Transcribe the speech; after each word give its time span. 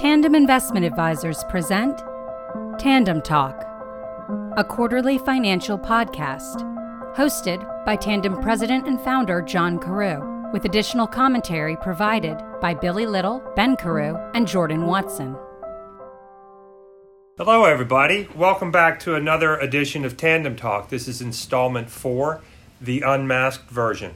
Tandem 0.00 0.34
Investment 0.34 0.86
Advisors 0.86 1.44
present 1.50 2.02
Tandem 2.78 3.20
Talk, 3.20 3.66
a 4.56 4.64
quarterly 4.64 5.18
financial 5.18 5.78
podcast 5.78 6.62
hosted 7.14 7.84
by 7.84 7.96
Tandem 7.96 8.40
President 8.40 8.88
and 8.88 8.98
Founder 8.98 9.42
John 9.42 9.78
Carew, 9.78 10.50
with 10.54 10.64
additional 10.64 11.06
commentary 11.06 11.76
provided 11.76 12.38
by 12.62 12.72
Billy 12.72 13.04
Little, 13.04 13.42
Ben 13.54 13.76
Carew, 13.76 14.16
and 14.32 14.48
Jordan 14.48 14.86
Watson. 14.86 15.36
Hello, 17.36 17.66
everybody. 17.66 18.26
Welcome 18.34 18.70
back 18.70 19.00
to 19.00 19.16
another 19.16 19.58
edition 19.58 20.06
of 20.06 20.16
Tandem 20.16 20.56
Talk. 20.56 20.88
This 20.88 21.08
is 21.08 21.20
installment 21.20 21.90
four, 21.90 22.40
the 22.80 23.02
unmasked 23.02 23.68
version. 23.68 24.14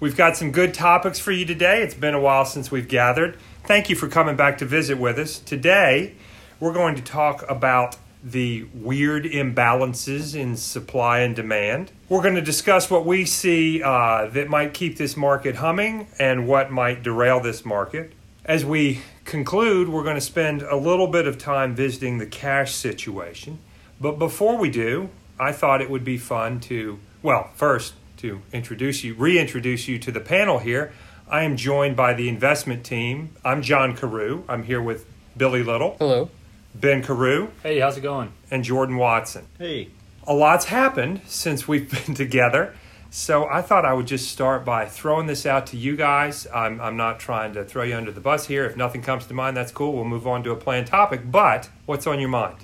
We've 0.00 0.16
got 0.16 0.38
some 0.38 0.52
good 0.52 0.72
topics 0.72 1.20
for 1.20 1.32
you 1.32 1.44
today. 1.44 1.82
It's 1.82 1.94
been 1.94 2.14
a 2.14 2.20
while 2.20 2.46
since 2.46 2.70
we've 2.70 2.88
gathered. 2.88 3.36
Thank 3.64 3.88
you 3.88 3.94
for 3.94 4.08
coming 4.08 4.34
back 4.34 4.58
to 4.58 4.64
visit 4.64 4.98
with 4.98 5.20
us. 5.20 5.38
Today, 5.38 6.14
we're 6.58 6.72
going 6.72 6.96
to 6.96 7.02
talk 7.02 7.48
about 7.48 7.96
the 8.24 8.64
weird 8.74 9.22
imbalances 9.22 10.34
in 10.34 10.56
supply 10.56 11.20
and 11.20 11.36
demand. 11.36 11.92
We're 12.08 12.22
going 12.22 12.34
to 12.34 12.42
discuss 12.42 12.90
what 12.90 13.06
we 13.06 13.24
see 13.24 13.80
uh, 13.80 14.26
that 14.26 14.48
might 14.48 14.74
keep 14.74 14.96
this 14.96 15.16
market 15.16 15.54
humming 15.56 16.08
and 16.18 16.48
what 16.48 16.72
might 16.72 17.04
derail 17.04 17.38
this 17.38 17.64
market. 17.64 18.14
As 18.44 18.64
we 18.64 19.02
conclude, 19.24 19.88
we're 19.88 20.02
going 20.02 20.16
to 20.16 20.20
spend 20.20 20.62
a 20.62 20.76
little 20.76 21.06
bit 21.06 21.28
of 21.28 21.38
time 21.38 21.76
visiting 21.76 22.18
the 22.18 22.26
cash 22.26 22.74
situation. 22.74 23.60
But 24.00 24.18
before 24.18 24.58
we 24.58 24.70
do, 24.70 25.08
I 25.38 25.52
thought 25.52 25.80
it 25.80 25.88
would 25.88 26.04
be 26.04 26.18
fun 26.18 26.58
to, 26.62 26.98
well, 27.22 27.50
first, 27.54 27.94
to 28.16 28.42
introduce 28.52 29.04
you, 29.04 29.14
reintroduce 29.14 29.86
you 29.86 30.00
to 30.00 30.10
the 30.10 30.20
panel 30.20 30.58
here. 30.58 30.92
I 31.32 31.44
am 31.44 31.56
joined 31.56 31.96
by 31.96 32.12
the 32.12 32.28
investment 32.28 32.84
team. 32.84 33.34
I'm 33.42 33.62
John 33.62 33.96
Carew. 33.96 34.44
I'm 34.50 34.64
here 34.64 34.82
with 34.82 35.06
Billy 35.34 35.62
Little, 35.62 35.96
Hello. 35.98 36.28
Ben 36.74 37.02
Carew, 37.02 37.48
Hey, 37.62 37.80
how's 37.80 37.96
it 37.96 38.02
going? 38.02 38.34
and 38.50 38.62
Jordan 38.62 38.96
Watson. 38.98 39.46
Hey. 39.58 39.88
A 40.26 40.34
lot's 40.34 40.66
happened 40.66 41.22
since 41.26 41.66
we've 41.66 41.90
been 42.06 42.14
together. 42.14 42.74
So 43.08 43.46
I 43.46 43.62
thought 43.62 43.86
I 43.86 43.94
would 43.94 44.06
just 44.06 44.30
start 44.30 44.62
by 44.66 44.84
throwing 44.84 45.26
this 45.26 45.46
out 45.46 45.66
to 45.68 45.78
you 45.78 45.96
guys. 45.96 46.46
I'm, 46.54 46.78
I'm 46.82 46.98
not 46.98 47.18
trying 47.18 47.54
to 47.54 47.64
throw 47.64 47.82
you 47.82 47.96
under 47.96 48.12
the 48.12 48.20
bus 48.20 48.46
here. 48.46 48.66
If 48.66 48.76
nothing 48.76 49.00
comes 49.00 49.24
to 49.26 49.34
mind, 49.34 49.56
that's 49.56 49.72
cool. 49.72 49.94
We'll 49.94 50.04
move 50.04 50.26
on 50.26 50.42
to 50.44 50.50
a 50.50 50.56
planned 50.56 50.86
topic. 50.88 51.30
But 51.30 51.70
what's 51.86 52.06
on 52.06 52.20
your 52.20 52.28
mind? 52.28 52.56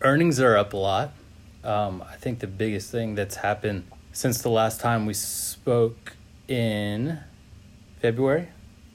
Earnings 0.00 0.40
are 0.40 0.56
up 0.56 0.72
a 0.72 0.78
lot. 0.78 1.12
Um, 1.62 2.02
I 2.02 2.16
think 2.16 2.38
the 2.38 2.46
biggest 2.46 2.90
thing 2.90 3.16
that's 3.16 3.36
happened 3.36 3.84
since 4.12 4.40
the 4.40 4.48
last 4.48 4.80
time 4.80 5.04
we 5.04 5.12
spoke 5.12 6.14
in 6.48 7.18
February 8.04 8.48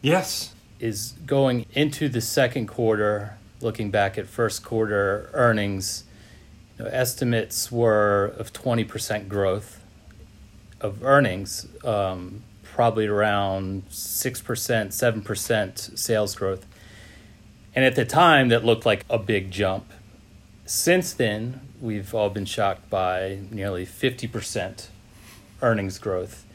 Yes. 0.04 0.54
is 0.80 1.14
going 1.26 1.66
into 1.74 2.10
the 2.10 2.22
second 2.22 2.68
quarter, 2.68 3.38
looking 3.60 3.90
back 3.90 4.20
at 4.20 4.28
first 4.28 4.64
quarter 4.64 5.32
earnings, 5.34 6.04
you 6.78 6.86
know, 6.86 6.92
estimates 6.92 7.72
were 7.72 8.36
of 8.38 8.54
20% 8.54 9.28
growth 9.28 9.82
of 10.80 11.04
earnings, 11.04 11.66
um, 11.84 12.44
probably 12.62 13.08
around 13.08 13.82
6%, 13.90 14.94
7% 14.94 15.98
sales 15.98 16.36
growth. 16.36 16.68
And 17.74 17.84
at 17.84 17.96
the 17.96 18.06
time, 18.06 18.50
that 18.50 18.64
looked 18.64 18.86
like 18.86 19.06
a 19.10 19.18
big 19.18 19.50
jump. 19.50 19.92
Since 20.68 21.14
then, 21.14 21.62
we've 21.82 22.14
all 22.14 22.30
been 22.30 22.46
shocked 22.46 22.92
by 22.92 23.40
nearly 23.50 23.88
50% 23.88 24.90
earnings 25.64 25.98
growth 25.98 26.46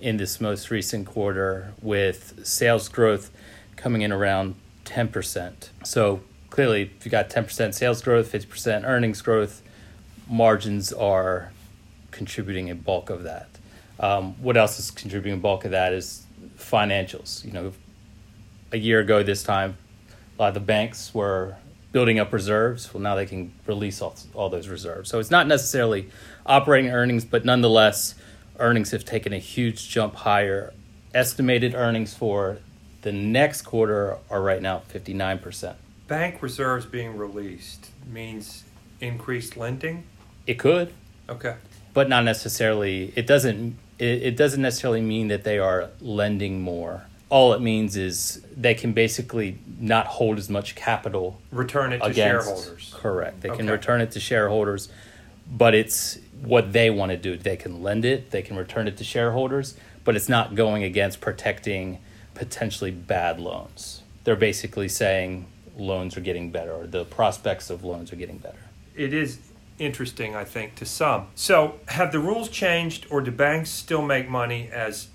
in 0.00 0.16
this 0.16 0.40
most 0.40 0.70
recent 0.70 1.06
quarter, 1.06 1.72
with 1.82 2.46
sales 2.46 2.88
growth 2.88 3.30
coming 3.76 4.02
in 4.02 4.12
around 4.12 4.54
10%. 4.84 5.68
So 5.84 6.20
clearly, 6.50 6.90
if 6.98 7.04
you 7.04 7.10
got 7.10 7.30
10% 7.30 7.74
sales 7.74 8.02
growth, 8.02 8.32
50% 8.32 8.84
earnings 8.84 9.22
growth, 9.22 9.62
margins 10.28 10.92
are 10.92 11.52
contributing 12.10 12.70
a 12.70 12.74
bulk 12.74 13.10
of 13.10 13.24
that. 13.24 13.48
Um, 14.00 14.34
what 14.42 14.56
else 14.56 14.78
is 14.78 14.90
contributing 14.90 15.38
a 15.38 15.42
bulk 15.42 15.64
of 15.64 15.72
that 15.72 15.92
is 15.92 16.24
financials. 16.56 17.44
You 17.44 17.52
know, 17.52 17.72
a 18.72 18.76
year 18.76 19.00
ago 19.00 19.22
this 19.22 19.42
time, 19.42 19.76
a 20.38 20.42
lot 20.42 20.48
of 20.48 20.54
the 20.54 20.60
banks 20.60 21.12
were 21.14 21.56
building 21.92 22.18
up 22.18 22.32
reserves. 22.32 22.92
Well, 22.92 23.02
now 23.02 23.14
they 23.14 23.26
can 23.26 23.52
release 23.66 24.00
all, 24.00 24.14
all 24.34 24.48
those 24.48 24.68
reserves. 24.68 25.10
So 25.10 25.18
it's 25.18 25.30
not 25.30 25.46
necessarily 25.46 26.10
operating 26.46 26.90
earnings, 26.90 27.24
but 27.24 27.44
nonetheless, 27.44 28.14
earnings 28.58 28.90
have 28.90 29.04
taken 29.04 29.32
a 29.32 29.38
huge 29.38 29.88
jump 29.88 30.14
higher. 30.14 30.72
Estimated 31.14 31.74
earnings 31.74 32.14
for 32.14 32.58
the 33.02 33.12
next 33.12 33.62
quarter 33.62 34.18
are 34.30 34.42
right 34.42 34.60
now 34.60 34.82
59%. 34.92 35.74
Bank 36.06 36.42
reserves 36.42 36.86
being 36.86 37.16
released 37.16 37.90
means 38.10 38.64
increased 39.00 39.56
lending. 39.56 40.04
It 40.46 40.58
could, 40.58 40.92
Okay. 41.28 41.54
but 41.92 42.08
not 42.08 42.24
necessarily. 42.24 43.12
It 43.16 43.26
doesn't. 43.26 43.76
It, 43.98 44.22
it 44.22 44.36
doesn't 44.36 44.62
necessarily 44.62 45.02
mean 45.02 45.28
that 45.28 45.44
they 45.44 45.58
are 45.58 45.90
lending 46.00 46.60
more. 46.62 47.04
All 47.30 47.52
it 47.52 47.60
means 47.60 47.96
is 47.96 48.40
they 48.56 48.74
can 48.74 48.92
basically 48.92 49.58
not 49.78 50.06
hold 50.06 50.38
as 50.38 50.48
much 50.48 50.74
capital 50.74 51.38
Return 51.52 51.92
it 51.92 52.02
to 52.02 52.14
shareholders. 52.14 52.94
Correct. 52.96 53.42
They 53.42 53.50
can 53.50 53.68
return 53.68 54.00
it 54.00 54.12
to 54.12 54.20
shareholders, 54.20 54.88
but 55.50 55.74
it's 55.74 56.18
what 56.42 56.72
they 56.72 56.90
want 56.90 57.10
to 57.10 57.16
do. 57.16 57.36
They 57.36 57.56
can 57.56 57.82
lend 57.82 58.04
it, 58.04 58.30
they 58.30 58.42
can 58.42 58.56
return 58.56 58.88
it 58.88 58.96
to 58.98 59.04
shareholders, 59.04 59.76
but 60.04 60.16
it's 60.16 60.28
not 60.28 60.54
going 60.54 60.82
against 60.82 61.20
protecting 61.20 61.98
potentially 62.34 62.90
bad 62.90 63.40
loans. 63.40 64.02
They're 64.24 64.36
basically 64.36 64.88
saying 64.88 65.46
loans 65.76 66.16
are 66.16 66.20
getting 66.20 66.50
better 66.50 66.72
or 66.72 66.86
the 66.86 67.04
prospects 67.04 67.70
of 67.70 67.84
loans 67.84 68.12
are 68.12 68.16
getting 68.16 68.38
better. 68.38 68.58
It 68.94 69.12
is 69.12 69.38
interesting, 69.78 70.34
I 70.34 70.44
think, 70.44 70.74
to 70.76 70.84
some. 70.84 71.28
So, 71.34 71.80
have 71.88 72.12
the 72.12 72.18
rules 72.18 72.48
changed, 72.48 73.06
or 73.10 73.20
do 73.20 73.30
banks 73.30 73.70
still 73.70 74.02
make 74.02 74.28
money 74.28 74.68
as 74.72 75.08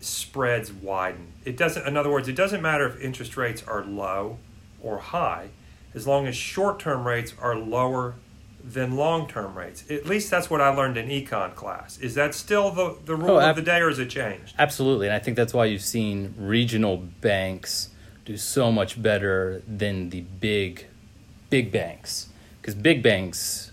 spreads 0.00 0.72
widen? 0.72 1.32
It 1.44 1.56
doesn't. 1.56 1.86
In 1.86 1.96
other 1.96 2.10
words, 2.10 2.28
it 2.28 2.36
doesn't 2.36 2.62
matter 2.62 2.86
if 2.88 3.00
interest 3.00 3.36
rates 3.36 3.62
are 3.66 3.84
low 3.84 4.38
or 4.80 4.98
high, 4.98 5.48
as 5.94 6.06
long 6.06 6.26
as 6.26 6.36
short-term 6.36 7.06
rates 7.06 7.34
are 7.40 7.56
lower 7.56 8.14
than 8.72 8.96
long-term 8.96 9.56
rates. 9.56 9.84
At 9.90 10.06
least 10.06 10.30
that's 10.30 10.50
what 10.50 10.60
I 10.60 10.68
learned 10.68 10.96
in 10.96 11.08
econ 11.08 11.54
class. 11.54 11.98
Is 11.98 12.14
that 12.14 12.34
still 12.34 12.70
the 12.70 12.96
the 13.04 13.14
oh, 13.14 13.16
rule 13.16 13.30
Oh, 13.38 13.50
of 13.50 13.56
the 13.56 13.62
day, 13.62 13.80
or 13.80 13.88
has 13.88 13.98
it 13.98 14.10
changed? 14.10 14.54
Absolutely, 14.58 15.06
and 15.06 15.14
I 15.14 15.18
think 15.18 15.36
that's 15.36 15.54
why 15.54 15.64
you've 15.66 15.82
seen 15.82 16.34
regional 16.38 16.96
banks 16.96 17.90
do 18.24 18.36
so 18.36 18.70
much 18.70 19.00
better 19.02 19.62
than 19.66 20.10
the 20.10 20.20
big, 20.20 20.86
big 21.50 21.72
banks. 21.72 22.28
Because 22.60 22.74
big 22.74 23.02
banks, 23.02 23.72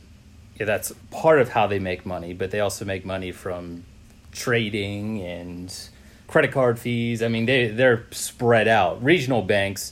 yeah, 0.57 0.66
that's 0.66 0.94
part 1.12 1.39
of 1.41 1.50
how 1.50 1.67
they 1.67 1.79
make 1.79 2.06
money, 2.06 2.33
but 2.33 2.51
they 2.51 2.62
also 2.62 2.85
make 2.85 3.03
money 3.06 3.31
from 3.33 3.83
trading 4.31 5.22
and 5.22 5.73
credit 6.27 6.51
card 6.51 6.79
fees. 6.79 7.22
I 7.22 7.27
mean, 7.27 7.45
they 7.45 7.67
they're 7.67 8.06
spread 8.12 8.67
out. 8.67 9.03
Regional 9.03 9.41
banks, 9.41 9.91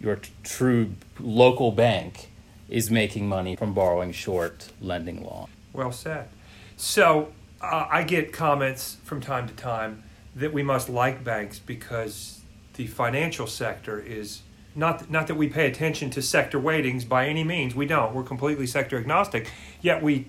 your 0.00 0.16
t- 0.16 0.30
true 0.42 0.94
local 1.20 1.70
bank, 1.70 2.29
is 2.70 2.90
making 2.90 3.28
money 3.28 3.56
from 3.56 3.74
borrowing 3.74 4.12
short, 4.12 4.70
lending 4.80 5.24
long. 5.24 5.48
Well 5.72 5.92
said. 5.92 6.28
So 6.76 7.32
uh, 7.60 7.86
I 7.90 8.04
get 8.04 8.32
comments 8.32 8.96
from 9.04 9.20
time 9.20 9.48
to 9.48 9.54
time 9.54 10.04
that 10.34 10.52
we 10.52 10.62
must 10.62 10.88
like 10.88 11.22
banks 11.22 11.58
because 11.58 12.40
the 12.74 12.86
financial 12.86 13.46
sector 13.46 13.98
is 14.00 14.42
not 14.74 15.10
not 15.10 15.26
that 15.26 15.34
we 15.34 15.48
pay 15.48 15.66
attention 15.66 16.10
to 16.10 16.22
sector 16.22 16.58
weightings 16.58 17.04
by 17.04 17.26
any 17.26 17.42
means. 17.42 17.74
We 17.74 17.86
don't. 17.86 18.14
We're 18.14 18.22
completely 18.22 18.66
sector 18.66 18.96
agnostic. 18.96 19.50
Yet 19.82 20.02
we 20.02 20.28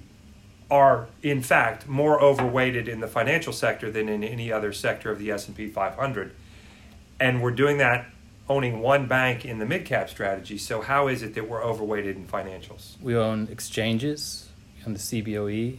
are 0.72 1.08
in 1.22 1.42
fact 1.42 1.88
more 1.88 2.20
overweighted 2.22 2.88
in 2.88 3.02
the 3.02 3.08
financial 3.08 3.54
sector 3.54 3.92
than 3.92 4.10
in 4.10 4.24
any 4.24 4.52
other 4.52 4.74
sector 4.74 5.12
of 5.12 5.20
the 5.20 5.30
S&P 5.30 5.68
500. 5.68 6.34
And 7.20 7.44
we're 7.44 7.52
doing 7.52 7.78
that 7.78 8.08
owning 8.52 8.82
one 8.82 9.08
bank 9.08 9.46
in 9.46 9.60
the 9.60 9.66
mid 9.66 9.86
cap 9.86 10.10
strategy. 10.10 10.58
So 10.58 10.82
how 10.82 11.08
is 11.08 11.24
it 11.24 11.34
that 11.36 11.48
we're 11.50 11.64
overweighted 11.64 12.16
in 12.18 12.26
financials? 12.28 13.02
We 13.02 13.16
own 13.16 13.48
exchanges, 13.52 14.50
we 14.78 14.86
own 14.88 14.94
the 14.94 15.00
CBOE, 15.00 15.78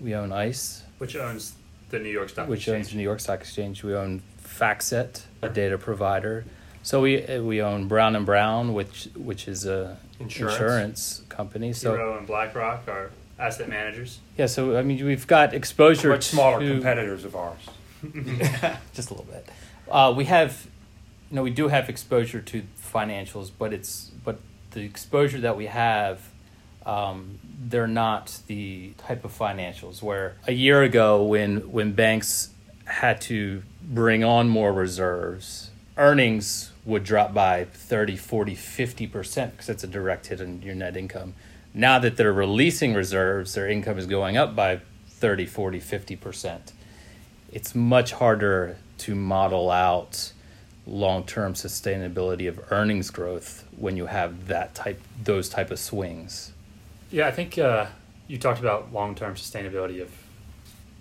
we 0.00 0.14
own 0.14 0.32
ICE, 0.32 0.82
Which 0.98 1.16
owns 1.16 1.54
the 1.90 1.98
New 1.98 2.08
York 2.08 2.30
Stock 2.30 2.48
which 2.48 2.60
Exchange? 2.60 2.76
owns 2.78 2.90
the 2.90 2.96
New 2.96 3.02
York 3.02 3.20
Stock 3.20 3.40
Exchange. 3.40 3.84
We 3.84 3.94
own 3.94 4.22
FactSet, 4.42 5.22
a 5.42 5.48
data 5.48 5.76
provider. 5.78 6.44
So 6.82 7.00
we 7.02 7.24
uh, 7.26 7.42
we 7.42 7.60
own 7.62 7.86
Brown 7.88 8.16
and 8.16 8.24
Brown, 8.26 8.72
which 8.72 9.08
which 9.14 9.46
is 9.46 9.66
a 9.66 9.96
Insurance. 10.18 10.54
insurance 10.54 11.22
company. 11.28 11.72
So 11.72 11.92
T 11.94 11.98
Rowe 12.00 12.16
and 12.18 12.26
BlackRock 12.26 12.88
are 12.88 13.10
asset 13.38 13.68
managers. 13.68 14.20
yeah, 14.38 14.46
so 14.46 14.76
I 14.76 14.82
mean 14.82 15.04
we've 15.04 15.26
got 15.26 15.52
exposure 15.54 16.02
to 16.02 16.08
Much 16.16 16.24
smaller 16.26 16.60
to 16.60 16.72
competitors 16.72 17.24
of 17.24 17.36
ours. 17.36 17.60
just 18.94 19.10
a 19.10 19.14
little 19.14 19.26
bit. 19.30 19.48
Uh, 19.90 20.12
we 20.16 20.24
have, 20.24 20.66
you 21.32 21.36
know, 21.36 21.42
we 21.42 21.50
do 21.50 21.68
have 21.68 21.88
exposure 21.88 22.42
to 22.42 22.62
financials, 22.78 23.50
but 23.58 23.72
it's 23.72 24.10
but 24.22 24.38
the 24.72 24.82
exposure 24.82 25.40
that 25.40 25.56
we 25.56 25.64
have, 25.64 26.28
um, 26.84 27.38
they're 27.58 27.86
not 27.86 28.38
the 28.48 28.90
type 28.98 29.24
of 29.24 29.36
financials 29.36 30.02
where 30.02 30.36
a 30.46 30.52
year 30.52 30.82
ago 30.82 31.24
when 31.24 31.72
when 31.72 31.92
banks 31.92 32.50
had 32.84 33.22
to 33.22 33.62
bring 33.82 34.22
on 34.22 34.50
more 34.50 34.74
reserves, 34.74 35.70
earnings 35.96 36.70
would 36.84 37.02
drop 37.02 37.32
by 37.32 37.64
30, 37.64 38.16
40, 38.16 38.54
50% 38.54 39.52
because 39.52 39.70
it's 39.70 39.84
a 39.84 39.86
direct 39.86 40.26
hit 40.26 40.42
on 40.42 40.60
your 40.60 40.74
net 40.74 40.98
income. 40.98 41.32
Now 41.72 41.98
that 42.00 42.18
they're 42.18 42.32
releasing 42.32 42.92
reserves, 42.92 43.54
their 43.54 43.70
income 43.70 43.96
is 43.96 44.04
going 44.04 44.36
up 44.36 44.54
by 44.54 44.80
30, 45.06 45.46
40, 45.46 45.80
50%. 45.80 46.72
It's 47.50 47.74
much 47.74 48.12
harder 48.12 48.76
to 48.98 49.14
model 49.14 49.70
out 49.70 50.32
long-term 50.86 51.54
sustainability 51.54 52.48
of 52.48 52.60
earnings 52.72 53.10
growth 53.10 53.64
when 53.76 53.96
you 53.96 54.06
have 54.06 54.48
that 54.48 54.74
type 54.74 55.00
those 55.22 55.48
type 55.48 55.70
of 55.70 55.78
swings. 55.78 56.52
Yeah, 57.10 57.28
I 57.28 57.30
think 57.30 57.58
uh, 57.58 57.86
you 58.26 58.38
talked 58.38 58.60
about 58.60 58.92
long 58.92 59.14
term 59.14 59.34
sustainability 59.34 60.00
of 60.02 60.10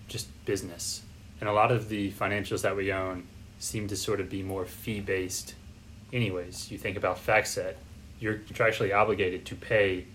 just 0.07 0.27
business. 0.45 1.01
And 1.39 1.49
a 1.49 1.53
lot 1.53 1.71
of 1.71 1.89
the 1.89 2.11
financials 2.11 2.61
that 2.61 2.75
we 2.75 2.93
own 2.93 3.25
seem 3.57 3.87
to 3.87 3.95
sort 3.95 4.19
of 4.19 4.29
be 4.29 4.43
more 4.43 4.65
fee 4.65 4.99
based, 4.99 5.55
anyways. 6.13 6.69
You 6.71 6.77
think 6.77 6.97
about 6.97 7.17
FactSet, 7.17 7.75
you're 8.19 8.35
contractually 8.35 8.95
obligated 8.95 9.45
to 9.47 9.55
pay 9.55 10.05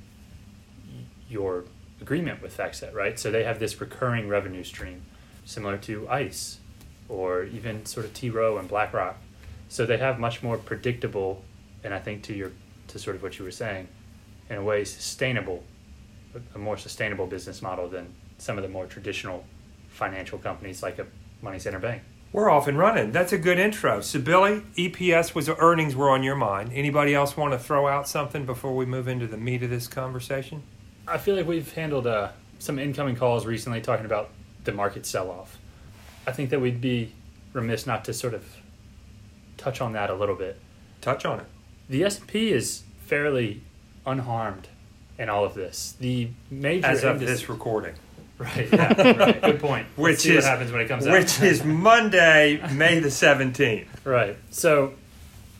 your 1.28 1.64
agreement 2.00 2.42
with 2.42 2.56
FactSet, 2.56 2.94
right? 2.94 3.18
So 3.18 3.32
they 3.32 3.42
have 3.42 3.58
this 3.58 3.80
recurring 3.80 4.28
revenue 4.28 4.62
stream, 4.62 5.02
similar 5.44 5.76
to 5.78 6.08
ICE 6.08 6.60
or 7.08 7.44
even 7.44 7.86
sort 7.86 8.06
of 8.06 8.14
T 8.14 8.30
Rowe 8.30 8.58
and 8.58 8.68
BlackRock. 8.68 9.16
So 9.68 9.86
they 9.86 9.98
have 9.98 10.18
much 10.18 10.42
more 10.42 10.56
predictable, 10.56 11.42
and 11.82 11.92
I 11.92 11.98
think 11.98 12.22
to 12.24 12.34
your 12.34 12.52
to 12.88 12.98
sort 12.98 13.16
of 13.16 13.22
what 13.22 13.38
you 13.38 13.44
were 13.44 13.50
saying, 13.50 13.88
in 14.48 14.56
a 14.56 14.62
way 14.62 14.84
sustainable, 14.84 15.64
a 16.54 16.58
more 16.58 16.76
sustainable 16.76 17.26
business 17.26 17.62
model 17.62 17.88
than 17.88 18.14
some 18.38 18.56
of 18.56 18.62
the 18.62 18.68
more 18.68 18.86
traditional 18.86 19.44
financial 19.88 20.38
companies 20.38 20.82
like 20.82 20.98
a 20.98 21.06
money 21.42 21.58
center 21.58 21.78
bank. 21.78 22.02
We're 22.32 22.50
off 22.50 22.68
and 22.68 22.78
running. 22.78 23.12
That's 23.12 23.32
a 23.32 23.38
good 23.38 23.58
intro. 23.58 24.00
So, 24.02 24.20
Billy, 24.20 24.62
EPS 24.76 25.34
was 25.34 25.48
earnings 25.48 25.96
were 25.96 26.10
on 26.10 26.22
your 26.22 26.34
mind. 26.34 26.70
Anybody 26.74 27.14
else 27.14 27.36
want 27.36 27.52
to 27.52 27.58
throw 27.58 27.88
out 27.88 28.08
something 28.08 28.44
before 28.44 28.74
we 28.76 28.84
move 28.84 29.08
into 29.08 29.26
the 29.26 29.38
meat 29.38 29.62
of 29.62 29.70
this 29.70 29.88
conversation? 29.88 30.62
I 31.08 31.18
feel 31.18 31.36
like 31.36 31.46
we've 31.46 31.72
handled 31.72 32.06
uh, 32.06 32.30
some 32.58 32.78
incoming 32.78 33.16
calls 33.16 33.46
recently 33.46 33.80
talking 33.80 34.06
about 34.06 34.30
the 34.64 34.72
market 34.72 35.06
sell 35.06 35.30
off. 35.30 35.58
I 36.26 36.32
think 36.32 36.50
that 36.50 36.60
we'd 36.60 36.80
be 36.80 37.12
remiss 37.52 37.86
not 37.86 38.04
to 38.04 38.12
sort 38.12 38.34
of 38.34 38.44
touch 39.56 39.80
on 39.80 39.92
that 39.92 40.10
a 40.10 40.14
little 40.14 40.34
bit. 40.34 40.58
Touch 41.00 41.24
on 41.24 41.40
it. 41.40 41.46
The 41.88 42.04
S&P 42.04 42.52
is 42.52 42.82
fairly 43.04 43.62
unharmed 44.04 44.68
in 45.18 45.28
all 45.28 45.44
of 45.44 45.54
this. 45.54 45.94
The 46.00 46.28
major 46.50 46.86
As 46.86 47.04
of 47.04 47.20
this 47.20 47.48
recording, 47.48 47.94
right, 48.38 48.68
yeah, 48.72 49.12
right. 49.12 49.40
Good 49.40 49.60
point. 49.60 49.86
Which 49.96 50.26
is 50.26 50.44
what 50.44 50.44
happens 50.44 50.72
when 50.72 50.80
it 50.80 50.88
comes 50.88 51.06
out. 51.06 51.12
which 51.12 51.40
is 51.40 51.64
Monday, 51.64 52.60
May 52.72 52.98
the 52.98 53.10
seventeenth. 53.10 53.88
Right. 54.06 54.36
So 54.50 54.94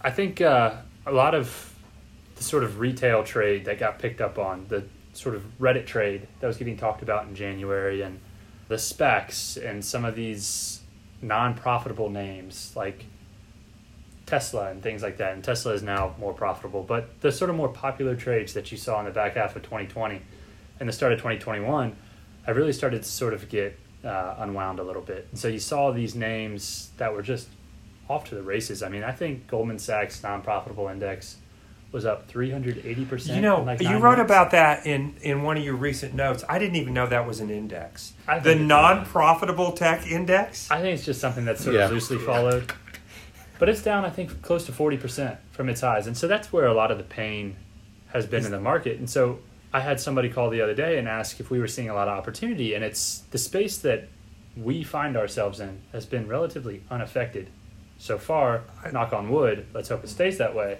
I 0.00 0.10
think 0.10 0.40
uh, 0.40 0.74
a 1.04 1.10
lot 1.12 1.34
of 1.34 1.74
the 2.36 2.44
sort 2.44 2.62
of 2.62 2.78
retail 2.78 3.24
trade 3.24 3.64
that 3.64 3.78
got 3.78 3.98
picked 3.98 4.20
up 4.20 4.38
on, 4.38 4.66
the 4.68 4.84
sort 5.14 5.34
of 5.34 5.42
Reddit 5.58 5.86
trade 5.86 6.28
that 6.40 6.46
was 6.46 6.56
getting 6.58 6.76
talked 6.76 7.02
about 7.02 7.26
in 7.26 7.34
January, 7.34 8.02
and 8.02 8.20
the 8.68 8.78
specs 8.78 9.56
and 9.56 9.84
some 9.84 10.04
of 10.04 10.14
these 10.14 10.80
non 11.22 11.54
profitable 11.54 12.10
names 12.10 12.72
like 12.76 13.06
Tesla 14.26 14.70
and 14.70 14.82
things 14.82 15.02
like 15.02 15.16
that. 15.18 15.32
And 15.34 15.42
Tesla 15.44 15.72
is 15.72 15.82
now 15.82 16.14
more 16.18 16.32
profitable. 16.34 16.82
But 16.82 17.20
the 17.20 17.30
sort 17.32 17.48
of 17.48 17.56
more 17.56 17.68
popular 17.68 18.16
trades 18.16 18.52
that 18.54 18.70
you 18.72 18.76
saw 18.78 18.98
in 18.98 19.04
the 19.06 19.12
back 19.12 19.36
half 19.36 19.54
of 19.56 19.62
2020 19.62 20.20
and 20.80 20.88
the 20.88 20.92
start 20.92 21.12
of 21.12 21.18
2021 21.18 21.96
I 22.48 22.50
really 22.52 22.72
started 22.72 23.02
to 23.02 23.08
sort 23.08 23.34
of 23.34 23.48
get 23.48 23.76
uh, 24.04 24.36
unwound 24.38 24.78
a 24.78 24.84
little 24.84 25.02
bit. 25.02 25.26
And 25.32 25.38
so 25.40 25.48
you 25.48 25.58
saw 25.58 25.90
these 25.90 26.14
names 26.14 26.90
that 26.96 27.12
were 27.12 27.22
just 27.22 27.48
off 28.08 28.28
to 28.28 28.36
the 28.36 28.42
races. 28.42 28.84
I 28.84 28.88
mean, 28.88 29.02
I 29.02 29.10
think 29.10 29.48
Goldman 29.48 29.80
Sachs 29.80 30.22
non-profitable 30.22 30.86
index 30.86 31.38
was 31.90 32.04
up 32.04 32.30
380%. 32.30 33.34
You 33.34 33.40
know, 33.40 33.62
like 33.62 33.80
you 33.82 33.96
wrote 33.98 34.18
months. 34.18 34.20
about 34.20 34.50
that 34.52 34.86
in 34.86 35.16
in 35.22 35.42
one 35.42 35.56
of 35.56 35.64
your 35.64 35.74
recent 35.74 36.14
notes. 36.14 36.44
I 36.48 36.58
didn't 36.60 36.76
even 36.76 36.94
know 36.94 37.06
that 37.08 37.26
was 37.26 37.40
an 37.40 37.50
index. 37.50 38.12
The 38.44 38.54
non-profitable 38.54 39.72
tech 39.72 40.06
index. 40.06 40.70
I 40.70 40.80
think 40.82 40.94
it's 40.96 41.04
just 41.04 41.20
something 41.20 41.44
that's 41.44 41.64
sort 41.64 41.74
Yeah. 41.76 41.86
of 41.86 41.90
loosely 41.92 42.18
followed. 42.18 42.72
But 43.58 43.68
it's 43.68 43.82
down, 43.82 44.04
I 44.04 44.10
think, 44.10 44.42
close 44.42 44.66
to 44.66 44.72
40% 44.72 45.38
from 45.50 45.68
its 45.68 45.80
highs. 45.80 46.06
And 46.06 46.16
so 46.16 46.28
that's 46.28 46.52
where 46.52 46.66
a 46.66 46.74
lot 46.74 46.90
of 46.90 46.98
the 46.98 47.04
pain 47.04 47.56
has 48.08 48.26
been 48.26 48.44
in 48.44 48.50
the 48.50 48.60
market. 48.60 48.98
And 48.98 49.08
so 49.08 49.40
I 49.72 49.80
had 49.80 50.00
somebody 50.00 50.28
call 50.28 50.50
the 50.50 50.60
other 50.60 50.74
day 50.74 50.98
and 50.98 51.08
ask 51.08 51.40
if 51.40 51.50
we 51.50 51.58
were 51.58 51.66
seeing 51.66 51.88
a 51.88 51.94
lot 51.94 52.08
of 52.08 52.16
opportunity. 52.16 52.74
And 52.74 52.84
it's 52.84 53.20
the 53.30 53.38
space 53.38 53.78
that 53.78 54.08
we 54.56 54.82
find 54.82 55.16
ourselves 55.16 55.60
in 55.60 55.82
has 55.92 56.06
been 56.06 56.28
relatively 56.28 56.82
unaffected 56.90 57.50
so 57.98 58.18
far. 58.18 58.64
Knock 58.92 59.12
on 59.12 59.30
wood. 59.30 59.66
Let's 59.74 59.88
hope 59.88 60.04
it 60.04 60.08
stays 60.08 60.38
that 60.38 60.54
way. 60.54 60.78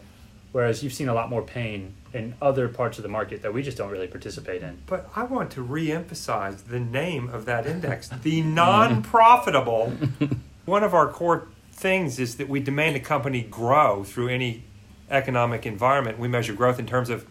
Whereas 0.52 0.82
you've 0.82 0.94
seen 0.94 1.08
a 1.08 1.14
lot 1.14 1.28
more 1.28 1.42
pain 1.42 1.94
in 2.14 2.34
other 2.40 2.68
parts 2.68 2.98
of 2.98 3.02
the 3.02 3.08
market 3.10 3.42
that 3.42 3.52
we 3.52 3.62
just 3.62 3.76
don't 3.76 3.90
really 3.90 4.06
participate 4.06 4.62
in. 4.62 4.78
But 4.86 5.10
I 5.14 5.24
want 5.24 5.50
to 5.52 5.62
re-emphasize 5.62 6.62
the 6.62 6.80
name 6.80 7.28
of 7.28 7.44
that 7.44 7.66
index, 7.66 8.08
the 8.22 8.40
non-profitable. 8.40 9.92
One 10.64 10.82
of 10.82 10.94
our 10.94 11.08
core 11.08 11.48
things 11.80 12.18
is 12.18 12.36
that 12.36 12.48
we 12.48 12.58
demand 12.60 12.96
a 12.96 13.00
company 13.00 13.42
grow 13.42 14.02
through 14.02 14.28
any 14.28 14.64
economic 15.10 15.66
environment. 15.66 16.18
We 16.18 16.26
measure 16.28 16.54
growth 16.54 16.78
in 16.78 16.86
terms 16.86 17.10
of 17.10 17.26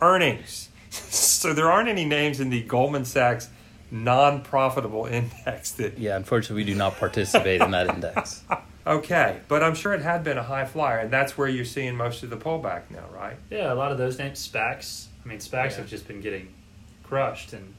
earnings. 0.00 0.68
so 0.90 1.52
there 1.54 1.70
aren't 1.70 1.88
any 1.88 2.04
names 2.04 2.40
in 2.40 2.50
the 2.50 2.62
Goldman 2.62 3.04
Sachs 3.04 3.48
non-profitable 3.90 5.06
index 5.06 5.72
that 5.72 5.98
Yeah, 5.98 6.16
unfortunately, 6.16 6.62
we 6.64 6.72
do 6.72 6.76
not 6.78 6.96
participate 6.98 7.60
in 7.60 7.72
that 7.72 7.88
index. 7.94 8.44
okay, 8.86 9.40
but 9.48 9.62
I'm 9.64 9.74
sure 9.74 9.92
it 9.94 10.02
had 10.02 10.22
been 10.22 10.38
a 10.38 10.42
high 10.44 10.64
flyer, 10.64 10.98
and 10.98 11.10
that's 11.10 11.36
where 11.36 11.48
you're 11.48 11.64
seeing 11.64 11.96
most 11.96 12.22
of 12.22 12.30
the 12.30 12.36
pullback 12.36 12.82
now, 12.90 13.04
right? 13.12 13.36
Yeah, 13.50 13.72
a 13.72 13.74
lot 13.74 13.90
of 13.90 13.98
those 13.98 14.18
names, 14.18 14.46
SPACs. 14.46 15.06
I 15.24 15.28
mean, 15.28 15.38
SPACs 15.38 15.70
Yeah. 15.72 15.76
have 15.78 15.88
just 15.88 16.06
been 16.06 16.20
getting 16.20 16.52
crushed, 17.02 17.52
and 17.52 17.74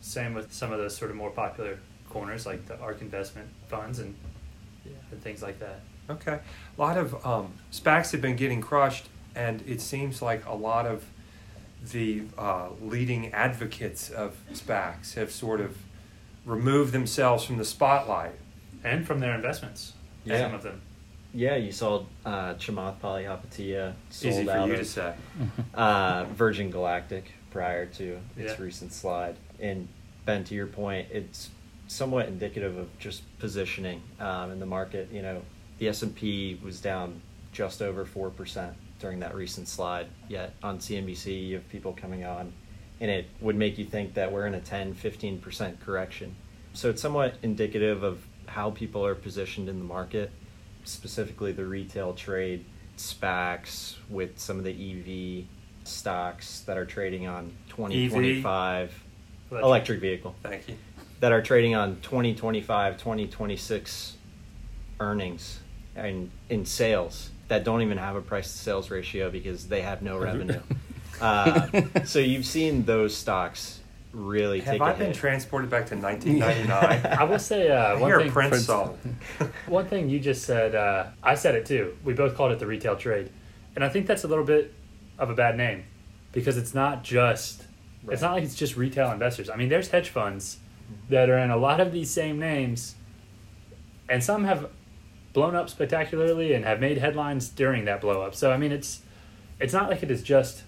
same 0.00 0.32
with 0.32 0.52
some 0.52 0.72
of 0.72 0.78
those 0.78 0.96
sort 0.96 1.10
of 1.10 1.16
more 1.18 1.30
popular 1.30 1.78
corners 2.08 2.46
like 2.46 2.64
the 2.66 2.78
ARK 2.78 3.02
investment 3.02 3.48
funds 3.68 3.98
and, 3.98 4.14
and 5.14 5.22
things 5.22 5.42
like 5.42 5.58
that. 5.60 5.80
Okay. 6.10 6.38
A 6.76 6.80
lot 6.80 6.98
of 6.98 7.24
um, 7.26 7.54
SPACs 7.72 8.10
have 8.12 8.20
been 8.20 8.36
getting 8.36 8.60
crushed, 8.60 9.08
and 9.34 9.62
it 9.66 9.80
seems 9.80 10.20
like 10.20 10.44
a 10.46 10.54
lot 10.54 10.84
of 10.86 11.04
the 11.92 12.22
uh, 12.36 12.68
leading 12.82 13.32
advocates 13.32 14.10
of 14.10 14.36
SPACs 14.52 15.14
have 15.14 15.30
sort 15.30 15.60
of 15.60 15.76
removed 16.44 16.92
themselves 16.92 17.44
from 17.44 17.56
the 17.56 17.64
spotlight. 17.64 18.32
And 18.82 19.06
from 19.06 19.20
their 19.20 19.34
investments, 19.34 19.94
Yeah. 20.26 20.42
some 20.42 20.54
of 20.54 20.62
them. 20.62 20.82
Yeah, 21.32 21.56
you 21.56 21.72
saw 21.72 22.04
uh, 22.26 22.54
Chamath 22.54 23.00
Palihapitiya 23.00 23.94
sold 24.10 24.34
Easy 24.34 24.44
for 24.44 24.50
out 24.50 24.68
you 24.68 24.74
of 24.74 24.78
to 24.80 24.84
say. 24.84 25.14
uh, 25.74 26.24
Virgin 26.34 26.70
Galactic 26.70 27.32
prior 27.50 27.86
to 27.86 28.18
its 28.36 28.52
Yeah. 28.58 28.62
recent 28.62 28.92
slide. 28.92 29.36
And 29.58 29.88
Ben, 30.26 30.44
to 30.44 30.54
your 30.54 30.66
point, 30.66 31.08
it's 31.10 31.48
somewhat 31.94 32.26
indicative 32.26 32.76
of 32.76 32.98
just 32.98 33.22
positioning 33.38 34.02
um, 34.18 34.50
in 34.50 34.58
the 34.58 34.66
market. 34.66 35.08
You 35.12 35.22
know, 35.22 35.42
the 35.78 35.88
S 35.88 36.02
and 36.02 36.14
P 36.14 36.58
was 36.62 36.80
down 36.80 37.20
just 37.52 37.80
over 37.80 38.04
four 38.04 38.30
percent 38.30 38.74
during 38.98 39.20
that 39.20 39.34
recent 39.34 39.68
slide. 39.68 40.08
Yet 40.28 40.54
on 40.62 40.78
CNBC, 40.78 41.46
you 41.46 41.54
have 41.54 41.68
people 41.68 41.92
coming 41.92 42.24
on, 42.24 42.52
and 43.00 43.10
it 43.10 43.26
would 43.40 43.56
make 43.56 43.78
you 43.78 43.84
think 43.84 44.14
that 44.14 44.32
we're 44.32 44.46
in 44.46 44.54
a 44.54 44.60
10, 44.60 44.94
15 44.94 45.38
percent 45.38 45.80
correction. 45.80 46.34
So 46.72 46.90
it's 46.90 47.00
somewhat 47.00 47.36
indicative 47.42 48.02
of 48.02 48.26
how 48.46 48.70
people 48.70 49.06
are 49.06 49.14
positioned 49.14 49.68
in 49.68 49.78
the 49.78 49.84
market, 49.84 50.30
specifically 50.82 51.52
the 51.52 51.64
retail 51.64 52.12
trade, 52.12 52.64
SPACs 52.96 53.94
with 54.10 54.38
some 54.38 54.58
of 54.58 54.64
the 54.64 54.72
EV 54.72 55.46
stocks 55.86 56.60
that 56.60 56.76
are 56.76 56.84
trading 56.84 57.26
on 57.26 57.52
2025 57.68 59.04
Electric. 59.50 59.64
electric 59.64 60.00
vehicle 60.00 60.34
Thank 60.42 60.68
you. 60.68 60.76
That 61.24 61.32
are 61.32 61.40
trading 61.40 61.74
on 61.74 61.96
2025 62.02 62.98
2026 62.98 64.16
earnings 65.00 65.58
and 65.96 66.30
in 66.50 66.66
sales 66.66 67.30
that 67.48 67.64
don't 67.64 67.80
even 67.80 67.96
have 67.96 68.14
a 68.14 68.20
price 68.20 68.52
to 68.52 68.58
sales 68.58 68.90
ratio 68.90 69.30
because 69.30 69.66
they 69.68 69.80
have 69.80 70.02
no 70.02 70.18
revenue 70.18 70.60
uh, 71.22 71.66
so 72.04 72.18
you've 72.18 72.44
seen 72.44 72.84
those 72.84 73.16
stocks 73.16 73.80
really 74.12 74.60
Have 74.60 74.74
take 74.74 74.82
I 74.82 74.90
a 74.90 74.98
been 74.98 75.06
hit. 75.06 75.16
transported 75.16 75.70
back 75.70 75.86
to 75.86 75.96
1999? 75.96 77.18
I 77.18 77.24
will 77.24 77.38
say 77.38 77.70
uh, 77.70 77.98
one 77.98 78.12
thing. 78.20 78.30
Prince 78.30 78.50
Prince- 78.50 78.66
song. 78.66 78.98
One 79.66 79.86
thing 79.86 80.10
you 80.10 80.20
just 80.20 80.44
said, 80.44 80.74
uh, 80.74 81.06
I 81.22 81.34
said 81.36 81.54
it 81.54 81.64
too. 81.64 81.96
We 82.04 82.12
both 82.12 82.36
called 82.36 82.52
it 82.52 82.58
the 82.58 82.66
retail 82.66 82.96
trade, 82.96 83.30
and 83.74 83.82
I 83.82 83.88
think 83.88 84.06
that's 84.06 84.22
a 84.24 84.28
little 84.28 84.44
bit 84.44 84.72
of 85.18 85.30
a 85.30 85.34
bad 85.34 85.56
name 85.56 85.84
because 86.32 86.56
it's 86.58 86.74
not 86.74 87.02
just. 87.02 87.64
It's 88.08 88.20
not 88.22 88.32
like 88.34 88.44
it's 88.44 88.54
just 88.54 88.76
retail 88.76 89.10
investors. 89.10 89.48
I 89.50 89.56
mean, 89.56 89.68
there's 89.70 89.88
hedge 89.88 90.10
funds 90.10 90.58
that 91.08 91.28
are 91.30 91.38
in 91.38 91.50
a 91.50 91.56
lot 91.56 91.80
of 91.80 91.92
these 91.92 92.10
same 92.10 92.38
names, 92.38 92.94
and 94.08 94.22
some 94.22 94.44
have 94.44 94.70
blown 95.32 95.54
up 95.54 95.68
spectacularly 95.68 96.52
and 96.52 96.64
have 96.64 96.80
made 96.80 96.98
headlines 96.98 97.48
during 97.48 97.84
that 97.86 98.00
blow 98.00 98.22
up. 98.22 98.34
So 98.34 98.52
I 98.52 98.56
mean, 98.56 98.72
it's 98.72 99.02
it's 99.60 99.72
not 99.72 99.88
like 99.90 100.02
it 100.02 100.10
is 100.10 100.22
just. 100.22 100.62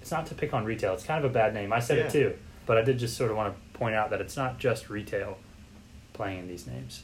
It's 0.00 0.12
not 0.12 0.26
to 0.26 0.34
pick 0.34 0.54
on 0.54 0.64
retail. 0.64 0.94
It's 0.94 1.04
kind 1.04 1.22
of 1.22 1.30
a 1.30 1.34
bad 1.34 1.52
name. 1.52 1.72
I 1.72 1.80
said 1.80 1.98
Yeah. 1.98 2.04
it 2.04 2.10
too, 2.10 2.34
but 2.66 2.78
I 2.78 2.82
did 2.82 2.98
just 2.98 3.16
sort 3.16 3.30
of 3.30 3.36
want 3.36 3.52
to 3.52 3.78
point 3.78 3.94
out 3.94 4.10
that 4.10 4.20
it's 4.20 4.36
not 4.36 4.58
just 4.58 4.88
retail 4.88 5.38
playing 6.12 6.38
in 6.38 6.48
these 6.48 6.66
names. 6.66 7.02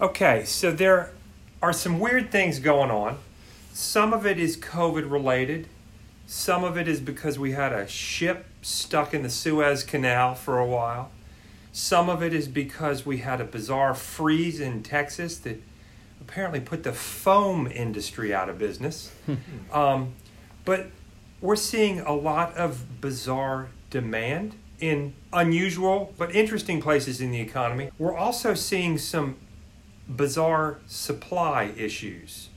Okay, 0.00 0.44
so 0.44 0.70
there 0.70 1.10
are 1.60 1.72
some 1.72 1.98
weird 1.98 2.30
things 2.30 2.58
going 2.60 2.90
on 2.90 3.18
some 3.76 4.14
of 4.14 4.24
it 4.24 4.38
is 4.38 4.56
COVID 4.56 5.10
related. 5.10 5.68
Some 6.26 6.64
of 6.64 6.78
it 6.78 6.88
is 6.88 6.98
because 6.98 7.38
we 7.38 7.52
had 7.52 7.74
a 7.74 7.86
ship 7.86 8.46
stuck 8.62 9.12
in 9.12 9.22
the 9.22 9.28
Suez 9.28 9.82
Canal 9.82 10.34
for 10.34 10.58
a 10.58 10.64
while. 10.64 11.10
Some 11.76 12.08
of 12.08 12.22
it 12.22 12.32
is 12.32 12.48
because 12.48 13.04
we 13.04 13.18
had 13.18 13.38
a 13.38 13.44
bizarre 13.44 13.94
freeze 13.94 14.60
in 14.60 14.82
Texas 14.82 15.36
that 15.40 15.62
apparently 16.22 16.58
put 16.58 16.84
the 16.84 16.92
foam 16.94 17.66
industry 17.66 18.32
out 18.32 18.48
of 18.48 18.58
business. 18.58 19.12
um, 19.74 20.14
but 20.64 20.86
we're 21.42 21.54
seeing 21.54 22.00
a 22.00 22.14
lot 22.14 22.54
of 22.54 23.02
bizarre 23.02 23.68
demand 23.90 24.54
in 24.80 25.12
unusual 25.34 26.14
but 26.16 26.34
interesting 26.34 26.80
places 26.80 27.20
in 27.20 27.30
the 27.30 27.42
economy. 27.42 27.90
We're 27.98 28.16
also 28.16 28.54
seeing 28.54 28.96
some 28.96 29.36
bizarre 30.08 30.78
supply 30.86 31.74
issues 31.76 32.48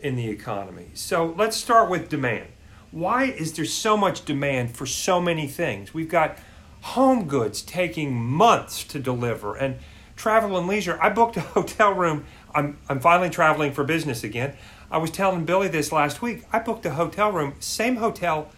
in 0.00 0.16
the 0.16 0.28
economy. 0.28 0.90
So 0.92 1.34
let's 1.38 1.56
start 1.56 1.88
with 1.88 2.10
demand. 2.10 2.48
Why 2.90 3.24
is 3.24 3.54
there 3.54 3.64
so 3.64 3.96
much 3.96 4.26
demand 4.26 4.76
for 4.76 4.84
so 4.84 5.18
many 5.18 5.46
things? 5.46 5.94
We've 5.94 6.10
got 6.10 6.36
home 6.80 7.26
goods 7.26 7.62
taking 7.62 8.14
months 8.14 8.84
to 8.84 8.98
deliver 8.98 9.54
and 9.56 9.78
travel 10.16 10.56
and 10.56 10.66
leisure. 10.66 10.98
I 11.00 11.10
booked 11.10 11.36
a 11.36 11.40
hotel 11.56 11.92
room. 11.92 12.24
I'm, 12.54 12.78
I'm 12.88 13.00
finally 13.00 13.30
traveling 13.30 13.72
for 13.72 13.84
business 13.84 14.24
again. 14.24 14.56
I 14.90 14.98
was 14.98 15.10
telling 15.10 15.44
Billy 15.44 15.68
this 15.68 15.92
last 15.92 16.20
week. 16.20 16.44
I 16.52 16.58
booked 16.58 16.84
a 16.84 16.90
hotel 16.90 17.30
room, 17.30 17.54
same 17.60 17.96
hotel 17.96 18.50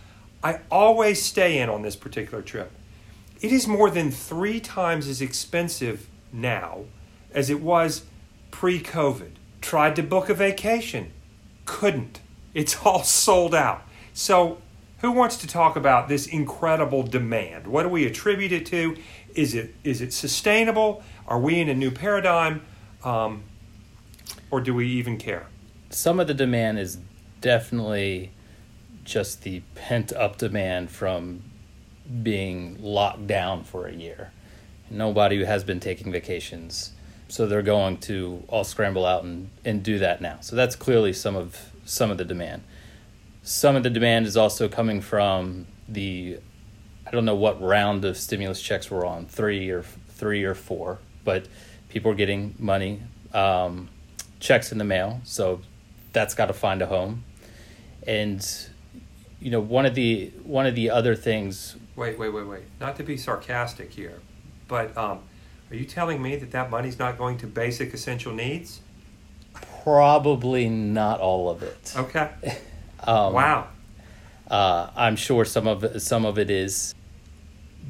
I 0.43 0.61
always 0.71 1.23
stay 1.23 1.59
in 1.59 1.69
on 1.69 1.83
this 1.83 1.97
particular 1.97 2.43
trip. 2.43 2.73
It 3.41 3.53
is 3.53 3.69
more 3.69 3.91
than 3.91 4.11
three 4.11 4.61
times 4.61 5.07
as 5.07 5.21
expensive 5.21 6.09
now 6.33 6.85
as 7.33 7.49
it 7.49 7.61
was 7.61 8.05
pre 8.51 8.81
COVID. 8.81 9.33
Tried 9.61 9.95
to 9.97 10.03
book 10.03 10.29
a 10.29 10.35
vacation, 10.35 11.13
couldn't. 11.65 12.21
It's 12.55 12.85
all 12.85 13.05
sold 13.05 13.55
out. 13.55 13.83
So 14.13 14.61
who 15.03 15.11
wants 15.11 15.37
to 15.39 15.47
talk 15.49 15.77
about 15.77 16.09
this 16.09 16.27
incredible 16.27 17.03
demand? 17.03 17.67
What 17.67 17.83
do 17.83 17.89
we 17.89 18.07
attribute 18.07 18.53
it 18.53 18.65
to? 18.67 18.97
Is 19.35 19.53
it 19.55 19.75
is 19.85 20.01
it 20.01 20.13
sustainable? 20.13 21.03
Are 21.27 21.39
we 21.39 21.61
in 21.61 21.69
a 21.69 21.75
new 21.75 21.91
paradigm, 21.91 22.63
um, 23.05 23.43
or 24.51 24.61
do 24.61 24.75
we 24.75 24.89
even 24.89 25.19
care? 25.19 25.47
Some 25.91 26.21
of 26.21 26.29
the 26.29 26.35
demand 26.35 26.79
is 26.79 26.99
definitely 27.41 28.31
just 29.05 29.43
the 29.43 29.63
pent 29.75 30.13
up 30.13 30.39
demand 30.39 30.91
from 30.91 31.43
being 32.23 32.79
locked 32.81 33.27
down 33.27 33.65
for 33.65 33.87
a 33.87 33.93
year. 33.93 34.31
Nobody 34.89 35.45
has 35.45 35.65
been 35.65 35.81
taking 35.81 36.13
vacations, 36.13 36.93
so 37.27 37.47
they're 37.47 37.63
going 37.63 37.97
to 37.99 38.45
all 38.47 38.63
scramble 38.63 39.05
out 39.05 39.25
and, 39.25 39.51
and 39.65 39.83
do 39.83 39.99
that 39.99 40.21
now. 40.21 40.39
So 40.43 40.55
that's 40.55 40.77
clearly 40.77 41.13
some 41.13 41.35
of 41.35 41.73
some 41.85 42.13
of 42.13 42.19
the 42.19 42.25
demand 42.25 42.63
some 43.43 43.77
of 43.77 43.83
the 43.83 43.91
demand 43.91 44.27
is 44.27 44.37
also 44.37 44.69
coming 44.69 45.01
from 45.01 45.67
the 45.89 46.39
I 47.07 47.11
don't 47.11 47.25
know 47.25 47.35
what 47.35 47.61
round 47.61 48.05
of 48.05 48.17
stimulus 48.17 48.63
checks 48.63 48.91
we're 48.91 49.05
on, 49.05 49.27
three 49.27 49.71
or 49.71 49.83
three 49.83 50.45
or 50.45 50.55
four, 50.55 50.99
but 51.25 51.47
people 51.89 52.13
are 52.13 52.15
getting 52.15 52.55
money, 52.59 53.03
um, 53.35 53.89
checks 54.41 54.73
in 54.73 54.79
the 54.79 54.85
mail, 54.85 55.21
so 55.25 55.61
that's 56.13 56.35
got 56.35 56.47
to 56.47 56.53
find 56.53 56.81
a 56.81 56.87
home. 56.87 57.25
And 58.07 58.47
you 59.41 59.51
know, 59.51 59.61
one 59.61 59.85
of 59.85 59.95
the 59.95 60.33
one 60.45 60.67
of 60.67 60.75
the 60.75 60.91
other 60.91 61.17
things. 61.17 61.77
Wait, 61.97 62.19
wait, 62.19 62.31
wait, 62.31 62.47
wait. 62.47 62.63
Not 62.81 62.97
to 62.97 63.03
be 63.03 63.17
sarcastic 63.17 63.93
here, 63.93 64.21
but 64.69 64.97
um, 64.97 65.21
are 65.71 65.77
you 65.77 65.85
telling 65.85 66.23
me 66.23 66.37
that 66.37 66.53
that 66.53 66.71
money's 66.71 66.99
not 66.99 67.19
going 67.19 67.39
to 67.39 67.47
basic 67.47 67.93
essential 67.93 68.33
needs? 68.33 68.81
Probably 69.83 70.69
not 70.69 71.21
all 71.21 71.51
of 71.51 71.63
it. 71.63 71.93
Okay. 71.97 72.31
Um, 73.05 73.33
wow. 73.33 73.69
Uh, 74.51 74.91
I'm 74.95 75.17
sure 75.17 75.45
some 75.45 75.67
of 75.67 75.85
it, 75.85 76.01
some 76.01 76.25
of 76.25 76.39
it 76.39 76.51
is, 76.51 76.95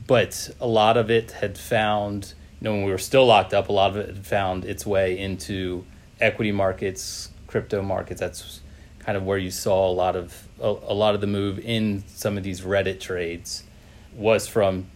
but 0.07 0.51
a 0.61 0.67
lot 0.67 0.97
of 0.97 1.11
it 1.11 1.33
had 1.33 1.59
found. 1.59 2.35
You 2.61 2.67
know, 2.67 2.75
when 2.75 2.85
we 2.85 2.93
were 2.93 2.99
still 2.99 3.27
locked 3.27 3.53
up, 3.53 3.69
a 3.69 3.73
lot 3.73 3.91
of 3.91 3.97
it 3.97 4.07
had 4.07 4.27
found 4.27 4.65
its 4.65 4.87
way 4.87 5.19
into 5.19 5.85
equity 6.21 6.53
markets, 6.53 7.31
crypto 7.49 7.83
markets. 7.83 8.21
That's 8.21 8.61
kind 9.01 9.17
of 9.17 9.25
where 9.25 9.39
you 9.39 9.51
saw 9.51 9.91
a 9.91 9.93
lot 9.93 10.15
of 10.15 10.49
a, 10.61 10.69
a 10.69 10.95
lot 10.95 11.15
of 11.15 11.21
the 11.21 11.27
move 11.27 11.59
in 11.59 12.05
some 12.07 12.37
of 12.39 12.45
these 12.45 12.61
Reddit 12.61 13.01
trades 13.01 13.65
was 14.15 14.47
from 14.47 14.87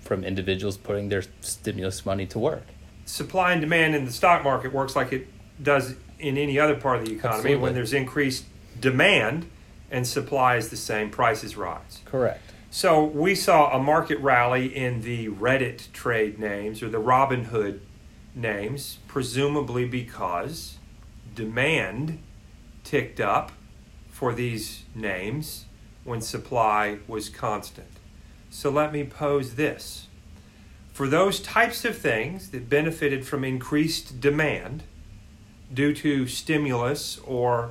from 0.00 0.24
individuals 0.24 0.78
putting 0.78 1.10
their 1.10 1.22
stimulus 1.40 2.06
money 2.06 2.24
to 2.26 2.38
work. 2.38 2.64
Supply 3.04 3.52
and 3.52 3.60
demand 3.60 3.94
in 3.94 4.06
the 4.06 4.12
stock 4.12 4.42
market 4.42 4.72
works 4.72 4.96
like 4.96 5.12
it 5.12 5.28
does 5.62 5.94
in 6.18 6.38
any 6.38 6.58
other 6.58 6.74
part 6.74 7.00
of 7.00 7.06
the 7.06 7.12
economy. 7.12 7.38
Absolutely. 7.38 7.62
When 7.62 7.74
there's 7.74 7.92
increased 7.92 8.44
demand 8.80 9.48
and 9.90 10.06
supply 10.06 10.56
is 10.56 10.68
the 10.68 10.76
same, 10.76 11.10
prices 11.10 11.56
rise. 11.56 12.00
Correct. 12.04 12.42
So 12.70 13.04
we 13.04 13.34
saw 13.34 13.74
a 13.74 13.82
market 13.82 14.18
rally 14.20 14.74
in 14.74 15.00
the 15.00 15.28
Reddit 15.28 15.90
trade 15.92 16.38
names 16.38 16.82
or 16.82 16.90
the 16.90 17.00
Robinhood 17.00 17.80
names, 18.34 18.98
presumably 19.06 19.86
because 19.86 20.78
demand 21.34 22.18
ticked 22.84 23.20
up 23.20 23.52
for 24.10 24.34
these 24.34 24.82
names 24.94 25.64
when 26.04 26.20
supply 26.20 26.98
was 27.06 27.28
constant. 27.28 27.88
So 28.50 28.70
let 28.70 28.92
me 28.92 29.04
pose 29.04 29.54
this. 29.54 30.06
For 30.92 31.06
those 31.06 31.40
types 31.40 31.84
of 31.84 31.96
things 31.96 32.50
that 32.50 32.68
benefited 32.68 33.26
from 33.26 33.44
increased 33.44 34.20
demand 34.20 34.82
due 35.72 35.94
to 35.94 36.26
stimulus 36.26 37.18
or 37.24 37.70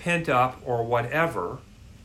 pent 0.00 0.28
up 0.28 0.60
or 0.64 0.84
whatever, 0.84 1.58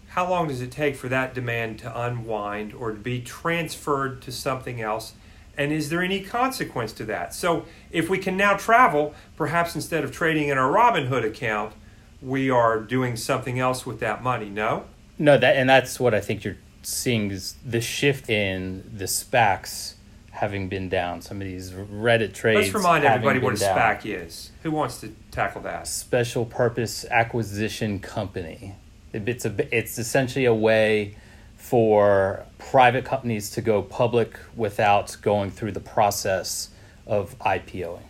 how 0.10 0.30
long 0.30 0.48
does 0.48 0.62
it 0.62 0.72
take 0.72 0.96
for 0.96 1.10
that 1.10 1.34
demand 1.34 1.80
to 1.80 2.02
unwind 2.02 2.74
or 2.74 2.92
to 2.92 3.00
be 3.00 3.22
transferred 3.22 4.22
to 4.22 4.32
something 4.32 4.82
else? 4.82 5.14
And 5.58 5.72
is 5.72 5.90
there 5.90 6.02
any 6.02 6.22
consequence 6.22 6.92
to 6.94 7.06
that? 7.06 7.34
So, 7.34 7.66
if 7.92 8.10
we 8.10 8.18
can 8.18 8.36
now 8.36 8.58
travel, 8.58 9.14
perhaps 9.38 9.74
instead 9.74 10.04
of 10.04 10.12
trading 10.12 10.50
in 10.50 10.58
our 10.58 10.72
Robinhood 10.72 11.26
account, 11.26 11.74
we 12.22 12.50
are 12.50 12.80
doing 12.80 13.16
something 13.16 13.60
else 13.60 13.86
with 13.86 14.00
that 14.02 14.22
money. 14.22 14.50
No? 14.50 14.86
No, 15.18 15.38
that 15.38 15.56
and 15.56 15.70
that's 15.70 16.00
what 16.00 16.14
I 16.14 16.20
think 16.20 16.44
you're 16.44 16.58
seeing 16.82 17.32
is 17.32 17.56
the 17.66 17.82
shift 17.82 18.30
in 18.30 18.90
the 18.94 19.06
SPACs 19.06 19.95
having 20.36 20.68
been 20.68 20.90
down. 20.90 21.22
Some 21.22 21.42
of 21.42 21.48
these 21.48 21.72
Reddit 21.72 22.34
trades. 22.34 22.66
Let's 22.66 22.74
remind 22.74 23.06
everybody 23.06 23.40
what 23.40 23.56
a 23.56 23.58
down. 23.58 23.78
SPAC 23.78 24.06
is. 24.06 24.52
Who 24.64 24.72
wants 24.72 25.00
to 25.00 25.12
tackle 25.32 25.62
that? 25.62 25.88
Special 25.88 26.46
Purpose 26.46 27.06
Acquisition 27.06 28.00
Company. 28.00 28.76
It's 29.14 29.46
a 29.46 29.76
it's 29.76 29.98
essentially 29.98 30.46
a 30.46 30.54
way 30.54 31.16
for 31.56 32.46
private 32.58 33.06
companies 33.06 33.50
to 33.52 33.62
go 33.62 33.82
public 33.82 34.38
without 34.56 35.16
going 35.22 35.52
through 35.52 35.72
the 35.72 35.80
process 35.80 36.70
of 37.08 37.38
IPOing. 37.40 38.04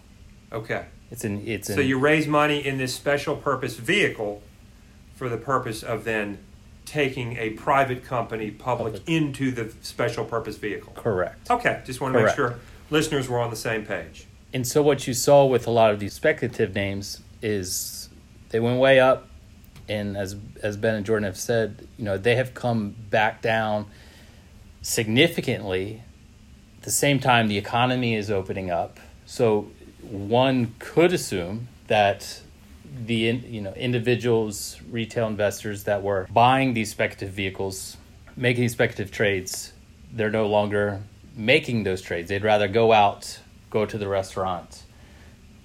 Okay. 0.51 0.85
It's 1.11 1.23
an 1.23 1.43
it's 1.45 1.67
So 1.67 1.79
an, 1.79 1.87
you 1.87 1.99
raise 1.99 2.27
money 2.27 2.65
in 2.65 2.79
this 2.79 2.95
special 2.95 3.35
purpose 3.35 3.75
vehicle 3.77 4.41
for 5.15 5.29
the 5.29 5.37
purpose 5.37 5.83
of 5.83 6.03
then 6.05 6.39
taking 6.85 7.37
a 7.37 7.51
private 7.51 8.03
company 8.05 8.51
public, 8.51 8.93
Public. 8.93 9.09
into 9.09 9.51
the 9.51 9.73
special 9.81 10.23
purpose 10.25 10.57
vehicle. 10.57 10.93
correct. 10.95 11.49
Okay, 11.49 11.81
just 11.85 11.99
want 12.01 12.13
to 12.13 12.23
make 12.23 12.35
sure 12.35 12.55
listeners 12.89 13.27
were 13.27 13.39
on 13.39 13.49
the 13.49 13.55
same 13.55 13.85
page. 13.85 14.27
And 14.53 14.65
so 14.65 14.81
what 14.81 15.07
you 15.07 15.13
saw 15.13 15.45
with 15.45 15.67
a 15.67 15.71
lot 15.71 15.91
of 15.91 15.99
these 15.99 16.13
speculative 16.13 16.73
names 16.75 17.21
is 17.41 18.09
they 18.49 18.59
went 18.59 18.79
way 18.79 18.99
up, 18.99 19.27
and 19.89 20.15
as 20.15 20.35
as 20.63 20.77
Ben 20.77 20.95
and 20.95 21.05
Jordan 21.05 21.25
have 21.25 21.37
said, 21.37 21.87
you 21.97 22.05
know 22.05 22.17
they 22.17 22.35
have 22.35 22.53
come 22.53 22.95
back 23.09 23.41
down 23.41 23.87
significantly. 24.81 26.01
At 26.77 26.83
the 26.83 26.91
same 26.91 27.19
time, 27.19 27.47
the 27.47 27.57
economy 27.57 28.15
is 28.15 28.29
opening 28.29 28.69
up, 28.69 28.99
so 29.25 29.71
one 30.01 30.75
could 30.79 31.11
assume 31.13 31.67
that 31.87 32.41
the 33.05 33.15
you 33.15 33.61
know 33.61 33.73
individuals, 33.73 34.79
retail 34.89 35.27
investors 35.27 35.83
that 35.83 36.01
were 36.03 36.27
buying 36.31 36.73
these 36.73 36.91
speculative 36.91 37.31
vehicles, 37.33 37.97
making 38.35 38.69
speculative 38.69 39.11
trades, 39.11 39.73
they're 40.11 40.31
no 40.31 40.47
longer 40.47 41.01
making 41.35 41.83
those 41.83 42.01
trades. 42.01 42.29
They'd 42.29 42.43
rather 42.43 42.67
go 42.67 42.93
out, 42.93 43.39
go 43.69 43.85
to 43.85 43.97
the 43.97 44.07
restaurant, 44.07 44.83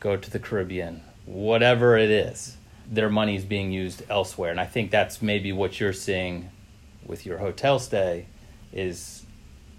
go 0.01 0.17
to 0.17 0.31
the 0.31 0.39
Caribbean, 0.39 1.03
whatever 1.27 1.97
it 1.97 2.11
is. 2.11 2.57
Their 2.91 3.09
money 3.09 3.37
is 3.37 3.45
being 3.45 3.71
used 3.71 4.03
elsewhere, 4.11 4.51
and 4.51 4.61
I 4.61 4.67
think 4.67 4.91
that's 4.91 5.23
maybe 5.23 5.53
what 5.53 5.79
you're 5.79 5.93
seeing 5.93 6.51
with 7.07 7.25
your 7.25 7.39
hotel 7.39 7.79
stay. 7.79 8.27
Is 8.73 9.25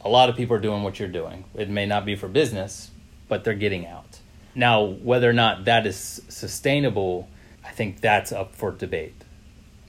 a 0.02 0.10
lot 0.10 0.30
of 0.30 0.36
people 0.36 0.56
are 0.56 0.62
doing 0.62 0.84
what 0.84 1.00
you're 1.00 1.10
doing. 1.10 1.46
It 1.54 1.70
may 1.70 1.86
not 1.86 2.06
be 2.06 2.16
for 2.16 2.28
business, 2.28 2.92
but 3.28 3.44
they're 3.44 3.54
getting 3.54 3.86
out. 3.86 4.20
Now, 4.56 4.84
whether 4.84 5.30
or 5.30 5.34
not 5.34 5.66
that 5.66 5.86
is 5.86 6.22
sustainable, 6.28 7.30
I 7.66 7.72
think 7.72 8.02
that's 8.02 8.32
up 8.32 8.56
for 8.56 8.72
debate. 8.72 9.16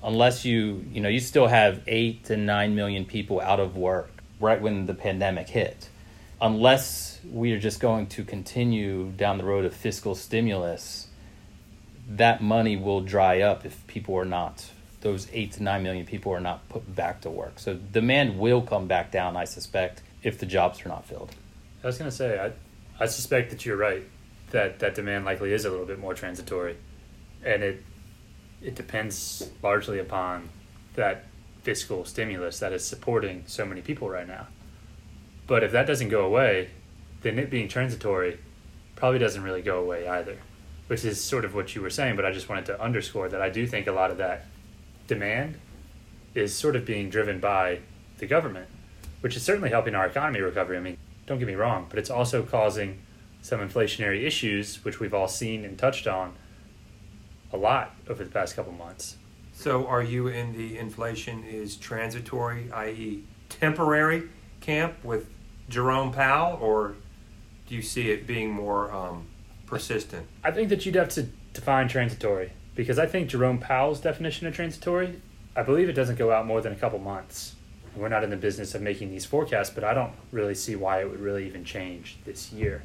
Unless 0.03 0.45
you, 0.45 0.85
you 0.93 1.01
know, 1.01 1.09
you 1.09 1.21
still 1.21 1.47
have 1.47 1.83
eight 1.87 2.25
to 2.25 2.37
nine 2.37 2.75
million 2.75 3.05
people 3.05 3.41
out 3.41 3.61
of 3.61 3.77
work 3.77 4.11
right 4.41 4.61
when 4.61 4.87
the 4.87 4.95
pandemic 4.95 5.49
hit. 5.49 5.89
Unless 6.41 7.21
we 7.31 7.53
are 7.53 7.61
just 7.61 7.79
going 7.79 8.09
to 8.09 8.25
continue 8.25 9.13
down 9.13 9.39
the 9.39 9.45
road 9.45 9.65
of 9.65 9.75
fiscal 9.75 10.17
stimulus, 10.17 11.07
that 12.09 12.43
money 12.43 12.77
will 12.77 13.01
dry 13.01 13.41
up 13.41 13.65
if 13.65 13.87
people 13.87 14.17
are 14.17 14.25
not 14.25 14.69
those 15.03 15.29
eight 15.33 15.53
to 15.53 15.63
nine 15.63 15.83
million 15.83 16.07
people 16.07 16.33
are 16.33 16.41
not 16.41 16.69
put 16.69 16.95
back 16.95 17.21
to 17.21 17.31
work. 17.31 17.59
So 17.59 17.75
demand 17.75 18.39
will 18.39 18.63
come 18.63 18.87
back 18.87 19.11
down, 19.11 19.37
I 19.37 19.45
suspect, 19.45 20.03
if 20.23 20.39
the 20.39 20.47
jobs 20.47 20.85
are 20.87 20.89
not 20.89 21.05
filled. 21.05 21.35
I 21.83 21.89
was 21.89 21.99
going 21.99 22.11
to 22.11 22.17
say, 22.17 22.39
I, 22.39 22.53
I 23.03 23.07
suspect 23.07 23.51
that 23.51 23.67
you're 23.67 23.77
right, 23.77 24.05
that 24.51 24.79
that 24.79 24.95
demand 24.95 25.25
likely 25.25 25.53
is 25.53 25.65
a 25.65 25.71
little 25.71 25.87
bit 25.87 25.99
more 25.99 26.15
transitory, 26.15 26.77
and 27.45 27.63
it 27.63 27.83
it 28.63 28.75
depends 28.75 29.51
largely 29.63 29.99
upon 29.99 30.49
that 30.95 31.25
fiscal 31.63 32.05
stimulus 32.05 32.59
that 32.61 32.73
is 32.73 32.85
supporting 32.85 33.43
so 33.47 33.65
many 33.65 33.81
people 33.81 34.09
right 34.09 34.27
now. 34.27 34.47
But 35.47 35.65
if 35.65 35.73
that 35.73 35.87
doesn't 35.87 36.09
go 36.09 36.25
away, 36.25 36.71
then 37.23 37.39
it 37.39 37.51
being 37.51 37.69
transitory 37.69 38.39
probably 38.95 39.19
doesn't 39.19 39.43
really 39.43 39.63
go 39.63 39.81
away 39.81 40.07
either, 40.07 40.39
which 40.87 41.05
is 41.05 41.23
sort 41.23 41.45
of 41.45 41.55
what 41.55 41.75
you 41.75 41.83
were 41.83 41.91
saying. 41.91 42.17
But 42.17 42.25
I 42.25 42.33
just 42.33 42.49
wanted 42.49 42.67
to 42.67 42.81
underscore 42.81 43.29
that 43.29 43.43
I 43.43 43.49
do 43.49 43.67
think 43.67 43.87
a 43.87 43.93
lot 43.93 44.11
of 44.11 44.19
that 44.19 44.47
demand 45.07 45.57
is 46.35 46.55
sort 46.55 46.77
of 46.77 46.85
being 46.85 47.11
driven 47.11 47.41
by 47.41 47.81
the 48.19 48.27
government, 48.27 48.69
which 49.21 49.37
is 49.37 49.43
certainly 49.43 49.71
helping 49.71 49.95
our 49.95 50.07
economy 50.07 50.41
recovery. 50.41 50.77
I 50.77 50.81
mean, 50.81 50.99
don't 51.27 51.39
get 51.39 51.49
me 51.49 51.55
wrong, 51.55 51.87
but 51.89 51.99
it's 51.99 52.11
also 52.11 52.43
causing 52.43 53.01
some 53.41 53.61
inflationary 53.61 54.25
issues, 54.25 54.85
which 54.85 55.01
we've 55.01 55.15
all 55.15 55.29
seen 55.29 55.65
and 55.65 55.77
touched 55.79 56.07
on 56.07 56.35
a 57.53 57.57
lot 57.57 57.95
over 58.09 58.25
the 58.25 58.31
past 58.31 58.57
couple 58.57 58.73
months. 58.73 59.17
So, 59.53 59.87
are 59.87 60.03
you 60.03 60.29
in 60.29 60.57
the 60.57 60.79
inflation 60.79 61.45
is 61.45 61.77
transitory, 61.77 62.71
i.e., 62.73 63.23
temporary 63.49 64.29
camp 64.61 64.95
with 65.05 65.29
Jerome 65.69 66.13
Powell, 66.13 66.59
or 66.61 66.95
do 67.69 67.75
you 67.75 67.83
see 67.83 68.11
it 68.11 68.27
being 68.27 68.51
more 68.51 68.91
um, 68.93 69.27
persistent? 69.67 70.27
I 70.43 70.51
think 70.51 70.69
that 70.71 70.85
you'd 70.87 70.95
have 70.95 71.11
to 71.11 71.25
define 71.53 71.89
transitory 71.89 72.53
because 72.75 72.99
I 72.99 73.07
think 73.07 73.29
Jerome 73.29 73.59
Powell's 73.59 74.01
definition 74.01 74.47
of 74.47 74.55
transitory, 74.55 75.21
I 75.55 75.63
believe 75.63 75.89
it 75.89 75.93
doesn't 75.93 76.17
go 76.17 76.33
out 76.33 76.47
more 76.47 76.61
than 76.61 76.73
a 76.73 76.77
couple 76.77 76.99
months. 76.99 77.55
We're 77.95 78.09
not 78.09 78.25
in 78.25 78.31
the 78.31 78.37
business 78.37 78.75
of 78.75 78.81
making 78.81 79.11
these 79.11 79.27
forecasts, 79.27 79.69
but 79.69 79.85
I 79.85 79.93
don't 79.93 80.13
really 80.31 80.55
see 80.55 80.77
why 80.77 81.01
it 81.01 81.11
would 81.11 81.21
really 81.21 81.47
even 81.47 81.65
change 81.65 82.17
this 82.25 82.51
year. 82.53 82.83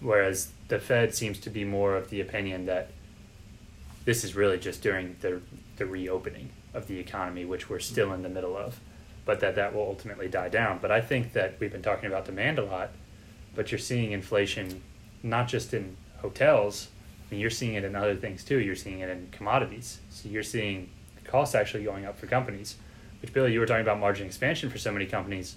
Whereas 0.00 0.52
the 0.68 0.78
Fed 0.78 1.14
seems 1.14 1.38
to 1.40 1.50
be 1.50 1.64
more 1.64 1.96
of 1.96 2.08
the 2.08 2.20
opinion 2.20 2.64
that 2.66 2.90
this 4.08 4.24
is 4.24 4.34
really 4.34 4.58
just 4.58 4.80
during 4.80 5.14
the, 5.20 5.38
the 5.76 5.84
reopening 5.84 6.48
of 6.72 6.86
the 6.86 6.98
economy, 6.98 7.44
which 7.44 7.68
we're 7.68 7.78
still 7.78 8.14
in 8.14 8.22
the 8.22 8.28
middle 8.30 8.56
of, 8.56 8.80
but 9.26 9.38
that 9.40 9.54
that 9.54 9.74
will 9.74 9.82
ultimately 9.82 10.26
die 10.26 10.48
down. 10.48 10.78
But 10.80 10.90
I 10.90 11.02
think 11.02 11.34
that 11.34 11.60
we've 11.60 11.70
been 11.70 11.82
talking 11.82 12.06
about 12.06 12.24
demand 12.24 12.58
a 12.58 12.64
lot, 12.64 12.88
but 13.54 13.70
you're 13.70 13.78
seeing 13.78 14.12
inflation 14.12 14.82
not 15.22 15.46
just 15.46 15.74
in 15.74 15.94
hotels, 16.22 16.88
I 17.20 17.34
mean, 17.34 17.40
you're 17.42 17.50
seeing 17.50 17.74
it 17.74 17.84
in 17.84 17.94
other 17.94 18.16
things 18.16 18.44
too. 18.44 18.58
You're 18.60 18.76
seeing 18.76 19.00
it 19.00 19.10
in 19.10 19.28
commodities. 19.30 19.98
So 20.08 20.30
you're 20.30 20.42
seeing 20.42 20.88
costs 21.24 21.54
actually 21.54 21.84
going 21.84 22.06
up 22.06 22.18
for 22.18 22.26
companies. 22.26 22.76
Which 23.20 23.34
Billy, 23.34 23.52
you 23.52 23.60
were 23.60 23.66
talking 23.66 23.82
about 23.82 24.00
margin 24.00 24.26
expansion 24.26 24.70
for 24.70 24.78
so 24.78 24.90
many 24.90 25.04
companies, 25.04 25.56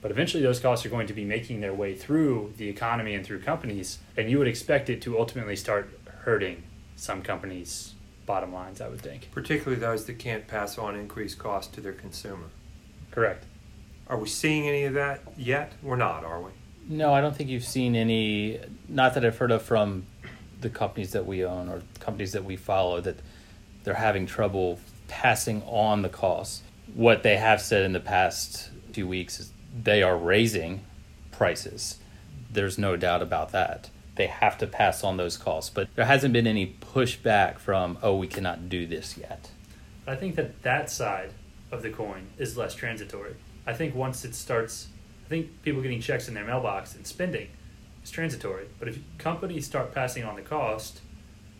but 0.00 0.12
eventually 0.12 0.44
those 0.44 0.60
costs 0.60 0.86
are 0.86 0.90
going 0.90 1.08
to 1.08 1.12
be 1.12 1.24
making 1.24 1.60
their 1.60 1.74
way 1.74 1.96
through 1.96 2.54
the 2.56 2.68
economy 2.68 3.16
and 3.16 3.26
through 3.26 3.40
companies, 3.40 3.98
and 4.16 4.30
you 4.30 4.38
would 4.38 4.46
expect 4.46 4.88
it 4.88 5.02
to 5.02 5.18
ultimately 5.18 5.56
start 5.56 5.90
hurting 6.20 6.62
some 7.00 7.22
companies' 7.22 7.94
bottom 8.26 8.52
lines. 8.52 8.80
I 8.80 8.88
would 8.88 9.00
think, 9.00 9.30
particularly 9.32 9.80
those 9.80 10.04
that 10.04 10.18
can't 10.18 10.46
pass 10.46 10.76
on 10.78 10.96
increased 10.96 11.38
costs 11.38 11.74
to 11.74 11.80
their 11.80 11.92
consumer. 11.92 12.46
Correct. 13.10 13.44
Are 14.06 14.18
we 14.18 14.28
seeing 14.28 14.68
any 14.68 14.84
of 14.84 14.94
that 14.94 15.22
yet? 15.36 15.72
We're 15.82 15.96
not, 15.96 16.24
are 16.24 16.40
we? 16.40 16.50
No, 16.88 17.14
I 17.14 17.20
don't 17.20 17.34
think 17.34 17.48
you've 17.48 17.64
seen 17.64 17.96
any. 17.96 18.60
Not 18.88 19.14
that 19.14 19.24
I've 19.24 19.38
heard 19.38 19.50
of 19.50 19.62
from 19.62 20.06
the 20.60 20.68
companies 20.68 21.12
that 21.12 21.26
we 21.26 21.44
own 21.44 21.68
or 21.68 21.82
companies 22.00 22.32
that 22.32 22.44
we 22.44 22.56
follow 22.56 23.00
that 23.00 23.16
they're 23.84 23.94
having 23.94 24.26
trouble 24.26 24.78
passing 25.08 25.62
on 25.62 26.02
the 26.02 26.08
costs. 26.08 26.62
What 26.94 27.22
they 27.22 27.36
have 27.36 27.60
said 27.60 27.84
in 27.84 27.92
the 27.92 28.00
past 28.00 28.70
few 28.92 29.06
weeks 29.06 29.40
is 29.40 29.52
they 29.82 30.02
are 30.02 30.16
raising 30.16 30.84
prices. 31.30 31.98
There's 32.50 32.76
no 32.76 32.96
doubt 32.96 33.22
about 33.22 33.52
that. 33.52 33.88
They 34.16 34.26
have 34.26 34.58
to 34.58 34.66
pass 34.66 35.02
on 35.04 35.16
those 35.16 35.36
costs, 35.36 35.70
but 35.70 35.88
there 35.94 36.04
hasn't 36.04 36.32
been 36.32 36.46
any 36.46 36.76
pushback 36.94 37.58
from, 37.58 37.98
oh, 38.02 38.16
we 38.16 38.26
cannot 38.26 38.68
do 38.68 38.86
this 38.86 39.16
yet. 39.16 39.50
I 40.06 40.16
think 40.16 40.34
that 40.36 40.62
that 40.62 40.90
side 40.90 41.32
of 41.70 41.82
the 41.82 41.90
coin 41.90 42.28
is 42.36 42.56
less 42.56 42.74
transitory. 42.74 43.36
I 43.66 43.72
think 43.72 43.94
once 43.94 44.24
it 44.24 44.34
starts, 44.34 44.88
I 45.24 45.28
think 45.28 45.62
people 45.62 45.80
getting 45.82 46.00
checks 46.00 46.28
in 46.28 46.34
their 46.34 46.44
mailbox 46.44 46.94
and 46.94 47.06
spending 47.06 47.48
is 48.02 48.10
transitory. 48.10 48.66
But 48.78 48.88
if 48.88 48.98
companies 49.18 49.66
start 49.66 49.94
passing 49.94 50.24
on 50.24 50.36
the 50.36 50.42
cost, 50.42 51.00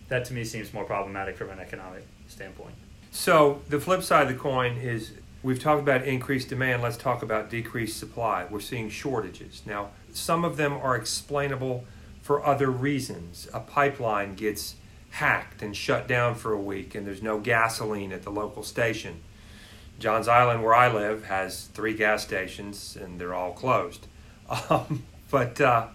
that 0.09 0.25
to 0.27 0.35
me 0.35 0.45
seems 0.45 0.75
more 0.75 0.85
problematic 0.85 1.37
from 1.37 1.51
an 1.51 1.61
economic 1.61 2.07
standpoint. 2.27 2.75
So 3.13 3.63
the 3.69 3.81
flip 3.81 4.03
side 4.03 4.27
of 4.27 4.33
the 4.33 4.39
coin 4.39 4.77
is 4.77 5.13
we've 5.43 5.61
talked 5.61 5.81
about 5.81 6.03
increased 6.05 6.49
demand. 6.49 6.83
Let's 6.83 6.97
talk 6.97 7.23
about 7.23 7.51
decreased 7.51 7.99
supply. 7.99 8.47
We're 8.51 8.61
seeing 8.61 8.91
shortages. 8.91 9.63
Now, 9.67 9.91
some 10.13 10.45
of 10.45 10.57
them 10.57 10.73
are 10.75 10.97
explainable 10.97 11.85
for 12.31 12.47
other 12.47 12.71
reasons. 12.71 13.49
A 13.53 13.59
pipeline 13.59 14.37
gets 14.37 14.77
hacked 15.11 15.63
and 15.63 15.77
shut 15.77 16.07
down 16.07 16.37
for 16.37 16.53
a 16.53 16.61
week, 16.61 16.95
and 16.95 17.05
there's 17.05 17.21
no 17.21 17.41
gasoline 17.41 18.13
at 18.13 18.23
the 18.23 18.31
local 18.31 18.63
station. 18.63 19.21
Johns 19.99 20.29
Island, 20.29 20.63
where 20.63 20.73
I 20.73 20.93
live, 20.93 21.25
has 21.25 21.65
three 21.75 21.93
gas 21.93 22.23
stations, 22.23 22.97
and 22.97 23.21
they're 23.21 23.35
all 23.35 23.53
closed. 23.53 24.07
Um, 24.71 25.03
but 25.29 25.61
uh, 25.61 25.89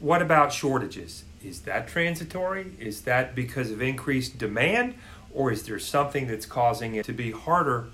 what 0.00 0.20
about 0.20 0.52
shortages? 0.52 1.24
Is 1.42 1.62
that 1.62 1.88
transitory? 1.88 2.72
Is 2.78 3.00
that 3.02 3.34
because 3.34 3.70
of 3.70 3.80
increased 3.80 4.36
demand? 4.36 4.96
Or 5.32 5.50
is 5.50 5.62
there 5.62 5.78
something 5.78 6.26
that's 6.26 6.44
causing 6.44 6.94
it 6.94 7.06
to 7.06 7.14
be 7.14 7.30
harder 7.30 7.86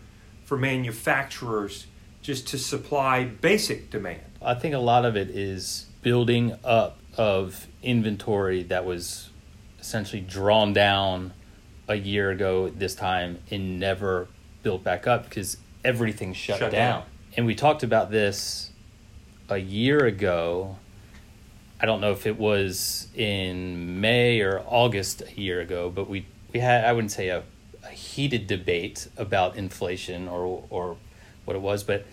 for 0.44 0.56
manufacturers 0.56 1.86
just 2.20 2.48
to 2.48 2.58
supply 2.58 3.22
basic 3.24 3.90
demand? 3.90 4.22
I 4.40 4.54
think 4.54 4.74
a 4.74 4.78
lot 4.78 5.04
of 5.04 5.16
it 5.16 5.30
is 5.30 5.86
building 6.02 6.56
up 6.64 6.98
of 7.16 7.66
inventory 7.82 8.62
that 8.64 8.84
was 8.84 9.30
essentially 9.80 10.20
drawn 10.20 10.72
down 10.72 11.32
a 11.88 11.96
year 11.96 12.30
ago 12.30 12.70
this 12.70 12.94
time 12.94 13.38
and 13.50 13.78
never 13.80 14.28
built 14.62 14.84
back 14.84 15.06
up 15.06 15.24
because 15.24 15.56
everything 15.84 16.32
shut, 16.32 16.58
shut 16.58 16.72
down. 16.72 17.00
down. 17.00 17.02
And 17.36 17.46
we 17.46 17.54
talked 17.54 17.82
about 17.82 18.10
this 18.10 18.70
a 19.48 19.58
year 19.58 20.04
ago 20.06 20.76
I 21.82 21.86
don't 21.86 22.00
know 22.00 22.12
if 22.12 22.28
it 22.28 22.38
was 22.38 23.08
in 23.16 24.00
May 24.00 24.40
or 24.40 24.62
August 24.68 25.20
a 25.22 25.40
year 25.40 25.60
ago, 25.60 25.90
but 25.90 26.08
we, 26.08 26.24
we 26.52 26.60
had, 26.60 26.84
I 26.84 26.92
wouldn't 26.92 27.10
say 27.10 27.26
a, 27.28 27.42
a 27.82 27.88
heated 27.88 28.46
debate 28.46 29.08
about 29.16 29.56
inflation 29.56 30.28
or, 30.28 30.64
or 30.70 30.96
what 31.44 31.56
it 31.56 31.60
was, 31.60 31.82
but 31.82 32.06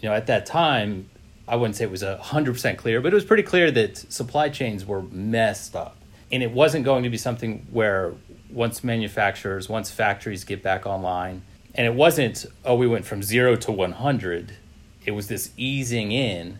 you 0.00 0.08
know, 0.08 0.14
at 0.14 0.28
that 0.28 0.46
time, 0.46 1.10
I 1.48 1.56
wouldn't 1.56 1.76
say 1.76 1.84
it 1.84 1.90
was 1.90 2.02
a 2.02 2.16
hundred 2.18 2.54
percent 2.54 2.78
clear, 2.78 3.00
but 3.00 3.12
it 3.12 3.14
was 3.14 3.24
pretty 3.24 3.42
clear 3.42 3.70
that 3.70 3.96
supply 4.12 4.48
chains 4.48 4.84
were 4.84 5.02
messed 5.02 5.76
up, 5.76 5.96
and 6.32 6.42
it 6.42 6.50
wasn't 6.50 6.84
going 6.84 7.04
to 7.04 7.10
be 7.10 7.18
something 7.18 7.66
where 7.70 8.14
once 8.50 8.82
manufacturers, 8.82 9.68
once 9.68 9.90
factories 9.90 10.44
get 10.44 10.62
back 10.62 10.86
online, 10.86 11.42
and 11.74 11.86
it 11.86 11.94
wasn't 11.94 12.46
oh 12.64 12.74
we 12.74 12.86
went 12.86 13.04
from 13.04 13.22
zero 13.22 13.54
to 13.56 13.72
one 13.72 13.92
hundred, 13.92 14.56
it 15.04 15.12
was 15.12 15.28
this 15.28 15.52
easing 15.56 16.12
in 16.12 16.58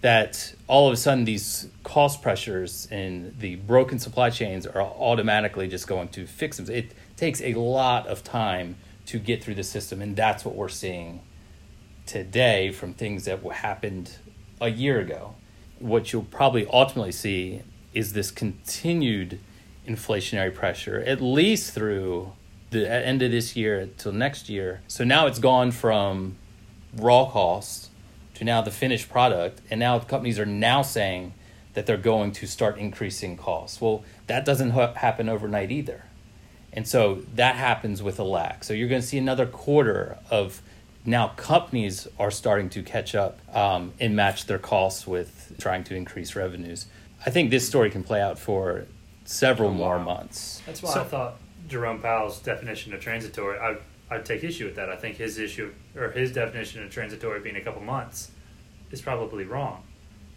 that 0.00 0.54
all 0.66 0.86
of 0.86 0.94
a 0.94 0.96
sudden 0.96 1.24
these 1.24 1.68
cost 1.82 2.22
pressures 2.22 2.88
and 2.90 3.38
the 3.38 3.56
broken 3.56 3.98
supply 3.98 4.30
chains 4.30 4.66
are 4.66 4.80
automatically 4.80 5.68
just 5.68 5.86
going 5.86 6.08
to 6.08 6.26
fix 6.26 6.56
them. 6.56 6.74
It 6.74 6.92
takes 7.16 7.42
a 7.42 7.52
lot 7.54 8.06
of 8.06 8.24
time 8.24 8.76
to 9.06 9.18
get 9.18 9.42
through 9.42 9.56
the 9.56 9.64
system, 9.64 10.00
and 10.00 10.16
that's 10.16 10.44
what 10.44 10.54
we're 10.54 10.68
seeing 10.68 11.20
today 12.10 12.72
from 12.72 12.92
things 12.92 13.24
that 13.26 13.40
happened 13.40 14.16
a 14.60 14.68
year 14.68 14.98
ago. 14.98 15.36
What 15.78 16.12
you'll 16.12 16.24
probably 16.24 16.66
ultimately 16.66 17.12
see 17.12 17.62
is 17.94 18.14
this 18.14 18.32
continued 18.32 19.38
inflationary 19.86 20.52
pressure, 20.52 20.98
at 21.06 21.20
least 21.20 21.72
through 21.72 22.32
the 22.70 22.90
end 22.90 23.22
of 23.22 23.30
this 23.30 23.54
year 23.54 23.88
till 23.96 24.10
next 24.10 24.48
year. 24.48 24.80
So 24.88 25.04
now 25.04 25.28
it's 25.28 25.38
gone 25.38 25.70
from 25.70 26.36
raw 26.96 27.30
costs 27.30 27.90
to 28.34 28.44
now 28.44 28.60
the 28.60 28.72
finished 28.72 29.08
product, 29.08 29.60
and 29.70 29.78
now 29.78 30.00
companies 30.00 30.40
are 30.40 30.46
now 30.46 30.82
saying 30.82 31.32
that 31.74 31.86
they're 31.86 31.96
going 31.96 32.32
to 32.32 32.46
start 32.48 32.76
increasing 32.76 33.36
costs. 33.36 33.80
Well, 33.80 34.02
that 34.26 34.44
doesn't 34.44 34.70
ha- 34.70 34.94
happen 34.94 35.28
overnight 35.28 35.70
either. 35.70 36.06
And 36.72 36.88
so 36.88 37.22
that 37.36 37.54
happens 37.54 38.02
with 38.02 38.18
a 38.18 38.24
lag. 38.24 38.64
So 38.64 38.74
you're 38.74 38.88
going 38.88 39.00
to 39.00 39.06
see 39.06 39.18
another 39.18 39.46
quarter 39.46 40.18
of 40.28 40.60
now 41.04 41.28
companies 41.28 42.06
are 42.18 42.30
starting 42.30 42.68
to 42.70 42.82
catch 42.82 43.14
up 43.14 43.40
um, 43.54 43.92
and 44.00 44.14
match 44.14 44.46
their 44.46 44.58
costs 44.58 45.06
with 45.06 45.54
trying 45.58 45.84
to 45.84 45.94
increase 45.94 46.36
revenues. 46.36 46.86
I 47.24 47.30
think 47.30 47.50
this 47.50 47.66
story 47.66 47.90
can 47.90 48.02
play 48.02 48.20
out 48.20 48.38
for 48.38 48.86
several 49.24 49.70
more 49.70 49.98
months. 49.98 50.62
That's 50.66 50.82
why 50.82 50.94
so, 50.94 51.00
I 51.00 51.04
thought 51.04 51.36
Jerome 51.68 52.00
Powell's 52.00 52.40
definition 52.40 52.92
of 52.94 53.00
transitory. 53.00 53.58
I 53.58 53.76
I'd 54.10 54.26
take 54.26 54.42
issue 54.42 54.64
with 54.64 54.74
that. 54.74 54.90
I 54.90 54.96
think 54.96 55.16
his 55.16 55.38
issue 55.38 55.72
or 55.96 56.10
his 56.10 56.32
definition 56.32 56.82
of 56.82 56.90
transitory 56.90 57.40
being 57.40 57.56
a 57.56 57.60
couple 57.60 57.80
months 57.80 58.32
is 58.90 59.00
probably 59.00 59.44
wrong. 59.44 59.84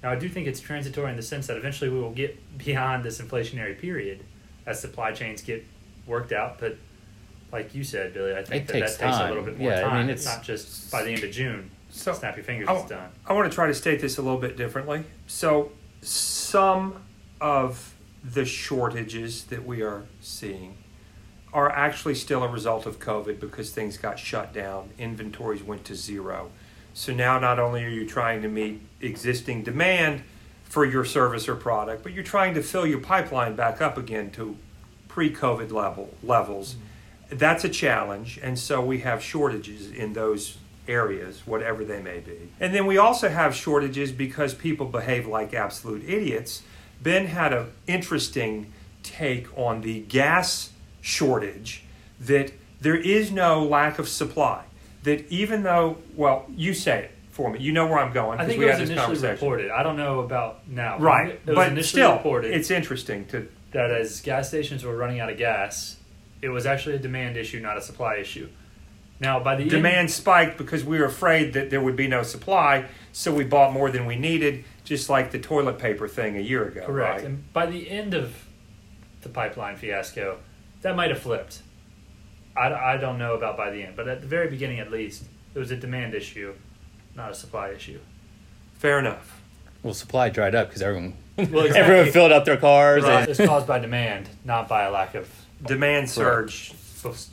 Now, 0.04 0.12
I 0.12 0.15
do 0.15 0.30
think 0.30 0.47
it's 0.47 0.60
transitory 0.60 1.10
in 1.10 1.15
the 1.15 1.23
sense 1.23 1.47
that 1.47 1.58
eventually 1.58 1.89
we 1.89 1.99
will 1.99 2.12
get 2.12 2.58
beyond 2.58 3.04
this 3.04 3.19
inflationary 3.19 3.80
period, 3.80 4.23
as 4.65 4.80
supply 4.80 5.12
chains 5.12 5.41
get 5.41 5.65
worked 6.06 6.32
out. 6.32 6.60
But 6.60 6.78
like 7.53 7.75
you 7.75 7.83
said, 7.83 8.13
Billy, 8.15 8.33
I 8.33 8.43
think 8.43 8.63
It 8.63 8.67
that 8.67 8.73
takes 8.73 8.97
that 8.97 9.05
takes 9.05 9.15
a 9.15 9.19
time. 9.19 9.29
little 9.29 9.43
bit 9.45 9.59
more 9.59 9.69
Yeah, 9.71 9.77
I 9.77 9.81
time. 9.83 10.01
mean, 10.01 10.09
it's 10.09 10.23
it's- 10.23 10.37
not 10.37 10.43
just 10.43 10.91
by 10.91 11.03
the 11.03 11.11
end 11.11 11.23
of 11.23 11.31
June. 11.31 11.69
So- 11.91 12.11
snap 12.13 12.35
your 12.35 12.43
fingers, 12.43 12.67
I, 12.67 12.73
it's 12.73 12.89
done. 12.89 13.09
I 13.27 13.33
want 13.33 13.49
to 13.49 13.53
try 13.55 13.67
to 13.67 13.73
state 13.75 14.01
this 14.01 14.17
a 14.17 14.21
little 14.23 14.39
bit 14.39 14.57
differently. 14.57 15.03
So, 15.27 15.71
some 16.01 16.95
of 17.39 17.93
the 18.23 18.43
shortages 18.45 19.45
that 19.45 19.63
we 19.65 19.81
are 19.83 20.03
seeing 20.19 20.77
are 21.53 21.69
actually 21.69 22.15
still 22.15 22.43
a 22.43 22.47
result 22.47 22.87
of 22.87 22.99
COVID 22.99 23.39
because 23.39 23.69
things 23.69 23.97
got 23.97 24.17
shut 24.17 24.51
down, 24.51 24.89
inventories 24.97 25.61
went 25.61 25.85
to 25.85 25.95
zero. 25.95 26.49
So 26.95 27.13
now 27.13 27.37
not 27.37 27.59
only 27.59 27.83
are 27.85 27.89
you 27.89 28.07
trying 28.07 28.41
to 28.41 28.47
meet 28.47 28.81
existing 29.01 29.61
demand 29.63 30.23
for 30.63 30.83
your 30.85 31.05
service 31.05 31.47
or 31.47 31.55
product, 31.55 32.01
but 32.01 32.11
you're 32.13 32.23
trying 32.23 32.55
to 32.55 32.63
fill 32.63 32.87
your 32.87 32.99
pipeline 32.99 33.55
back 33.55 33.81
up 33.81 33.97
again 33.97 34.31
to 34.31 34.57
pre-COVID 35.09 35.71
level 35.71 36.11
levels. 36.23 36.73
Mm-hmm. 36.73 36.85
That's 37.37 37.63
a 37.63 37.69
challenge, 37.69 38.39
and 38.41 38.57
so 38.57 38.81
we 38.83 38.99
have 38.99 39.21
shortages 39.21 39.91
in 39.91 40.13
those 40.13 40.57
areas, 40.87 41.43
whatever 41.45 41.83
they 41.85 42.01
may 42.01 42.19
be. 42.19 42.49
And 42.59 42.73
then 42.73 42.85
we 42.85 42.97
also 42.97 43.29
have 43.29 43.55
shortages 43.55 44.11
because 44.11 44.53
people 44.53 44.85
behave 44.85 45.25
like 45.27 45.53
absolute 45.53 46.03
idiots. 46.07 46.61
Ben 47.01 47.27
had 47.27 47.53
an 47.53 47.71
interesting 47.87 48.73
take 49.01 49.47
on 49.57 49.81
the 49.81 50.01
gas 50.01 50.71
shortage 51.01 51.83
that 52.19 52.51
there 52.81 52.95
is 52.95 53.31
no 53.31 53.63
lack 53.63 53.99
of 53.99 54.07
supply. 54.09 54.63
That 55.03 55.29
even 55.29 55.63
though, 55.63 55.97
well, 56.15 56.45
you 56.55 56.73
say 56.73 57.05
it 57.05 57.11
for 57.31 57.49
me. 57.49 57.59
You 57.59 57.71
know 57.71 57.87
where 57.87 57.99
I'm 57.99 58.13
going. 58.13 58.39
I 58.39 58.45
think 58.45 58.59
we 58.59 58.65
it 58.65 58.71
had 58.71 58.79
was 58.79 58.89
this 58.89 58.97
initially 58.97 59.15
conversation. 59.17 59.47
reported. 59.47 59.71
I 59.71 59.83
don't 59.83 59.97
know 59.97 60.19
about 60.21 60.67
now. 60.67 60.99
Right, 60.99 61.31
It 61.31 61.47
was 61.47 61.55
but 61.55 61.71
initially 61.71 62.01
still, 62.03 62.13
reported 62.13 62.53
it's 62.53 62.71
interesting 62.71 63.25
to 63.27 63.49
that 63.71 63.89
as 63.91 64.21
gas 64.21 64.49
stations 64.49 64.83
were 64.83 64.95
running 64.95 65.19
out 65.19 65.29
of 65.31 65.37
gas, 65.37 65.97
it 66.43 66.49
was 66.49 66.65
actually 66.65 66.95
a 66.95 66.99
demand 66.99 67.38
issue, 67.38 67.60
not 67.62 67.77
a 67.77 67.82
supply 67.82 68.15
issue. 68.17 68.49
Now, 69.19 69.39
by 69.39 69.56
the 69.56 69.62
end- 69.63 69.71
demand 69.71 70.12
spiked 70.12 70.58
because 70.58 70.84
we 70.84 70.99
were 70.99 71.06
afraid 71.06 71.53
that 71.53 71.69
there 71.69 71.79
would 71.82 71.95
be 71.95 72.08
no 72.08 72.21
supply, 72.23 72.86
so 73.13 73.34
we 73.34 73.45
bought 73.45 73.71
more 73.71 73.89
than 73.89 74.06
we 74.06 74.17
needed, 74.17 74.65
just 74.84 75.10
like 75.10 75.32
the 75.32 75.39
toilet 75.39 75.79
paper 75.79 76.08
thing 76.08 76.36
a 76.36 76.41
year 76.41 76.65
ago. 76.67 76.86
Correct. 76.86 77.15
Right? 77.21 77.25
And 77.25 77.53
by 77.53 77.65
the 77.65 77.89
end 77.89 78.13
of 78.13 78.34
the 79.21 79.29
pipeline 79.29 79.77
fiasco, 79.77 80.39
that 80.82 80.95
might 80.97 81.10
have 81.12 81.19
flipped. 81.19 81.62
I, 82.58 82.73
I 82.73 82.97
don't 82.97 83.17
know 83.17 83.34
about 83.36 83.56
by 83.56 83.71
the 83.71 83.82
end, 83.84 83.95
but 83.95 84.08
at 84.10 84.19
the 84.21 84.27
very 84.27 84.49
beginning, 84.49 84.79
at 84.82 84.91
least, 84.91 85.23
it 85.56 85.60
was 85.60 85.71
a 85.71 85.77
demand 85.77 86.13
issue, 86.13 86.53
not 87.15 87.32
a 87.32 87.34
supply 87.36 87.69
issue. 87.69 87.99
Fair 88.75 88.99
enough. 88.99 89.39
Well, 89.82 89.93
supply 89.93 90.29
dried 90.29 90.53
up 90.56 90.67
because 90.67 90.82
everyone 90.82 91.13
Well, 91.38 91.45
exactly. 91.65 91.77
everyone 91.79 92.12
filled 92.12 92.32
up 92.34 92.43
their 92.43 92.58
cars. 92.58 93.03
Right. 93.03 93.21
and- 93.21 93.29
It's 93.29 93.39
caused 93.39 93.67
by 93.67 93.79
demand, 93.79 94.27
not 94.43 94.67
by 94.67 94.84
a 94.84 94.91
lack 94.91 95.15
of 95.15 95.29
Demand 95.65 96.10
surge, 96.10 96.73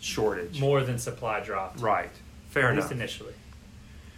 shortage. 0.00 0.60
more 0.60 0.82
than 0.82 0.98
supply 0.98 1.40
dropped. 1.40 1.80
Right. 1.80 2.10
Fair 2.50 2.66
at 2.68 2.72
enough. 2.72 2.84
least 2.84 2.92
initially. 2.92 3.34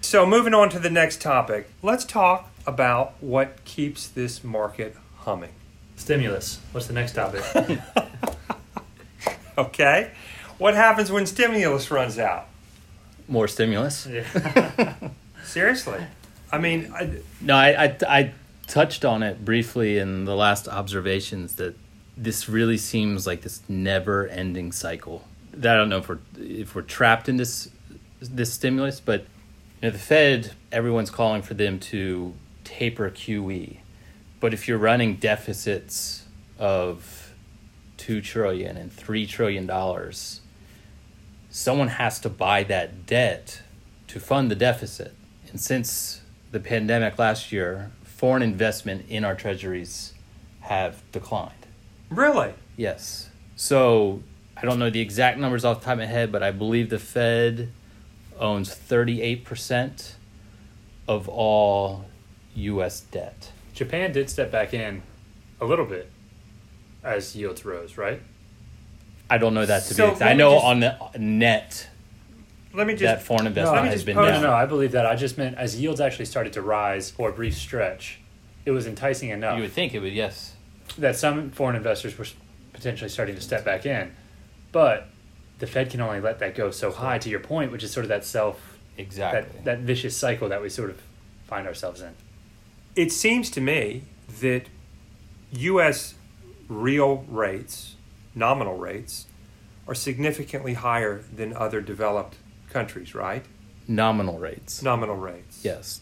So, 0.01 0.27
moving 0.27 0.53
on 0.55 0.69
to 0.71 0.79
the 0.79 0.91
next 0.91 1.21
topic, 1.21 1.71
let's 1.83 2.05
talk 2.05 2.51
about 2.67 3.15
what 3.21 3.65
keeps 3.65 4.09
this 4.09 4.43
market 4.43 4.97
humming. 5.19 5.53
Stimulus. 5.97 6.59
What's 6.73 6.87
the 6.87 6.95
next 6.95 7.13
topic? 7.13 7.43
Okay? 9.59 10.11
What 10.59 10.75
happens 10.75 11.11
when 11.11 11.27
stimulus 11.27 11.91
runs 11.91 12.19
out? 12.19 12.47
More 13.29 13.49
stimulus. 13.49 14.07
yeah. 14.07 14.95
Seriously. 15.45 16.01
I 16.51 16.59
mean, 16.59 16.93
I, 16.95 17.11
No, 17.41 17.55
I, 17.57 17.85
I 17.85 17.97
I 18.09 18.33
touched 18.67 19.05
on 19.05 19.23
it 19.23 19.45
briefly 19.45 19.99
in 19.99 20.25
the 20.25 20.35
last 20.35 20.69
observations 20.69 21.55
that 21.57 21.75
this 22.17 22.49
really 22.49 22.77
seems 22.77 23.27
like 23.27 23.43
this 23.43 23.63
never-ending 23.69 24.73
cycle. 24.73 25.27
I 25.55 25.61
don't 25.61 25.89
know 25.89 25.99
if 25.99 26.09
we're 26.09 26.19
if 26.39 26.75
we're 26.75 26.83
trapped 26.83 27.29
in 27.29 27.37
this 27.37 27.69
this 28.21 28.53
stimulus, 28.53 29.01
but 29.01 29.23
you 29.81 29.89
know, 29.89 29.91
the 29.91 29.99
Fed, 29.99 30.53
everyone's 30.71 31.11
calling 31.11 31.43
for 31.43 31.55
them 31.55 31.79
to 31.81 32.35
taper 32.65 33.11
QE, 33.11 33.79
but 34.41 34.55
if 34.55 34.69
you're 34.69 34.79
running 34.79 35.17
deficits 35.17 36.27
of 36.59 37.35
two 37.97 38.21
trillion 38.21 38.77
and 38.77 38.93
three 38.93 39.27
trillion 39.27 39.67
dollars, 39.67 40.41
someone 41.51 41.89
has 41.89 42.19
to 42.21 42.29
buy 42.29 42.63
that 42.65 43.07
debt 43.07 43.63
to 44.09 44.21
fund 44.21 44.51
the 44.51 44.55
deficit. 44.55 45.15
And 45.51 45.61
since 45.61 46.23
the 46.51 46.61
pandemic 46.61 47.19
last 47.19 47.53
year, 47.53 47.91
foreign 48.03 48.43
investment 48.43 49.07
in 49.09 49.25
our 49.25 49.35
treasuries 49.35 50.15
have 50.61 51.03
declined. 51.13 51.62
Really? 52.17 52.55
Yes. 52.77 53.29
So 53.57 54.23
I 54.57 54.63
don't 54.63 54.79
know 54.79 54.91
the 54.91 55.01
exact 55.01 55.39
numbers 55.39 55.65
off 55.65 55.81
the 55.81 55.85
top 55.87 55.93
of 55.95 55.99
my 56.01 56.07
head, 56.07 56.33
but 56.33 56.43
I 56.43 56.51
believe 56.51 56.91
the 56.91 56.99
Fed 56.99 57.71
owns 58.39 58.71
38% 58.75 60.15
of 61.09 61.29
all 61.29 62.05
U.S. 62.55 63.01
debt. 63.01 63.53
Japan 63.75 64.13
did 64.13 64.29
step 64.31 64.51
back 64.51 64.75
in 64.75 65.03
a 65.61 65.65
little 65.65 65.87
bit 65.87 66.11
as 67.03 67.35
yields 67.35 67.65
rose, 67.65 67.97
right? 67.97 68.21
I 69.31 69.39
don't 69.39 69.55
know 69.55 69.65
that 69.65 69.85
to 69.85 69.95
So 69.95 70.07
be. 70.09 70.13
exact. 70.13 70.31
I 70.31 70.35
know 70.35 70.55
just- 70.55 70.65
on 70.65 70.81
the 70.81 70.97
net 71.19 71.89
Let 72.75 72.87
me 72.87 72.93
just. 72.95 73.03
that 73.05 73.23
foreign 73.23 73.47
investment 73.47 73.83
me 73.85 73.89
has 73.89 73.97
just 73.97 74.07
been 74.07 74.19
oh, 74.19 74.23
No, 74.23 74.29
down. 74.31 74.43
no, 74.43 74.49
no. 74.51 74.55
I 74.55 74.67
believe 74.67 74.93
that. 74.93 75.07
I 75.07 75.17
just 75.17 75.39
meant 75.39 75.57
as 75.57 75.81
yields 75.81 76.01
actually 76.01 76.27
started 76.27 76.53
to 76.55 76.63
rise 76.63 77.11
for 77.11 77.31
a 77.31 77.33
brief 77.33 77.55
stretch, 77.57 78.21
it 78.67 78.71
was 78.73 78.87
enticing 78.87 79.31
enough 79.31 79.57
You 79.57 79.63
would 79.63 79.73
think 79.73 79.95
it 79.95 80.01
would. 80.01 80.13
Yes. 80.13 80.55
That 80.99 81.17
some 81.17 81.51
foreign 81.51 81.77
investors 81.77 82.17
were 82.19 82.27
potentially 82.73 83.09
starting 83.11 83.35
to 83.35 83.41
step 83.41 83.65
back 83.65 83.87
in. 83.87 84.13
But 84.73 85.09
the 85.59 85.67
Fed 85.67 85.91
can 85.91 86.01
only 86.01 86.21
let 86.21 86.39
that 86.41 86.55
go 86.55 86.71
so 86.71 86.91
high, 86.91 87.19
to 87.19 87.29
your 87.29 87.41
point, 87.41 87.71
which 87.73 87.83
is 87.83 87.91
sort 87.93 88.05
of 88.05 88.09
that 88.09 88.25
self, 88.25 88.79
Exactly. 88.99 89.43
that, 89.57 89.65
that 89.65 89.79
vicious 89.81 90.17
cycle 90.17 90.49
that 90.49 90.61
we 90.63 90.69
sort 90.69 90.91
of 90.91 91.01
find 91.47 91.67
ourselves 91.67 92.01
in. 92.01 92.15
It 92.97 93.13
seems 93.13 93.51
to 93.51 93.61
me 93.61 94.03
that 94.41 94.67
U.S. 95.53 96.15
real 96.69 97.25
rates, 97.29 97.97
nominal 98.35 98.77
rates, 98.77 99.27
are 99.87 99.95
significantly 99.95 100.75
higher 100.75 101.23
than 101.35 101.53
other 101.55 101.81
developed 101.81 102.37
countries, 102.71 103.15
right? 103.15 103.45
Nominal 103.89 104.39
rates. 104.39 104.83
Nominal 104.83 105.17
rates. 105.17 105.65
Yes. 105.65 106.01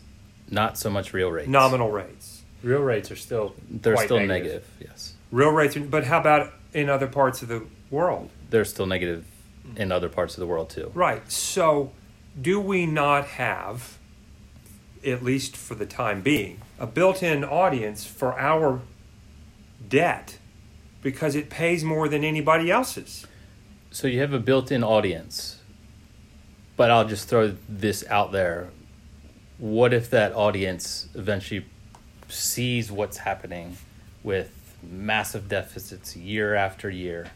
Not 0.51 0.79
so 0.79 0.91
much 0.91 1.13
real 1.13 1.31
rates. 1.31 1.49
Nominal 1.49 1.91
rates. 1.91 2.40
Real 2.63 2.81
rates 2.81 3.11
are 3.11 3.17
still 3.17 3.55
They're 3.71 3.95
quite 3.95 4.05
still 4.07 4.19
negative. 4.21 4.37
negative. 4.53 4.69
Yes. 4.81 5.15
Real 5.33 5.51
rates, 5.51 5.77
are- 5.77 5.81
but 5.81 6.05
how 6.05 6.21
about 6.21 6.53
in 6.73 6.89
other 6.89 7.07
parts 7.07 7.43
of 7.43 7.49
the 7.49 7.65
world? 7.91 8.31
They're 8.51 8.65
still 8.65 8.87
negative 8.87 9.25
in 9.77 9.93
other 9.93 10.09
parts 10.09 10.35
of 10.35 10.41
the 10.41 10.47
world 10.47 10.71
too. 10.71 10.91
Right. 10.95 11.31
So, 11.31 11.93
do 12.41 12.61
we 12.61 12.87
not 12.87 13.27
have, 13.27 13.99
at 15.05 15.23
least 15.23 15.57
for 15.57 15.75
the 15.75 15.87
time 15.87 16.21
being, 16.23 16.61
a 16.79 16.87
built 16.87 17.23
in 17.23 17.45
audience 17.45 18.05
for 18.05 18.39
our 18.39 18.81
debt 19.89 20.39
because 21.03 21.35
it 21.35 21.49
pays 21.51 21.83
more 21.85 22.09
than 22.09 22.25
anybody 22.25 22.71
else's? 22.71 23.27
So 23.91 24.07
you 24.07 24.21
have 24.21 24.33
a 24.33 24.39
built-in 24.39 24.85
audience. 24.85 25.57
But 26.77 26.91
I'll 26.91 27.07
just 27.07 27.29
throw 27.29 27.57
this 27.69 28.05
out 28.09 28.31
there. 28.33 28.69
What 29.59 29.93
if 29.93 30.09
that 30.11 30.33
audience 30.33 31.09
eventually 31.15 31.67
sees 32.31 32.91
what's 32.91 33.19
happening 33.19 33.77
with 34.23 34.51
massive 34.83 35.49
deficits 35.49 36.17
year 36.17 36.55
after 36.55 36.89
year 36.89 37.31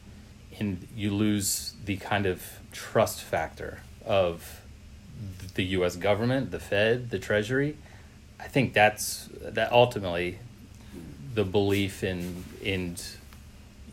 and 0.59 0.87
you 0.97 1.11
lose 1.13 1.75
the 1.85 1.97
kind 1.97 2.27
of 2.27 2.43
trust 2.73 3.21
factor 3.21 3.81
of 4.07 4.61
the 5.55 5.65
US 5.79 5.97
government, 5.97 6.51
the 6.51 6.61
Fed, 6.61 7.11
the 7.11 7.19
Treasury? 7.19 7.77
I 8.41 8.45
think 8.45 8.73
that's 8.73 9.29
that 9.41 9.73
ultimately 9.73 10.39
the 11.35 11.45
belief 11.45 12.05
in 12.05 12.45
in 12.63 12.97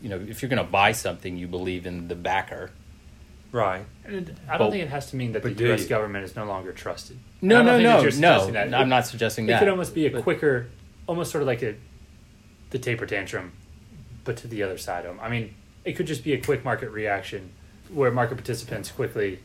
you 0.00 0.08
know, 0.08 0.16
if 0.28 0.42
you're 0.42 0.48
going 0.48 0.64
to 0.64 0.68
buy 0.70 0.90
something, 0.92 1.36
you 1.36 1.46
believe 1.46 1.86
in 1.86 2.08
the 2.08 2.16
backer. 2.16 2.70
Right. 3.52 3.84
And 4.04 4.34
I 4.48 4.58
don't 4.58 4.66
But- 4.66 4.70
think 4.72 4.82
it 4.82 4.88
has 4.88 5.10
to 5.10 5.16
mean 5.16 5.32
that 5.32 5.42
the 5.44 5.52
U.S. 5.52 5.82
you? 5.82 5.88
government 5.88 6.24
is 6.24 6.34
no 6.34 6.44
longer 6.44 6.72
trusted. 6.72 7.18
No, 7.40 7.60
I 7.60 7.62
no, 7.62 7.78
no, 7.80 8.02
no. 8.08 8.50
that. 8.50 8.74
I'm 8.74 8.88
not 8.88 9.06
suggesting 9.06 9.44
It 9.44 9.48
that. 9.48 9.56
It 9.56 9.58
could 9.60 9.68
almost 9.68 9.94
be 9.94 10.06
a 10.06 10.10
But- 10.10 10.22
quicker, 10.24 10.66
almost 11.06 11.30
sort 11.30 11.42
of 11.42 11.46
like 11.46 11.62
a 11.62 11.74
the 12.70 12.78
taper 12.78 13.06
tantrum, 13.06 13.52
but 14.24 14.36
to 14.38 14.48
the 14.48 14.62
other 14.62 14.78
side 14.78 15.04
of 15.04 15.14
them. 15.14 15.20
I 15.22 15.28
mean, 15.28 15.54
it 15.84 15.92
could 15.92 16.06
just 16.06 16.24
be 16.24 16.32
a 16.32 16.40
quick 16.40 16.64
market 16.64 16.90
reaction 16.90 17.52
where 17.90 18.10
market 18.10 18.36
participants 18.36 18.90
quickly 18.90 19.40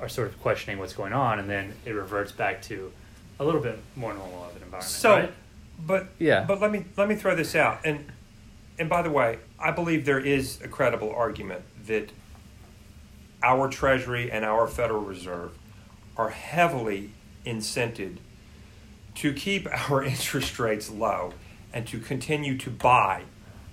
are 0.00 0.08
sort 0.08 0.28
of 0.28 0.40
questioning 0.40 0.78
what's 0.78 0.92
going 0.92 1.12
on, 1.12 1.38
and 1.38 1.48
then 1.48 1.72
it 1.84 1.92
reverts 1.92 2.32
back 2.32 2.60
to 2.62 2.92
a 3.40 3.44
little 3.44 3.60
bit 3.60 3.78
more 3.96 4.12
normal 4.12 4.44
of 4.44 4.56
an 4.56 4.62
environment. 4.62 4.84
So, 4.84 5.14
right? 5.14 5.32
but 5.78 6.08
Yeah. 6.18 6.44
But 6.44 6.60
let 6.60 6.70
me 6.70 6.84
let 6.96 7.08
me 7.08 7.14
throw 7.14 7.34
this 7.34 7.54
out, 7.54 7.80
and 7.84 8.06
and 8.78 8.88
by 8.88 9.02
the 9.02 9.10
way, 9.10 9.38
I 9.58 9.70
believe 9.70 10.04
there 10.04 10.20
is 10.20 10.60
a 10.62 10.68
credible 10.68 11.12
argument 11.12 11.62
that 11.86 12.10
our 13.42 13.68
Treasury 13.68 14.30
and 14.30 14.44
our 14.44 14.66
Federal 14.66 15.02
Reserve 15.02 15.52
are 16.16 16.30
heavily 16.30 17.10
incented 17.44 18.16
to 19.16 19.32
keep 19.32 19.66
our 19.90 20.02
interest 20.02 20.58
rates 20.58 20.90
low 20.90 21.32
and 21.72 21.86
to 21.88 21.98
continue 21.98 22.56
to 22.58 22.70
buy 22.70 23.22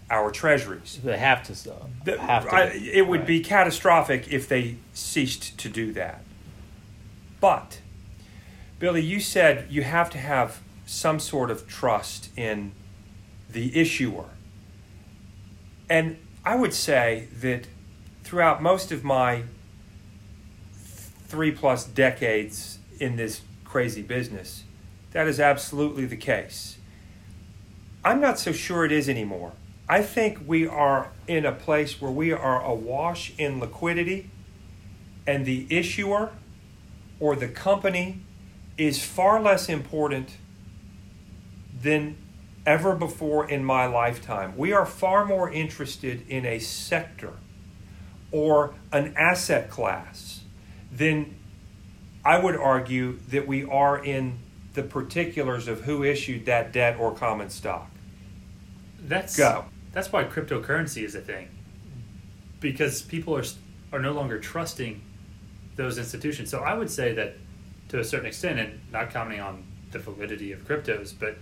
our 0.09 0.29
treasuries. 0.31 0.99
They 1.03 1.17
have 1.17 1.43
to 1.43 1.55
stop. 1.55 1.89
The- 2.03 2.19
have 2.19 2.49
to. 2.49 2.55
I- 2.55 2.63
it 2.73 3.07
would 3.07 3.21
Right. 3.21 3.27
be 3.27 3.39
catastrophic 3.41 4.31
if 4.31 4.47
they 4.49 4.75
ceased 4.93 5.57
to 5.59 5.69
do 5.69 5.93
that. 5.93 6.23
But, 7.39 7.79
Billy, 8.79 9.01
you 9.01 9.19
said 9.19 9.67
you 9.69 9.83
have 9.83 10.09
to 10.11 10.17
have 10.17 10.59
some 10.85 11.19
sort 11.19 11.49
of 11.49 11.67
trust 11.67 12.29
in 12.37 12.73
the 13.49 13.79
issuer. 13.79 14.25
And 15.89 16.17
I 16.45 16.55
would 16.55 16.73
say 16.73 17.27
that 17.39 17.67
throughout 18.23 18.61
most 18.61 18.91
of 18.91 19.03
my 19.03 19.43
three 21.27 21.51
plus 21.51 21.85
decades 21.85 22.79
in 22.99 23.15
this 23.15 23.41
crazy 23.63 24.01
business, 24.01 24.63
that 25.11 25.27
is 25.27 25.39
absolutely 25.39 26.05
the 26.05 26.17
case. 26.17 26.77
I'm 28.03 28.19
not 28.19 28.39
so 28.39 28.51
sure 28.51 28.85
it 28.85 28.91
is 28.91 29.07
anymore. 29.07 29.51
I 29.87 30.01
think 30.01 30.39
we 30.47 30.65
are 30.65 31.11
in 31.27 31.45
a 31.45 31.51
place 31.51 32.01
where 32.01 32.11
we 32.11 32.31
are 32.31 32.63
awash 32.63 33.33
in 33.37 33.59
liquidity, 33.59 34.29
and 35.27 35.45
the 35.45 35.67
issuer 35.69 36.31
or 37.19 37.35
the 37.35 37.47
company 37.47 38.21
is 38.77 39.03
far 39.03 39.41
less 39.41 39.69
important 39.69 40.37
than 41.81 42.15
ever 42.65 42.95
before 42.95 43.49
in 43.49 43.63
my 43.63 43.85
lifetime. 43.85 44.53
We 44.57 44.71
are 44.71 44.85
far 44.85 45.25
more 45.25 45.51
interested 45.51 46.27
in 46.29 46.45
a 46.45 46.59
sector 46.59 47.33
or 48.31 48.73
an 48.91 49.13
asset 49.17 49.69
class 49.69 50.41
than 50.91 51.35
I 52.23 52.39
would 52.39 52.55
argue 52.55 53.19
that 53.29 53.47
we 53.47 53.63
are 53.63 54.03
in 54.03 54.39
the 54.73 54.83
particulars 54.83 55.67
of 55.67 55.81
who 55.81 56.03
issued 56.03 56.45
that 56.45 56.71
debt 56.71 56.97
or 56.99 57.13
common 57.13 57.49
stock. 57.49 57.89
That's 59.01 59.35
Go. 59.35 59.65
That's 59.91 60.11
why 60.11 60.23
cryptocurrency 60.23 61.03
is 61.03 61.15
a 61.15 61.21
thing, 61.21 61.49
because 62.59 63.01
people 63.01 63.35
are 63.35 63.43
are 63.91 63.99
no 63.99 64.13
longer 64.13 64.39
trusting 64.39 65.01
those 65.75 65.97
institutions. 65.97 66.49
So 66.49 66.59
I 66.59 66.73
would 66.73 66.89
say 66.89 67.13
that 67.13 67.35
to 67.89 67.99
a 67.99 68.03
certain 68.03 68.25
extent, 68.25 68.59
and 68.59 68.79
not 68.91 69.11
commenting 69.11 69.41
on 69.41 69.63
the 69.91 69.99
validity 69.99 70.53
of 70.53 70.65
cryptos, 70.65 71.13
but 71.17 71.37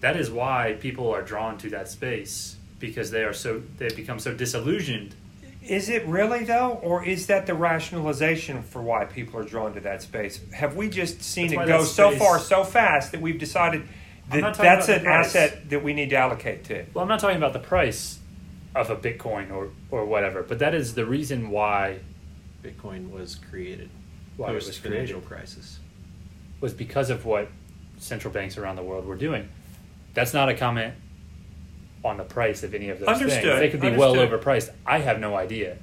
that 0.00 0.16
is 0.16 0.30
why 0.30 0.76
people 0.80 1.10
are 1.10 1.22
drawn 1.22 1.58
to 1.58 1.70
that 1.70 1.88
space 1.88 2.56
because 2.78 3.10
they 3.10 3.24
are 3.24 3.32
so 3.32 3.62
they've 3.78 3.96
become 3.96 4.18
so 4.18 4.34
disillusioned. 4.34 5.14
Is 5.66 5.88
it 5.88 6.04
really 6.06 6.44
though, 6.44 6.80
or 6.82 7.04
is 7.04 7.26
that 7.28 7.46
the 7.46 7.54
rationalization 7.54 8.62
for 8.62 8.82
why 8.82 9.04
people 9.04 9.38
are 9.40 9.44
drawn 9.44 9.74
to 9.74 9.80
that 9.80 10.02
space? 10.02 10.40
Have 10.52 10.74
we 10.76 10.88
just 10.88 11.22
seen 11.22 11.48
That's 11.54 11.62
it 11.62 11.66
go 11.68 11.84
so 11.84 12.10
space- 12.10 12.18
far 12.20 12.38
so 12.38 12.64
fast 12.64 13.12
that 13.12 13.20
we've 13.20 13.38
decided 13.38 13.86
that 14.30 14.54
that's 14.54 14.88
an 14.88 15.06
asset 15.06 15.68
that 15.70 15.82
we 15.82 15.92
need 15.92 16.10
to 16.10 16.16
allocate 16.16 16.64
to? 16.64 16.84
Well, 16.94 17.02
I'm 17.02 17.08
not 17.08 17.20
talking 17.20 17.36
about 17.36 17.52
the 17.52 17.58
price 17.60 18.18
of 18.74 18.90
a 18.90 18.96
Bitcoin 18.96 19.52
or 19.52 19.68
or 19.90 20.04
whatever, 20.04 20.42
but 20.42 20.58
that 20.58 20.74
is 20.74 20.94
the 20.94 21.04
reason 21.06 21.50
why 21.50 22.00
Bitcoin 22.62 23.10
was 23.10 23.34
created 23.36 23.88
Why 24.36 24.50
it 24.50 24.54
was 24.54 24.66
post 24.66 24.80
financial 24.80 25.20
created. 25.20 25.28
crisis. 25.28 25.78
was 26.60 26.72
because 26.74 27.10
of 27.10 27.24
what 27.24 27.48
central 27.98 28.32
banks 28.32 28.56
around 28.58 28.76
the 28.76 28.82
world 28.82 29.04
were 29.06 29.16
doing. 29.16 29.48
That's 30.14 30.32
not 30.34 30.48
a 30.48 30.54
comment 30.54 30.94
on 32.04 32.16
the 32.16 32.24
price 32.24 32.62
of 32.62 32.74
any 32.74 32.88
of 32.88 32.98
those 32.98 33.08
Understood, 33.08 33.42
things. 33.42 33.58
They 33.60 33.70
could 33.70 33.80
be 33.80 33.90
well 33.90 34.14
overpriced. 34.14 34.70
I 34.86 34.98
have 34.98 35.20
no 35.20 35.36
idea. 35.36 35.78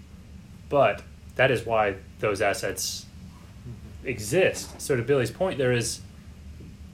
But 0.67 1.01
that 1.36 1.51
is 1.51 1.65
why 1.65 1.95
those 2.19 2.41
assets 2.41 3.05
exist. 4.03 4.79
So 4.82 4.95
to 4.95 5.01
Billy's 5.01 5.32
point, 5.32 5.58
there 5.58 5.71
is 5.71 6.01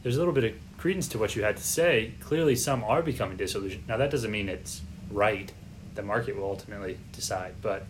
there's 0.03 0.15
a 0.15 0.19
little 0.19 0.33
bit 0.33 0.43
of 0.43 0.53
credence 0.77 1.07
to 1.09 1.17
what 1.17 1.35
you 1.35 1.43
had 1.43 1.57
to 1.57 1.63
say. 1.63 2.13
Clearly 2.19 2.55
some 2.55 2.83
are 2.83 3.01
becoming 3.01 3.38
disillusioned. 3.38 3.88
Now 3.88 3.97
that 3.97 4.11
doesn't 4.11 4.31
mean 4.31 4.49
it's 4.49 4.81
right. 5.09 5.51
The 5.95 6.03
market 6.03 6.35
will 6.35 6.43
ultimately 6.43 6.99
decide, 7.11 7.55
but 7.61 7.85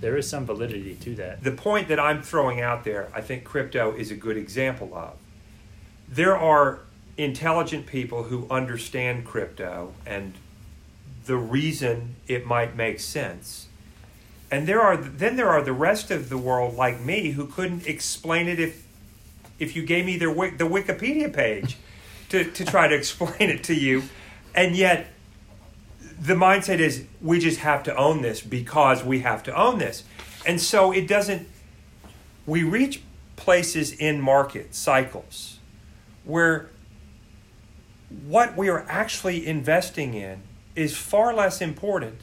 there 0.00 0.16
is 0.16 0.28
some 0.28 0.46
validity 0.46 0.94
to 0.94 1.14
that. 1.16 1.42
The 1.42 1.52
point 1.52 1.88
that 1.88 1.98
I'm 1.98 2.22
throwing 2.22 2.60
out 2.60 2.84
there, 2.84 3.08
I 3.14 3.20
think 3.20 3.44
crypto 3.44 3.94
is 3.94 4.10
a 4.10 4.14
good 4.14 4.36
example 4.36 4.94
of. 4.94 5.14
There 6.08 6.36
are 6.36 6.80
intelligent 7.16 7.86
people 7.86 8.24
who 8.24 8.46
understand 8.50 9.24
crypto 9.24 9.92
and 10.06 10.34
the 11.26 11.36
reason 11.36 12.16
it 12.26 12.46
might 12.46 12.76
make 12.76 13.00
sense. 13.00 13.66
And 14.50 14.66
there 14.66 14.80
are 14.80 14.96
then 14.96 15.36
there 15.36 15.48
are 15.48 15.62
the 15.62 15.72
rest 15.72 16.10
of 16.10 16.28
the 16.28 16.38
world 16.38 16.74
like 16.76 17.00
me 17.00 17.30
who 17.32 17.46
couldn't 17.46 17.86
explain 17.86 18.48
it 18.48 18.58
if 18.58 18.86
if 19.58 19.76
you 19.76 19.84
gave 19.84 20.04
me 20.04 20.16
their 20.16 20.32
the 20.32 20.68
Wikipedia 20.68 21.32
page 21.32 21.76
to, 22.30 22.44
to 22.44 22.64
try 22.64 22.88
to 22.88 22.94
explain 22.94 23.50
it 23.50 23.62
to 23.64 23.74
you. 23.74 24.02
And 24.54 24.74
yet 24.74 25.06
the 26.20 26.34
mindset 26.34 26.78
is 26.78 27.04
we 27.20 27.38
just 27.38 27.60
have 27.60 27.82
to 27.84 27.96
own 27.96 28.22
this 28.22 28.40
because 28.40 29.04
we 29.04 29.20
have 29.20 29.42
to 29.44 29.56
own 29.56 29.78
this. 29.78 30.02
And 30.46 30.60
so 30.60 30.92
it 30.92 31.06
doesn't 31.06 31.48
we 32.46 32.62
reach 32.62 33.02
places 33.36 33.92
in 33.92 34.20
market 34.20 34.74
cycles 34.74 35.58
where 36.24 36.68
what 38.26 38.56
we 38.56 38.68
are 38.68 38.84
actually 38.88 39.46
investing 39.46 40.14
in 40.14 40.42
is 40.74 40.96
far 40.96 41.34
less 41.34 41.60
important 41.60 42.20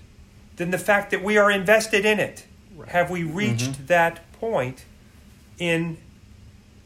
than 0.56 0.72
the 0.72 0.78
fact 0.78 1.12
that 1.12 1.24
we 1.24 1.38
are 1.38 1.52
invested 1.52 2.06
in 2.06 2.20
it. 2.20 2.46
Have 2.88 3.10
we 3.10 3.24
reached 3.24 3.72
mm-hmm. 3.72 3.86
that 3.88 4.32
point 4.34 4.86
in 5.58 5.98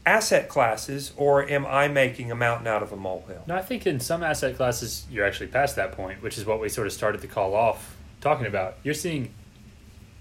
asset 0.04 0.48
classes, 0.48 1.12
or 1.16 1.48
am 1.48 1.64
I 1.66 1.88
making 1.88 2.30
a 2.30 2.34
mountain 2.34 2.66
out 2.66 2.82
of 2.82 2.92
a 2.92 2.96
molehill? 2.96 3.44
No, 3.46 3.54
I 3.54 3.62
think 3.62 3.86
in 3.86 4.00
some 4.00 4.22
asset 4.22 4.56
classes 4.56 5.06
you're 5.10 5.24
actually 5.24 5.46
past 5.48 5.76
that 5.76 5.92
point, 5.92 6.22
which 6.22 6.38
is 6.38 6.44
what 6.44 6.60
we 6.60 6.68
sort 6.68 6.86
of 6.86 6.92
started 6.92 7.20
to 7.20 7.28
call 7.28 7.54
off 7.54 7.96
talking 8.20 8.46
about. 8.46 8.76
You're 8.82 8.94
seeing 8.94 9.32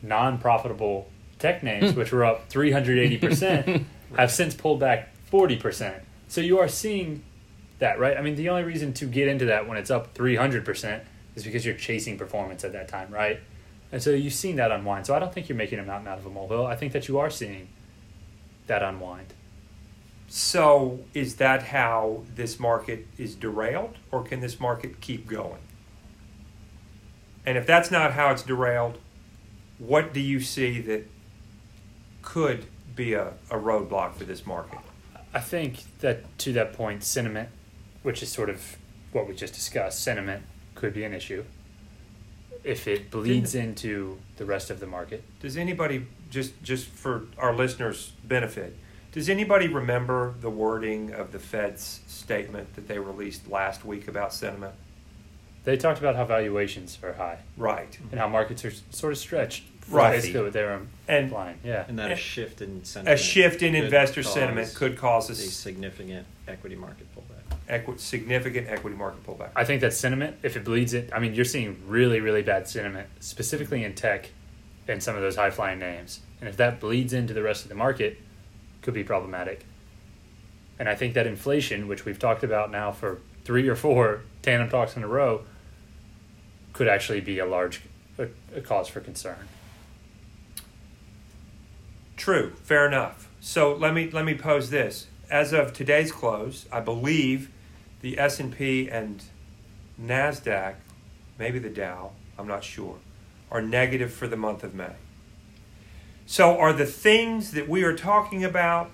non-profitable 0.01 1.09
tech 1.39 1.63
names, 1.63 1.91
hmm. 1.91 1.97
which 1.97 2.11
were 2.11 2.25
up 2.25 2.49
380%, 2.49 3.85
have 4.17 4.31
since 4.31 4.53
pulled 4.53 4.79
back 4.79 5.09
40%. 5.31 6.01
So 6.27 6.41
you 6.41 6.59
are 6.59 6.67
seeing 6.67 7.23
that, 7.79 7.99
right? 7.99 8.17
I 8.17 8.21
mean, 8.21 8.35
the 8.35 8.49
only 8.49 8.63
reason 8.63 8.93
to 8.93 9.05
get 9.05 9.27
into 9.27 9.45
that 9.45 9.67
when 9.67 9.77
it's 9.77 9.89
up 9.89 10.13
300% 10.13 11.01
is 11.35 11.43
because 11.43 11.65
you're 11.65 11.75
chasing 11.75 12.17
performance 12.17 12.63
at 12.63 12.73
that 12.73 12.87
time, 12.87 13.11
right? 13.11 13.39
And 13.91 14.01
so 14.01 14.11
you've 14.11 14.33
seen 14.33 14.55
that 14.57 14.71
unwind. 14.71 15.05
So 15.05 15.15
I 15.15 15.19
don't 15.19 15.33
think 15.33 15.49
you're 15.49 15.57
making 15.57 15.79
a 15.79 15.83
mountain 15.83 16.07
out 16.07 16.17
of 16.17 16.25
a 16.25 16.29
molehill. 16.29 16.65
I 16.65 16.75
think 16.75 16.93
that 16.93 17.07
you 17.07 17.19
are 17.19 17.29
seeing 17.29 17.67
that 18.67 18.81
unwind. 18.81 19.33
So, 20.33 21.01
is 21.13 21.35
that 21.35 21.63
how 21.63 22.23
this 22.35 22.57
market 22.57 23.05
is 23.17 23.35
derailed, 23.35 23.97
or 24.11 24.23
can 24.23 24.39
this 24.39 24.61
market 24.61 25.01
keep 25.01 25.27
going? 25.27 25.59
And 27.45 27.57
if 27.57 27.67
that's 27.67 27.91
not 27.91 28.13
how 28.13 28.31
it's 28.31 28.43
derailed, 28.43 28.97
what 29.77 30.13
do 30.13 30.21
you 30.21 30.39
see 30.39 30.79
that 30.81 31.05
could 32.21 32.65
be 32.95 33.13
a, 33.13 33.33
a 33.49 33.57
roadblock 33.57 34.13
for 34.13 34.23
this 34.23 34.45
market? 34.45 34.79
I 35.33 35.41
think 35.41 35.83
that 35.99 36.37
to 36.39 36.53
that 36.53 36.71
point, 36.71 37.03
sentiment, 37.03 37.49
which 38.01 38.23
is 38.23 38.29
sort 38.29 38.49
of 38.49 38.77
what 39.11 39.27
we 39.27 39.35
just 39.35 39.53
discussed, 39.53 40.01
sentiment 40.01 40.43
could 40.81 40.93
be 40.95 41.03
an 41.03 41.13
issue 41.13 41.43
if 42.63 42.87
it 42.87 43.09
bleeds 43.11 43.53
into 43.55 44.17
the 44.37 44.45
rest 44.45 44.69
of 44.71 44.79
the 44.79 44.87
market. 44.87 45.23
Does 45.39 45.55
anybody 45.57 46.07
just 46.31 46.61
just 46.63 46.87
for 46.87 47.23
our 47.37 47.53
listeners' 47.55 48.13
benefit, 48.23 48.75
does 49.11 49.29
anybody 49.29 49.67
remember 49.67 50.33
the 50.41 50.49
wording 50.49 51.13
of 51.13 51.31
the 51.31 51.39
Fed's 51.39 52.01
statement 52.07 52.73
that 52.75 52.87
they 52.87 52.97
released 52.99 53.47
last 53.49 53.85
week 53.85 54.07
about 54.07 54.33
sentiment? 54.33 54.73
They 55.63 55.77
talked 55.77 55.99
about 55.99 56.15
how 56.15 56.25
valuations 56.25 56.97
are 57.03 57.13
high 57.13 57.37
Right. 57.55 57.95
and 58.09 58.19
how 58.19 58.27
markets 58.27 58.65
are 58.65 58.71
sort 58.89 59.13
of 59.13 59.19
stretched. 59.19 59.63
Right. 59.89 60.13
Basically, 60.15 60.41
what 60.41 60.53
they're 60.53 60.73
And 61.07 61.25
implying. 61.25 61.57
Yeah. 61.63 61.85
And 61.87 61.99
that 61.99 62.09
A- 62.11 62.13
a 62.13 62.17
shift 62.17 62.61
in 62.61 62.83
sentiment. 62.83 63.19
a 63.19 63.23
shift 63.23 63.61
in 63.61 63.75
investor 63.75 64.23
sentiment 64.23 64.73
could 64.73 64.97
cause 64.97 65.29
a 65.29 65.35
significant 65.35 66.25
equity 66.47 66.75
market 66.75 67.07
pullback. 67.15 67.30
Equi- 67.71 67.97
significant 67.97 68.67
equity 68.67 68.95
market 68.95 69.25
pullback. 69.25 69.49
I 69.55 69.63
think 69.63 69.81
that 69.81 69.93
sentiment, 69.93 70.37
if 70.43 70.55
it 70.55 70.63
bleeds 70.63 70.93
it, 70.93 71.09
I 71.13 71.19
mean, 71.19 71.33
you're 71.33 71.45
seeing 71.45 71.81
really, 71.87 72.19
really 72.19 72.43
bad 72.43 72.67
sentiment, 72.67 73.07
specifically 73.19 73.83
in 73.83 73.95
tech 73.95 74.29
and 74.87 75.01
some 75.01 75.15
of 75.15 75.21
those 75.21 75.37
high 75.37 75.49
flying 75.49 75.79
names. 75.79 76.19
And 76.39 76.49
if 76.49 76.57
that 76.57 76.79
bleeds 76.79 77.13
into 77.13 77.33
the 77.33 77.41
rest 77.41 77.63
of 77.63 77.69
the 77.69 77.75
market, 77.75 78.19
could 78.81 78.93
be 78.93 79.03
problematic. 79.03 79.65
And 80.77 80.89
I 80.89 80.95
think 80.95 81.13
that 81.13 81.27
inflation, 81.27 81.87
which 81.87 82.05
we've 82.05 82.19
talked 82.19 82.43
about 82.43 82.71
now 82.71 82.91
for 82.91 83.19
three 83.45 83.67
or 83.67 83.75
four 83.75 84.23
tandem 84.41 84.69
talks 84.69 84.97
in 84.97 85.03
a 85.03 85.07
row, 85.07 85.43
could 86.73 86.87
actually 86.87 87.21
be 87.21 87.39
a 87.39 87.45
large 87.45 87.81
a, 88.17 88.27
a 88.55 88.61
cause 88.61 88.87
for 88.87 88.99
concern. 88.99 89.47
True, 92.17 92.53
fair 92.63 92.85
enough. 92.85 93.29
So 93.39 93.73
let 93.73 93.93
me 93.93 94.09
let 94.09 94.25
me 94.25 94.35
pose 94.35 94.69
this. 94.69 95.07
As 95.29 95.53
of 95.53 95.73
today's 95.73 96.11
close, 96.11 96.65
I 96.71 96.81
believe 96.81 97.49
the 98.01 98.19
S 98.19 98.39
and 98.39 98.55
P 98.55 98.89
and 98.89 99.23
Nasdaq, 100.01 100.75
maybe 101.37 101.59
the 101.59 101.69
Dow, 101.69 102.11
I'm 102.37 102.47
not 102.47 102.63
sure, 102.63 102.97
are 103.51 103.61
negative 103.61 104.13
for 104.13 104.27
the 104.27 104.37
month 104.37 104.63
of 104.63 104.73
May. 104.73 104.95
So 106.25 106.57
are 106.57 106.73
the 106.73 106.85
things 106.85 107.51
that 107.51 107.67
we 107.67 107.83
are 107.83 107.95
talking 107.95 108.43
about 108.43 108.91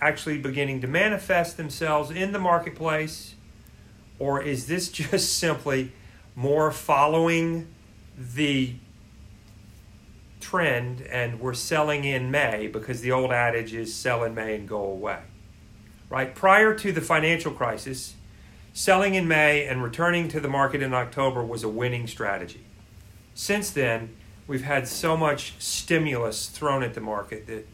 actually 0.00 0.38
beginning 0.38 0.80
to 0.82 0.86
manifest 0.86 1.56
themselves 1.56 2.10
in 2.10 2.32
the 2.32 2.38
marketplace, 2.38 3.34
or 4.18 4.42
is 4.42 4.66
this 4.66 4.88
just 4.90 5.38
simply 5.38 5.92
more 6.34 6.70
following 6.70 7.66
the 8.18 8.74
trend 10.40 11.00
and 11.02 11.40
we're 11.40 11.54
selling 11.54 12.04
in 12.04 12.30
May 12.30 12.68
because 12.68 13.00
the 13.00 13.10
old 13.10 13.32
adage 13.32 13.74
is 13.74 13.94
sell 13.94 14.22
in 14.22 14.34
May 14.34 14.54
and 14.54 14.68
go 14.68 14.82
away. 14.82 15.20
Right? 16.08 16.34
Prior 16.34 16.72
to 16.74 16.92
the 16.92 17.00
financial 17.00 17.50
crisis, 17.50 18.14
selling 18.76 19.14
in 19.14 19.26
May 19.26 19.66
and 19.66 19.82
returning 19.82 20.28
to 20.28 20.38
the 20.38 20.48
market 20.48 20.82
in 20.82 20.92
October 20.92 21.42
was 21.42 21.62
a 21.62 21.68
winning 21.68 22.06
strategy. 22.06 22.60
Since 23.34 23.70
then, 23.70 24.14
we've 24.46 24.64
had 24.64 24.86
so 24.86 25.16
much 25.16 25.54
stimulus 25.58 26.48
thrown 26.50 26.82
at 26.82 26.92
the 26.92 27.00
market 27.00 27.46
that 27.46 27.66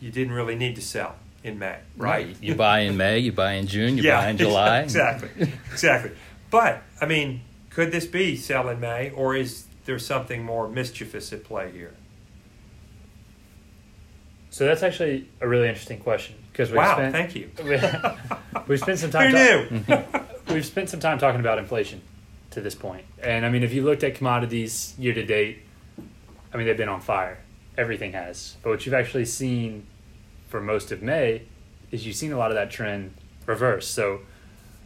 you 0.00 0.10
didn't 0.10 0.32
really 0.32 0.56
need 0.56 0.74
to 0.74 0.82
sell 0.82 1.14
in 1.44 1.60
May, 1.60 1.78
right? 1.96 2.36
You 2.42 2.56
buy 2.56 2.80
in 2.80 2.96
May, 2.96 3.20
you 3.20 3.30
buy 3.30 3.52
in 3.52 3.68
June, 3.68 3.96
you 3.96 4.02
yeah, 4.02 4.20
buy 4.20 4.30
in 4.30 4.36
July. 4.36 4.80
exactly, 4.82 5.52
exactly. 5.70 6.10
But 6.50 6.82
I 7.00 7.06
mean, 7.06 7.42
could 7.70 7.92
this 7.92 8.06
be 8.06 8.36
sell 8.36 8.68
in 8.68 8.80
May, 8.80 9.10
or 9.10 9.36
is 9.36 9.66
there 9.84 10.00
something 10.00 10.42
more 10.42 10.68
mischievous 10.68 11.32
at 11.32 11.44
play 11.44 11.70
here? 11.70 11.94
So 14.50 14.64
that's 14.64 14.82
actually 14.82 15.28
a 15.40 15.46
really 15.46 15.68
interesting 15.68 16.00
question 16.00 16.34
because 16.60 16.72
we 16.72 16.76
Wow, 16.76 16.92
spent 16.92 17.12
thank 17.14 17.34
you. 17.34 17.50
we've 18.68 18.78
spent 18.80 18.98
some 18.98 19.10
time. 19.16 19.30
Who 19.30 19.80
ta- 19.80 19.94
knew? 19.96 20.24
we've 20.54 20.66
spent 20.66 20.90
some 20.90 21.00
time 21.00 21.18
talking 21.18 21.40
about 21.40 21.58
inflation 21.58 22.02
to 22.50 22.60
this 22.60 22.74
point. 22.74 23.06
and 23.22 23.46
I 23.46 23.48
mean, 23.48 23.62
if 23.62 23.72
you 23.72 23.82
looked 23.82 24.04
at 24.04 24.14
commodities 24.14 24.94
year 24.98 25.14
to 25.14 25.24
date, 25.24 25.60
I 26.52 26.58
mean, 26.58 26.66
they've 26.66 26.76
been 26.76 26.88
on 26.90 27.00
fire. 27.00 27.38
Everything 27.78 28.12
has. 28.12 28.56
But 28.62 28.70
what 28.70 28.84
you've 28.84 28.94
actually 28.94 29.24
seen 29.24 29.86
for 30.48 30.60
most 30.60 30.92
of 30.92 31.00
May 31.00 31.42
is 31.90 32.06
you've 32.06 32.16
seen 32.16 32.30
a 32.32 32.36
lot 32.36 32.50
of 32.50 32.56
that 32.56 32.70
trend 32.70 33.14
reverse. 33.46 33.88
So, 33.88 34.20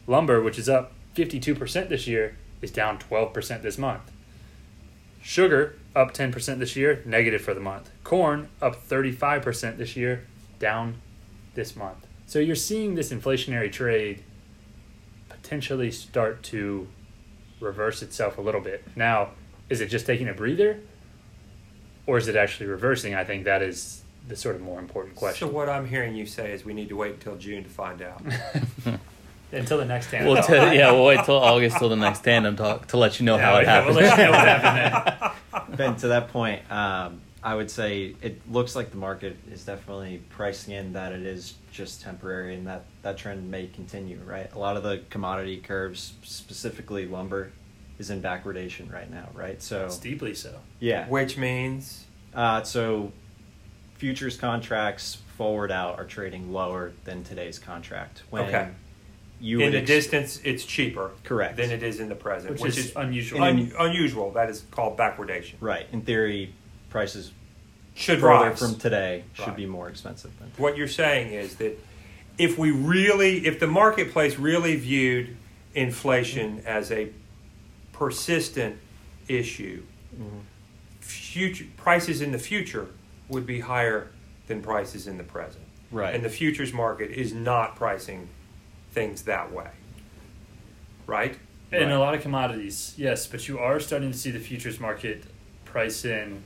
lumber, 0.06 0.40
which 0.40 0.60
is 0.60 0.68
up 0.68 0.92
52% 1.16 1.88
this 1.88 2.06
year, 2.06 2.36
is 2.62 2.70
down 2.70 2.98
12% 2.98 3.62
this 3.62 3.78
month. 3.78 4.12
Sugar, 5.22 5.76
up 5.96 6.14
10% 6.14 6.58
this 6.58 6.76
year, 6.76 7.02
negative 7.04 7.40
for 7.40 7.52
the 7.54 7.60
month. 7.60 7.90
Corn, 8.04 8.48
up 8.62 8.76
35% 8.86 9.76
this 9.78 9.96
year, 9.96 10.24
down 10.60 11.00
this 11.54 11.76
month. 11.76 12.06
So 12.26 12.38
you're 12.38 12.56
seeing 12.56 12.94
this 12.94 13.12
inflationary 13.12 13.70
trade 13.70 14.22
potentially 15.28 15.90
start 15.90 16.42
to 16.44 16.88
reverse 17.60 18.02
itself 18.02 18.38
a 18.38 18.40
little 18.40 18.60
bit. 18.60 18.84
Now, 18.96 19.30
is 19.68 19.80
it 19.80 19.86
just 19.88 20.06
taking 20.06 20.28
a 20.28 20.34
breather? 20.34 20.80
Or 22.06 22.18
is 22.18 22.28
it 22.28 22.36
actually 22.36 22.66
reversing? 22.66 23.14
I 23.14 23.24
think 23.24 23.44
that 23.44 23.62
is 23.62 24.02
the 24.28 24.36
sort 24.36 24.56
of 24.56 24.62
more 24.62 24.78
important 24.78 25.16
question. 25.16 25.48
So 25.48 25.54
what 25.54 25.68
I'm 25.68 25.86
hearing 25.86 26.14
you 26.14 26.26
say 26.26 26.52
is 26.52 26.64
we 26.64 26.74
need 26.74 26.88
to 26.90 26.96
wait 26.96 27.14
until 27.14 27.36
June 27.36 27.62
to 27.64 27.70
find 27.70 28.02
out. 28.02 28.22
Until 29.52 29.78
the 29.78 29.84
next 29.84 30.10
time. 30.10 30.24
We'll 30.24 30.42
t- 30.42 30.52
yeah, 30.52 30.90
we'll 30.90 31.04
wait 31.04 31.24
till 31.24 31.36
August 31.36 31.78
till 31.78 31.88
the 31.88 31.94
next 31.94 32.24
tandem 32.24 32.56
talk 32.56 32.88
to 32.88 32.96
let 32.96 33.20
you 33.20 33.26
know 33.26 33.38
how 33.38 33.58
it 33.58 33.62
Yeah, 33.64 33.86
we'll 33.86 33.94
happens. 33.94 33.96
let 34.08 34.18
you 34.18 34.24
know 34.24 34.30
what 34.32 34.48
happened 34.48 35.68
then. 35.68 35.76
Ben, 35.76 35.96
to 35.96 36.08
that 36.08 36.28
point, 36.30 36.68
um, 36.72 37.20
I 37.44 37.54
would 37.54 37.70
say 37.70 38.16
it 38.22 38.40
looks 38.50 38.74
like 38.74 38.90
the 38.90 38.96
market 38.96 39.36
is 39.52 39.66
definitely 39.66 40.22
pricing 40.30 40.72
in 40.72 40.94
that 40.94 41.12
it 41.12 41.20
is 41.26 41.54
just 41.70 42.00
temporary 42.00 42.54
and 42.54 42.66
that 42.66 42.84
that 43.02 43.18
trend 43.18 43.50
may 43.50 43.66
continue, 43.66 44.18
right? 44.24 44.50
A 44.54 44.58
lot 44.58 44.78
of 44.78 44.82
the 44.82 45.02
commodity 45.10 45.58
curves, 45.58 46.14
specifically 46.22 47.06
lumber, 47.06 47.52
is 47.98 48.08
in 48.08 48.22
backwardation 48.22 48.90
right 48.90 49.10
now, 49.10 49.28
right? 49.34 49.62
So, 49.62 49.88
Steeply 49.90 50.34
so. 50.34 50.58
yeah. 50.80 51.06
Which 51.08 51.36
means 51.36 52.06
Uh, 52.34 52.62
so, 52.64 53.12
futures 53.98 54.36
contracts 54.38 55.18
forward 55.36 55.70
out 55.70 55.98
are 55.98 56.04
trading 56.06 56.50
lower 56.52 56.92
than 57.04 57.22
today's 57.22 57.58
contract. 57.60 58.22
When 58.30 58.44
Okay. 58.46 58.68
You 59.40 59.58
in 59.60 59.66
would 59.66 59.72
the 59.74 59.78
ex- 59.80 59.86
distance, 59.88 60.40
it's 60.44 60.64
cheaper 60.64 61.10
Correct. 61.24 61.56
than 61.58 61.70
it 61.70 61.82
is 61.82 62.00
in 62.00 62.08
the 62.08 62.14
present, 62.14 62.52
Which, 62.52 62.62
which, 62.62 62.78
is, 62.78 62.86
is 62.86 62.92
unusual. 62.96 63.42
un- 63.42 63.70
unusual. 63.78 64.30
That 64.32 64.48
is 64.48 64.64
called 64.70 64.96
backwardation. 64.96 65.54
Right. 65.60 65.86
In 65.92 66.00
theory, 66.00 66.54
prices 66.94 67.32
Should 67.96 68.20
rise. 68.20 68.56
from 68.60 68.76
today 68.76 69.24
should 69.34 69.48
Right. 69.48 69.56
be 69.56 69.66
more 69.66 69.88
expensive 69.88 70.30
than 70.38 70.52
what 70.56 70.76
you're 70.76 70.86
saying 70.86 71.32
is 71.32 71.56
that 71.56 71.76
if 72.38 72.56
we 72.56 72.70
really, 72.70 73.44
if 73.46 73.58
the 73.58 73.66
marketplace 73.66 74.38
really 74.38 74.76
viewed 74.76 75.36
inflation 75.74 76.62
as 76.64 76.92
a 76.92 77.08
persistent 77.92 78.76
issue, 79.26 79.82
future 81.00 81.64
prices 81.76 82.20
in 82.20 82.30
the 82.30 82.38
future 82.38 82.86
would 83.28 83.44
be 83.44 83.58
higher 83.60 84.06
than 84.46 84.62
prices 84.62 85.08
in 85.08 85.18
the 85.18 85.24
present. 85.24 85.64
Right. 85.90 86.14
And 86.14 86.24
the 86.24 86.30
futures 86.30 86.72
market 86.72 87.10
is 87.10 87.32
not 87.34 87.74
pricing 87.74 88.28
things 88.92 89.22
that 89.22 89.50
way. 89.52 89.70
Right? 91.08 91.36
In 91.72 91.88
Right. 91.88 91.90
a 91.90 91.98
lot 91.98 92.14
of 92.14 92.22
commodities, 92.22 92.94
yes, 92.96 93.26
but 93.26 93.48
you 93.48 93.58
are 93.58 93.80
starting 93.80 94.12
to 94.12 94.16
see 94.18 94.30
the 94.30 94.38
futures 94.38 94.78
market 94.78 95.24
price 95.64 96.04
in 96.04 96.42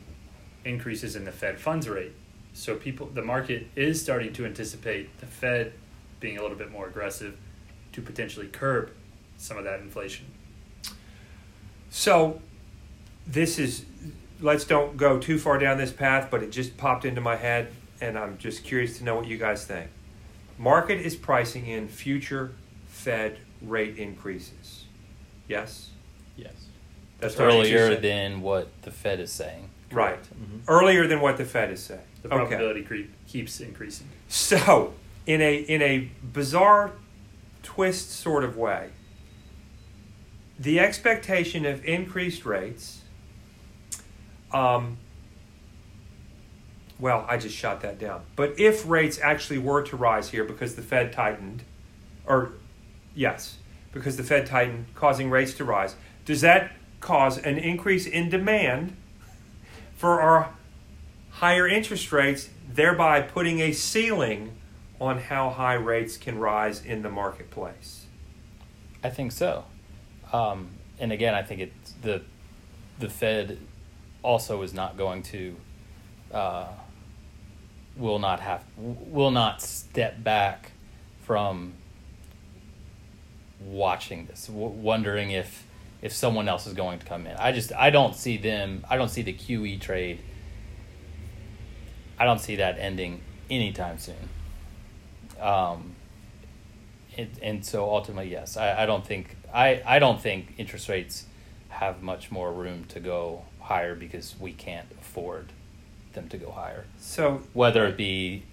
increases 0.68 1.16
in 1.16 1.24
the 1.24 1.33
Fed 1.33 1.59
funds 1.59 1.88
rate. 1.88 2.12
So 2.52 2.76
people, 2.76 3.07
the 3.07 3.22
market 3.22 3.66
is 3.74 4.00
starting 4.00 4.33
to 4.35 4.44
anticipate 4.44 5.18
the 5.18 5.26
Fed 5.26 5.72
being 6.20 6.38
a 6.38 6.42
little 6.42 6.57
bit 6.57 6.70
more 6.70 6.87
aggressive 6.87 7.38
to 7.92 8.02
potentially 8.02 8.48
curb 8.48 8.92
some 9.38 9.57
of 9.57 9.64
that 9.64 9.81
inflation. 9.81 10.26
So 11.90 12.40
this 13.26 13.59
is 13.59 13.85
let's 14.40 14.64
don't 14.64 14.96
go 14.96 15.18
too 15.18 15.38
far 15.38 15.59
down 15.59 15.78
this 15.78 15.92
path, 15.92 16.28
but 16.31 16.42
it 16.42 16.50
just 16.50 16.76
popped 16.76 17.04
into 17.04 17.20
my 17.20 17.37
head 17.37 17.72
and 18.00 18.18
I'm 18.18 18.38
just 18.38 18.64
curious 18.64 18.98
to 18.98 19.04
know 19.04 19.16
what 19.16 19.26
you 19.26 19.38
guys 19.38 19.64
think. 19.64 19.90
Market 20.59 21.00
is 21.00 21.16
pricing 21.16 21.66
in 21.66 21.88
future 21.88 22.52
Fed 22.88 23.38
rate 23.62 23.96
increases. 23.96 24.85
Yes? 25.46 25.90
yes. 26.37 26.52
That's 27.20 27.38
Earlier 27.38 27.96
than 27.96 28.42
what 28.42 28.68
the 28.83 28.90
Fed 28.90 29.20
is 29.20 29.33
saying. 29.33 29.70
Right. 29.90 30.22
Mhm. 30.22 30.61
Earlier 30.68 31.07
than 31.07 31.20
what 31.20 31.37
the 31.38 31.44
Fed 31.44 31.70
is 31.70 31.83
saying. 31.83 32.01
The 32.22 32.29
Okay. 32.29 32.37
probability 32.46 32.83
creep 32.83 33.12
keeps 33.27 33.61
increasing. 33.61 34.09
So, 34.29 34.94
in 35.27 35.40
a 35.40 35.57
in 35.57 35.81
a 35.83 36.11
bizarre 36.22 36.92
twist 37.62 38.11
sort 38.11 38.44
of 38.44 38.57
way, 38.57 38.90
the 40.59 40.81
expectation 40.81 41.64
of 41.64 41.85
increased 41.85 42.44
rates. 42.44 43.03
Um, 44.53 44.96
well, 46.98 47.24
I 47.29 47.37
just 47.37 47.55
shot 47.57 47.81
that 47.83 47.98
down. 47.98 48.22
But 48.35 48.59
if 48.59 48.88
rates 48.88 49.18
actually 49.22 49.59
were 49.59 49.83
to 49.83 49.96
rise 49.96 50.31
here 50.31 50.44
because 50.44 50.74
the 50.74 50.83
Fed 50.83 51.12
tightened, 51.12 51.62
or 52.27 52.53
yes, 53.14 53.59
because 53.92 54.16
the 54.16 54.22
Fed 54.24 54.46
tightened, 54.46 54.87
causing 54.94 55.31
rates 55.31 55.53
to 55.55 55.64
rise, 55.64 55.94
does 56.24 56.40
that 56.40 56.72
cause 57.01 57.38
an 57.38 57.59
increase 57.59 58.07
in 58.07 58.29
demand 58.29 58.96
for 59.98 60.20
our 60.22 60.54
higher 61.30 61.68
interest 61.68 62.12
rates, 62.12 62.48
thereby 62.72 63.20
putting 63.20 63.58
a 63.61 63.72
ceiling 63.72 64.56
on 65.00 65.18
how 65.18 65.50
high 65.50 65.74
rates 65.74 66.16
can 66.16 66.38
rise 66.38 66.84
in 66.84 67.02
the 67.02 67.11
marketplace. 67.11 68.06
I 69.02 69.11
think 69.11 69.32
so. 69.32 69.64
Um, 70.32 70.70
and 70.98 71.12
again, 71.12 71.34
I 71.34 71.42
think 71.42 71.61
it's 71.61 71.92
the 72.00 72.22
the 72.98 73.08
Fed 73.08 73.58
also 74.22 74.62
is 74.62 74.72
not 74.72 74.96
going 74.96 75.22
to 75.24 75.56
uh, 76.32 76.68
will 77.96 78.18
not 78.18 78.40
have 78.40 78.64
will 78.76 79.30
not 79.30 79.61
step 79.61 80.22
back 80.22 80.72
from 81.22 81.74
watching 83.61 84.26
this, 84.26 84.46
w- 84.46 84.68
wondering 84.68 85.30
if 85.30 85.66
if 86.00 86.12
someone 86.12 86.48
else 86.48 86.66
is 86.66 86.74
going 86.74 86.98
to 86.98 87.06
come 87.06 87.26
in. 87.26 87.37
I 87.37 87.52
just 87.52 87.72
I 87.72 87.90
don't 87.90 88.14
see 88.14 88.37
them. 88.37 88.84
I 88.88 88.96
don't 88.96 89.08
see 89.08 89.22
the 89.22 89.32
QE 89.32 89.80
trade. 89.80 90.20
I 92.18 92.24
don't 92.24 92.40
see 92.40 92.56
that 92.56 92.78
ending 92.78 93.20
anytime 93.50 93.98
soon. 93.98 94.28
Um, 95.40 95.94
and, 97.16 97.30
and 97.42 97.64
so 97.64 97.84
ultimately, 97.90 98.30
yes, 98.30 98.56
I, 98.56 98.82
I 98.82 98.87
don't 98.87 99.06
think 99.06 99.37
I, 99.52 99.82
I 99.87 99.98
don't 99.98 100.20
think 100.20 100.54
interest 100.58 100.88
rates 100.88 101.26
have 101.68 102.03
much 102.03 102.30
more 102.30 102.53
room 102.53 102.84
to 102.88 103.01
go 103.01 103.44
higher 103.61 103.94
because 103.94 104.34
we 104.40 104.53
can't 104.53 104.88
afford 105.01 105.53
them 106.14 106.28
to 106.28 106.38
go 106.38 106.51
higher. 106.51 106.84
So, 106.99 107.42
Whether 107.53 107.86
it 107.86 107.96
be 107.96 108.44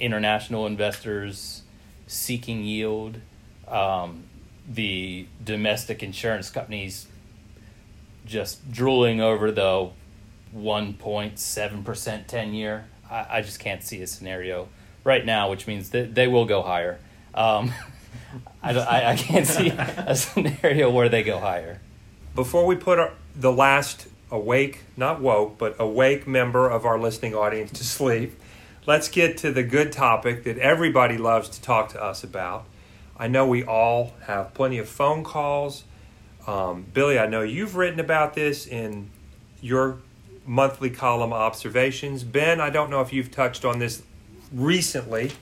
international 0.00 0.66
investors 0.66 1.62
seeking 2.06 2.64
yield, 2.64 3.18
um, 3.68 4.24
the 4.68 5.26
domestic 5.42 6.02
insurance 6.02 6.50
companies 6.50 7.06
just 8.26 8.70
drooling 8.70 9.20
over 9.20 9.50
the 9.50 9.90
1.7% 10.56 12.26
10 12.26 12.54
year. 12.54 12.86
I, 13.10 13.26
I 13.30 13.42
just 13.42 13.58
can't 13.58 13.82
see 13.82 14.02
a 14.02 14.06
scenario 14.06 14.68
right 15.04 15.24
now, 15.24 15.50
which 15.50 15.66
means 15.66 15.90
that 15.90 16.14
they 16.14 16.28
will 16.28 16.44
go 16.44 16.62
higher. 16.62 16.98
Um, 17.34 17.72
I, 18.62 18.78
I, 18.78 19.10
I 19.12 19.16
can't 19.16 19.46
see 19.46 19.70
a 19.70 20.14
scenario 20.14 20.90
where 20.90 21.08
they 21.08 21.22
go 21.22 21.38
higher. 21.38 21.80
before 22.34 22.64
we 22.66 22.76
put 22.76 22.98
our, 22.98 23.12
the 23.34 23.52
last 23.52 24.06
awake, 24.30 24.80
not 24.96 25.20
woke, 25.20 25.58
but 25.58 25.76
awake 25.78 26.26
member 26.26 26.68
of 26.68 26.86
our 26.86 26.98
listening 26.98 27.34
audience 27.34 27.70
to 27.72 27.84
sleep, 27.84 28.38
let's 28.86 29.08
get 29.08 29.36
to 29.38 29.52
the 29.52 29.62
good 29.62 29.92
topic 29.92 30.44
that 30.44 30.58
everybody 30.58 31.18
loves 31.18 31.48
to 31.50 31.60
talk 31.60 31.90
to 31.90 32.02
us 32.02 32.24
about. 32.24 32.64
I 33.16 33.28
know 33.28 33.46
we 33.46 33.62
all 33.64 34.14
have 34.26 34.54
plenty 34.54 34.78
of 34.78 34.88
phone 34.88 35.22
calls 35.24 35.84
Um, 36.46 36.86
Billy, 36.92 37.18
I 37.18 37.26
know 37.26 37.42
you've 37.42 37.76
written 37.76 38.00
about 38.00 38.34
this 38.34 38.66
in 38.66 39.10
your 39.60 39.98
monthly 40.44 40.90
column 40.90 41.32
observations. 41.32 42.24
Ben, 42.24 42.60
I 42.60 42.68
don't 42.70 42.90
know 42.90 43.00
if 43.00 43.12
you've 43.12 43.30
touched 43.30 43.64
on 43.64 43.78
this 43.78 44.02
recently 44.52 45.32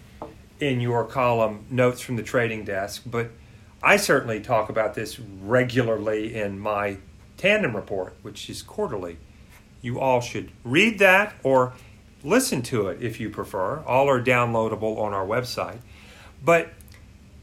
in 0.61 0.81
your 0.81 1.05
column 1.05 1.64
notes 1.71 2.03
from 2.03 2.16
the 2.16 2.23
trading 2.23 2.64
desk, 2.64 3.03
but 3.07 3.31
I 3.83 3.97
certainly 3.97 4.41
talk 4.41 4.68
about 4.68 4.95
this 4.95 5.18
regularly 5.18 6.35
in 6.35 6.59
my 6.59 6.99
tandem 7.39 7.75
report, 7.75 8.14
which 8.21 8.51
is 8.51 8.61
quarterly. 8.61 9.16
You 9.81 9.99
all 9.99 10.21
should 10.21 10.51
read 10.64 10.99
that 10.99 11.33
or 11.43 11.73
listen 12.23 12.61
to 12.61 12.89
it 12.89 13.03
if 13.03 13.18
you 13.18 13.31
prefer. 13.31 13.79
All 13.87 14.07
are 14.11 14.23
downloadable 14.23 14.99
on 14.99 15.14
our 15.14 15.25
website. 15.25 15.79
But 16.45 16.68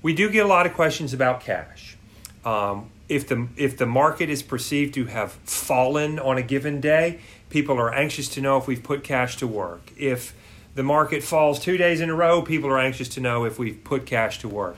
we 0.02 0.14
do 0.14 0.30
get 0.30 0.46
a 0.46 0.48
lot 0.48 0.66
of 0.66 0.74
questions 0.74 1.14
about 1.14 1.42
cash. 1.42 1.98
Um, 2.46 2.90
if 3.10 3.28
the 3.28 3.48
if 3.56 3.78
the 3.78 3.86
market 3.86 4.30
is 4.30 4.44
perceived 4.44 4.94
to 4.96 5.06
have 5.06 5.32
fallen 5.32 6.20
on 6.20 6.38
a 6.38 6.42
given 6.42 6.82
day, 6.82 7.20
people 7.50 7.78
are 7.80 7.94
anxious 7.94 8.28
to 8.30 8.42
know 8.42 8.58
if 8.58 8.68
we've 8.68 8.84
put 8.84 9.04
cash 9.04 9.38
to 9.38 9.48
work. 9.48 9.92
If 9.98 10.34
the 10.76 10.84
market 10.84 11.24
falls 11.24 11.60
two 11.60 11.78
days 11.78 12.02
in 12.02 12.10
a 12.10 12.16
row, 12.16 12.42
people 12.42 12.70
are 12.70 12.80
anxious 12.80 13.10
to 13.10 13.22
know 13.22 13.46
if 13.46 13.58
we've 13.58 13.84
put 13.84 14.06
cash 14.06 14.40
to 14.40 14.48
work. 14.48 14.78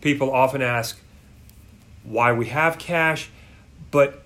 People 0.00 0.32
often 0.32 0.62
ask 0.62 1.00
why 2.02 2.32
we 2.32 2.46
have 2.46 2.78
cash, 2.78 3.30
but 3.90 4.22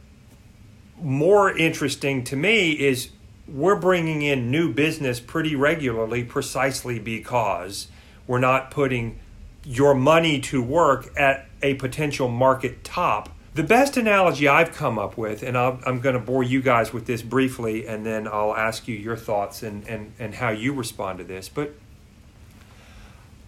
more 1.00 1.56
interesting 1.56 2.24
to 2.24 2.36
me 2.36 2.72
is 2.72 3.10
we're 3.46 3.76
bringing 3.76 4.22
in 4.22 4.50
new 4.50 4.72
business 4.72 5.20
pretty 5.20 5.54
regularly 5.54 6.24
precisely 6.24 6.98
because 6.98 7.88
we're 8.26 8.38
not 8.38 8.70
putting 8.70 9.18
your 9.64 9.94
money 9.94 10.40
to 10.40 10.62
work 10.62 11.12
at 11.18 11.46
a 11.62 11.74
potential 11.74 12.28
market 12.28 12.84
top. 12.84 13.30
The 13.54 13.62
best 13.62 13.96
analogy 13.96 14.48
I've 14.48 14.72
come 14.72 14.98
up 14.98 15.16
with, 15.16 15.42
and 15.42 15.56
i 15.56 15.78
am 15.86 16.00
going 16.00 16.14
to 16.14 16.20
bore 16.20 16.42
you 16.42 16.60
guys 16.60 16.92
with 16.92 17.06
this 17.06 17.22
briefly, 17.22 17.86
and 17.86 18.04
then 18.04 18.26
I'll 18.26 18.54
ask 18.54 18.88
you 18.88 18.96
your 18.96 19.16
thoughts 19.16 19.62
and, 19.62 19.86
and, 19.88 20.12
and 20.18 20.34
how 20.34 20.50
you 20.50 20.72
respond 20.72 21.18
to 21.18 21.24
this. 21.24 21.48
But, 21.48 21.72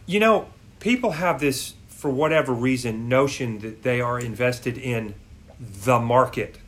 you 0.06 0.20
know, 0.20 0.46
people 0.78 1.12
have 1.12 1.40
this, 1.40 1.74
for 1.88 2.10
whatever 2.10 2.52
reason, 2.52 3.08
notion 3.08 3.58
that 3.58 3.82
they 3.82 4.00
are 4.00 4.18
invested 4.18 4.78
in 4.78 5.14
the 5.58 5.98
market 5.98 6.58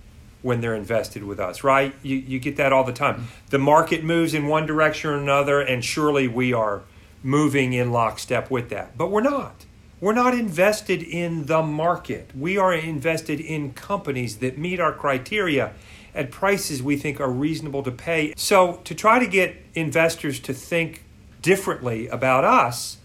when 0.43 0.61
they're 0.61 0.75
invested 0.75 1.23
with 1.25 1.39
us, 1.39 1.63
right? 1.63 1.95
You, 2.03 2.17
you 2.17 2.39
get 2.39 2.57
that 2.57 2.73
all 2.73 2.85
the 2.85 2.93
time. 2.93 3.29
The 3.51 3.59
market 3.59 4.05
moves 4.05 4.35
in 4.35 4.47
one 4.47 4.67
direction 4.67 5.11
or 5.11 5.17
another, 5.17 5.61
and 5.61 5.85
surely 5.85 6.27
we 6.27 6.53
are 6.53 6.83
moving 7.23 7.73
in 7.73 7.93
lockstep 7.93 8.51
with 8.51 8.69
that. 8.71 8.97
But 8.97 9.11
we're 9.11 9.21
not. 9.21 9.67
We're 10.01 10.15
not 10.15 10.35
invested 10.35 11.03
in 11.03 11.47
the 11.47 11.63
market. 11.63 12.31
We 12.37 12.57
are 12.57 12.73
invested 12.73 13.41
in 13.41 13.73
companies 13.73 14.37
that 14.39 14.57
meet 14.57 14.79
our 14.79 14.93
criteria 14.93 15.73
at 16.15 16.31
prices 16.31 16.83
we 16.83 16.97
think 16.97 17.21
are 17.21 17.31
reasonable 17.31 17.83
to 17.83 17.91
pay. 17.91 18.33
So, 18.37 18.81
to 18.85 18.95
try 18.95 19.19
to 19.19 19.27
get 19.27 19.57
investors 19.75 20.39
to 20.41 20.55
think 20.55 21.05
differently 21.43 22.07
about 22.09 22.45
us, 22.45 22.99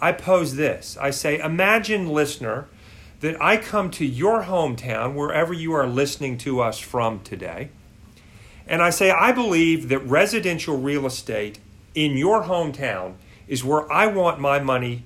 I 0.00 0.12
pose 0.12 0.56
this 0.56 0.96
I 1.00 1.10
say, 1.10 1.38
imagine, 1.38 2.08
listener, 2.08 2.68
that 3.20 3.40
I 3.40 3.56
come 3.56 3.90
to 3.92 4.04
your 4.04 4.44
hometown, 4.44 5.14
wherever 5.14 5.52
you 5.52 5.72
are 5.72 5.86
listening 5.86 6.38
to 6.38 6.60
us 6.60 6.78
from 6.78 7.20
today, 7.20 7.70
and 8.66 8.82
I 8.82 8.90
say, 8.90 9.10
I 9.10 9.32
believe 9.32 9.88
that 9.88 10.00
residential 10.00 10.76
real 10.76 11.06
estate 11.06 11.58
in 11.94 12.16
your 12.16 12.44
hometown 12.44 13.14
is 13.48 13.64
where 13.64 13.90
I 13.92 14.06
want 14.06 14.40
my 14.40 14.58
money 14.58 15.04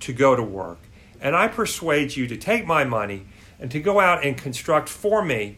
to 0.00 0.12
go 0.12 0.36
to 0.36 0.42
work. 0.42 0.78
And 1.20 1.34
I 1.34 1.48
persuade 1.48 2.16
you 2.16 2.26
to 2.28 2.36
take 2.36 2.66
my 2.66 2.84
money 2.84 3.26
and 3.58 3.70
to 3.70 3.80
go 3.80 4.00
out 4.00 4.24
and 4.24 4.36
construct 4.36 4.88
for 4.88 5.24
me 5.24 5.56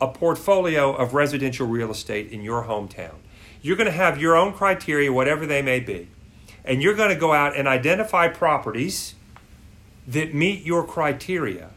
a 0.00 0.08
portfolio 0.08 0.94
of 0.94 1.14
residential 1.14 1.66
real 1.66 1.90
estate 1.90 2.30
in 2.30 2.42
your 2.42 2.64
hometown. 2.64 3.14
You're 3.62 3.76
going 3.76 3.86
to 3.86 3.92
have 3.92 4.20
your 4.20 4.36
own 4.36 4.52
criteria, 4.52 5.12
whatever 5.12 5.46
they 5.46 5.62
may 5.62 5.80
be, 5.80 6.08
and 6.64 6.82
you're 6.82 6.94
going 6.94 7.10
to 7.10 7.16
go 7.16 7.32
out 7.32 7.56
and 7.56 7.66
identify 7.66 8.28
properties 8.28 9.14
that 10.06 10.34
meet 10.34 10.64
your 10.64 10.86
criteria. 10.86 11.70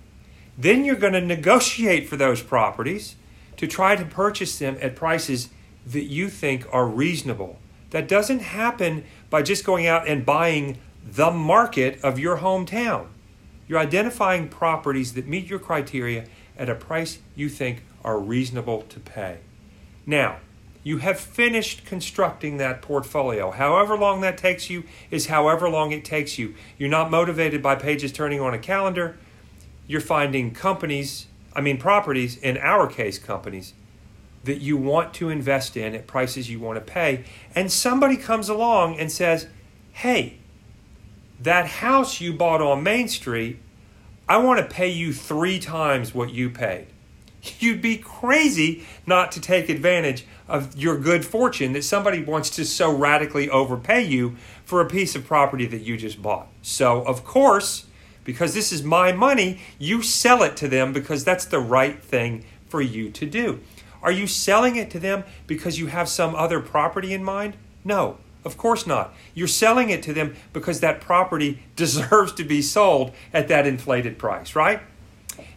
Then 0.57 0.83
you're 0.85 0.95
going 0.95 1.13
to 1.13 1.21
negotiate 1.21 2.07
for 2.07 2.17
those 2.17 2.41
properties 2.41 3.15
to 3.57 3.67
try 3.67 3.95
to 3.95 4.05
purchase 4.05 4.59
them 4.59 4.77
at 4.81 4.95
prices 4.95 5.49
that 5.85 6.03
you 6.03 6.29
think 6.29 6.65
are 6.71 6.85
reasonable. 6.85 7.57
That 7.91 8.07
doesn't 8.07 8.39
happen 8.39 9.03
by 9.29 9.41
just 9.41 9.65
going 9.65 9.87
out 9.87 10.07
and 10.07 10.25
buying 10.25 10.77
the 11.03 11.31
market 11.31 11.99
of 12.03 12.19
your 12.19 12.37
hometown. 12.37 13.07
You're 13.67 13.79
identifying 13.79 14.49
properties 14.49 15.13
that 15.13 15.27
meet 15.27 15.47
your 15.47 15.59
criteria 15.59 16.25
at 16.57 16.69
a 16.69 16.75
price 16.75 17.19
you 17.35 17.49
think 17.49 17.83
are 18.03 18.19
reasonable 18.19 18.83
to 18.83 18.99
pay. 18.99 19.39
Now, 20.05 20.37
you 20.83 20.97
have 20.97 21.19
finished 21.19 21.85
constructing 21.85 22.57
that 22.57 22.81
portfolio. 22.81 23.51
However 23.51 23.97
long 23.97 24.21
that 24.21 24.37
takes 24.37 24.69
you 24.69 24.83
is 25.11 25.27
however 25.27 25.69
long 25.69 25.91
it 25.91 26.05
takes 26.05 26.39
you. 26.39 26.55
You're 26.77 26.89
not 26.89 27.11
motivated 27.11 27.61
by 27.61 27.75
pages 27.75 28.11
turning 28.11 28.39
on 28.39 28.53
a 28.53 28.59
calendar. 28.59 29.17
You're 29.87 30.01
finding 30.01 30.51
companies, 30.51 31.27
I 31.53 31.61
mean, 31.61 31.77
properties, 31.77 32.37
in 32.37 32.57
our 32.57 32.87
case, 32.87 33.19
companies, 33.19 33.73
that 34.43 34.61
you 34.61 34.77
want 34.77 35.13
to 35.15 35.29
invest 35.29 35.75
in 35.75 35.95
at 35.95 36.07
prices 36.07 36.49
you 36.49 36.59
want 36.59 36.77
to 36.77 36.93
pay. 36.93 37.25
And 37.55 37.71
somebody 37.71 38.17
comes 38.17 38.49
along 38.49 38.97
and 38.97 39.11
says, 39.11 39.47
hey, 39.91 40.37
that 41.41 41.65
house 41.65 42.21
you 42.21 42.33
bought 42.33 42.61
on 42.61 42.83
Main 42.83 43.07
Street, 43.07 43.59
I 44.27 44.37
want 44.37 44.59
to 44.59 44.65
pay 44.65 44.89
you 44.89 45.13
three 45.13 45.59
times 45.59 46.13
what 46.13 46.31
you 46.31 46.49
paid. 46.49 46.87
You'd 47.59 47.81
be 47.81 47.97
crazy 47.97 48.85
not 49.05 49.31
to 49.33 49.41
take 49.41 49.69
advantage 49.69 50.25
of 50.47 50.75
your 50.77 50.97
good 50.97 51.25
fortune 51.25 51.73
that 51.73 51.83
somebody 51.83 52.23
wants 52.23 52.49
to 52.51 52.65
so 52.65 52.93
radically 52.93 53.49
overpay 53.49 54.03
you 54.03 54.35
for 54.65 54.81
a 54.81 54.85
piece 54.85 55.15
of 55.15 55.25
property 55.25 55.65
that 55.67 55.81
you 55.81 55.97
just 55.97 56.21
bought. 56.21 56.47
So, 56.61 57.03
of 57.03 57.23
course, 57.23 57.85
because 58.23 58.53
this 58.53 58.71
is 58.71 58.83
my 58.83 59.11
money, 59.11 59.59
you 59.77 60.01
sell 60.01 60.43
it 60.43 60.55
to 60.57 60.67
them 60.67 60.93
because 60.93 61.23
that's 61.23 61.45
the 61.45 61.59
right 61.59 62.01
thing 62.01 62.45
for 62.67 62.81
you 62.81 63.09
to 63.11 63.25
do. 63.25 63.59
Are 64.01 64.11
you 64.11 64.27
selling 64.27 64.75
it 64.75 64.89
to 64.91 64.99
them 64.99 65.23
because 65.47 65.79
you 65.79 65.87
have 65.87 66.09
some 66.09 66.35
other 66.35 66.59
property 66.59 67.13
in 67.13 67.23
mind? 67.23 67.55
No. 67.83 68.17
Of 68.45 68.57
course 68.57 68.87
not. 68.87 69.13
You're 69.33 69.47
selling 69.47 69.89
it 69.89 70.01
to 70.03 70.13
them 70.13 70.35
because 70.53 70.79
that 70.79 71.01
property 71.01 71.63
deserves 71.75 72.33
to 72.33 72.43
be 72.43 72.61
sold 72.61 73.11
at 73.33 73.47
that 73.49 73.67
inflated 73.67 74.17
price, 74.17 74.55
right? 74.55 74.81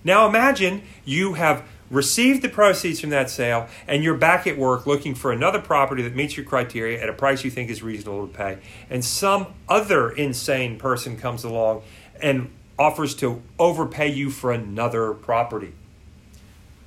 Now 0.05 0.27
imagine 0.27 0.83
you 1.05 1.35
have 1.35 1.65
received 1.91 2.43
the 2.43 2.49
proceeds 2.49 3.01
from 3.01 3.11
that 3.11 3.31
sale 3.31 3.69
and 3.87 4.03
you're 4.03 4.17
back 4.17 4.47
at 4.47 4.57
work 4.57 4.87
looking 4.87 5.15
for 5.15 5.31
another 5.31 5.61
property 5.61 6.03
that 6.03 6.17
meets 6.17 6.37
your 6.37 6.47
criteria 6.47 7.01
at 7.01 7.09
a 7.09 7.13
price 7.13 7.45
you 7.45 7.51
think 7.51 7.71
is 7.71 7.83
reasonable 7.83 8.27
to 8.27 8.33
pay. 8.33 8.59
And 8.91 9.05
some 9.05 9.49
other 9.69 10.11
insane 10.11 10.79
person 10.79 11.17
comes 11.17 11.45
along 11.45 11.83
and 12.21 12.51
offers 12.79 13.15
to 13.17 13.43
overpay 13.59 14.11
you 14.11 14.31
for 14.31 14.51
another 14.51 15.13
property. 15.13 15.73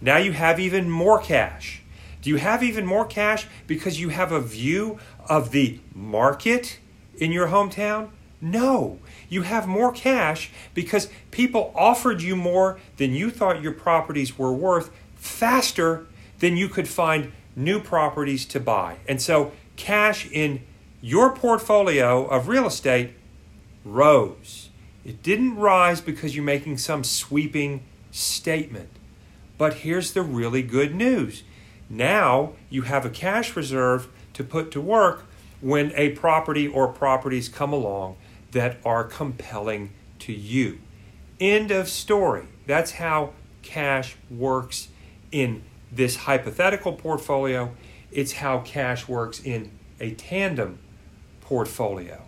Now 0.05 0.17
you 0.17 0.33
have 0.33 0.59
even 0.59 0.87
more 0.87 1.19
cash. 1.19 1.81
Do 2.21 2.29
you 2.29 2.35
have 2.35 2.61
even 2.61 2.85
more 2.85 3.05
cash 3.05 3.47
because 3.65 3.99
you 3.99 4.09
have 4.09 4.31
a 4.31 4.39
view 4.39 4.99
of 5.27 5.49
the 5.49 5.79
market 5.95 6.77
in 7.17 7.31
your 7.31 7.47
hometown? 7.47 8.09
No. 8.39 8.99
You 9.29 9.41
have 9.41 9.67
more 9.67 9.91
cash 9.91 10.51
because 10.75 11.09
people 11.31 11.73
offered 11.75 12.21
you 12.21 12.35
more 12.35 12.79
than 12.97 13.15
you 13.15 13.31
thought 13.31 13.63
your 13.63 13.71
properties 13.71 14.37
were 14.37 14.53
worth 14.53 14.91
faster 15.15 16.05
than 16.37 16.55
you 16.55 16.69
could 16.69 16.87
find 16.87 17.31
new 17.55 17.79
properties 17.79 18.45
to 18.45 18.59
buy. 18.59 18.97
And 19.07 19.19
so 19.19 19.53
cash 19.75 20.29
in 20.31 20.61
your 21.01 21.33
portfolio 21.35 22.27
of 22.27 22.47
real 22.47 22.67
estate 22.67 23.13
rose. 23.83 24.69
It 25.03 25.23
didn't 25.23 25.55
rise 25.55 25.99
because 25.99 26.35
you're 26.35 26.45
making 26.45 26.77
some 26.77 27.03
sweeping 27.03 27.83
statement. 28.11 28.91
But 29.57 29.75
here's 29.75 30.13
the 30.13 30.21
really 30.21 30.61
good 30.61 30.93
news. 30.93 31.43
Now 31.89 32.53
you 32.69 32.83
have 32.83 33.05
a 33.05 33.09
cash 33.09 33.55
reserve 33.55 34.07
to 34.33 34.43
put 34.43 34.71
to 34.71 34.81
work 34.81 35.25
when 35.61 35.91
a 35.95 36.09
property 36.09 36.67
or 36.67 36.87
properties 36.87 37.49
come 37.49 37.71
along 37.71 38.17
that 38.51 38.77
are 38.83 39.03
compelling 39.03 39.91
to 40.19 40.33
you. 40.33 40.79
End 41.39 41.71
of 41.71 41.89
story. 41.89 42.45
That's 42.65 42.91
how 42.91 43.33
cash 43.61 44.15
works 44.29 44.89
in 45.31 45.63
this 45.91 46.15
hypothetical 46.17 46.93
portfolio. 46.93 47.75
It's 48.11 48.33
how 48.33 48.59
cash 48.59 49.07
works 49.07 49.39
in 49.39 49.71
a 49.99 50.11
tandem 50.11 50.79
portfolio. 51.41 52.23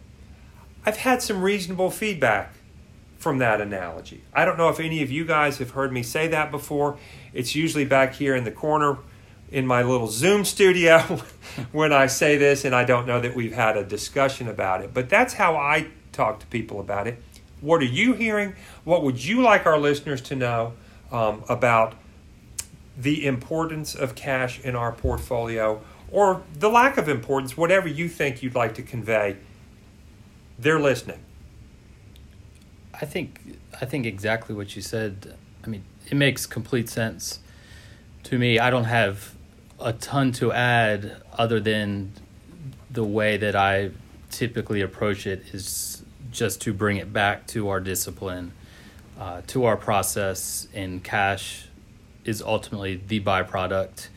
I've 0.85 0.97
had 0.97 1.21
some 1.21 1.41
reasonable 1.41 1.91
feedback 1.91 2.53
from 3.27 3.39
that 3.39 3.59
analogy. 3.59 4.23
I 4.33 4.45
don't 4.45 4.57
know 4.57 4.69
if 4.69 4.79
any 4.79 5.03
of 5.03 5.11
you 5.11 5.25
guys 5.25 5.57
have 5.57 5.71
heard 5.71 5.91
me 5.91 6.01
say 6.01 6.29
that 6.29 6.49
before. 6.49 6.97
It's 7.33 7.55
usually 7.55 7.83
back 7.83 8.13
here 8.13 8.37
in 8.37 8.45
the 8.45 8.51
corner 8.51 8.99
in 9.51 9.67
my 9.67 9.83
little 9.83 10.07
Zoom 10.07 10.45
studio 10.45 10.99
when 11.73 11.91
I 11.91 12.07
say 12.07 12.37
this, 12.37 12.63
and 12.63 12.73
I 12.73 12.85
don't 12.85 13.05
know 13.05 13.19
that 13.19 13.35
we've 13.35 13.51
had 13.51 13.75
a 13.75 13.83
discussion 13.83 14.47
about 14.47 14.81
it, 14.81 14.93
but 14.93 15.09
that's 15.09 15.33
how 15.33 15.57
I 15.57 15.87
talk 16.13 16.39
to 16.39 16.45
people 16.47 16.79
about 16.79 17.05
it. 17.05 17.21
What 17.59 17.81
are 17.81 17.85
you 17.85 18.13
hearing? 18.13 18.55
What 18.85 19.03
would 19.03 19.21
you 19.21 19.41
like 19.41 19.65
our 19.65 19.77
listeners 19.77 20.21
to 20.21 20.35
know 20.37 20.71
um, 21.11 21.43
about 21.49 21.95
the 22.97 23.25
importance 23.25 23.93
of 23.93 24.15
cash 24.15 24.61
in 24.61 24.73
our 24.73 24.93
portfolio 24.93 25.81
or 26.09 26.43
the 26.57 26.69
lack 26.69 26.95
of 26.95 27.09
importance, 27.09 27.57
whatever 27.57 27.89
you 27.89 28.07
think 28.07 28.41
you'd 28.41 28.55
like 28.55 28.75
to 28.75 28.81
convey, 28.81 29.35
they're 30.57 30.79
listening. 30.79 31.19
I 32.99 33.05
think 33.05 33.59
I 33.79 33.85
think 33.85 34.05
exactly 34.05 34.55
what 34.55 34.75
you 34.75 34.81
said. 34.81 35.35
I 35.63 35.67
mean, 35.67 35.83
it 36.09 36.15
makes 36.15 36.45
complete 36.45 36.89
sense 36.89 37.39
to 38.23 38.37
me. 38.37 38.57
I 38.57 38.69
don't 38.69 38.85
have 38.85 39.35
a 39.79 39.93
ton 39.93 40.31
to 40.33 40.51
add 40.51 41.21
other 41.37 41.59
than 41.59 42.13
the 42.89 43.03
way 43.03 43.37
that 43.37 43.55
I 43.55 43.91
typically 44.31 44.81
approach 44.81 45.27
it 45.27 45.53
is 45.53 46.03
just 46.31 46.61
to 46.61 46.73
bring 46.73 46.97
it 46.97 47.13
back 47.13 47.45
to 47.47 47.69
our 47.69 47.79
discipline, 47.79 48.53
uh, 49.19 49.41
to 49.47 49.65
our 49.65 49.77
process, 49.77 50.67
and 50.73 51.03
cash 51.03 51.67
is 52.25 52.41
ultimately 52.41 52.99
the 53.07 53.19
byproduct 53.19 54.07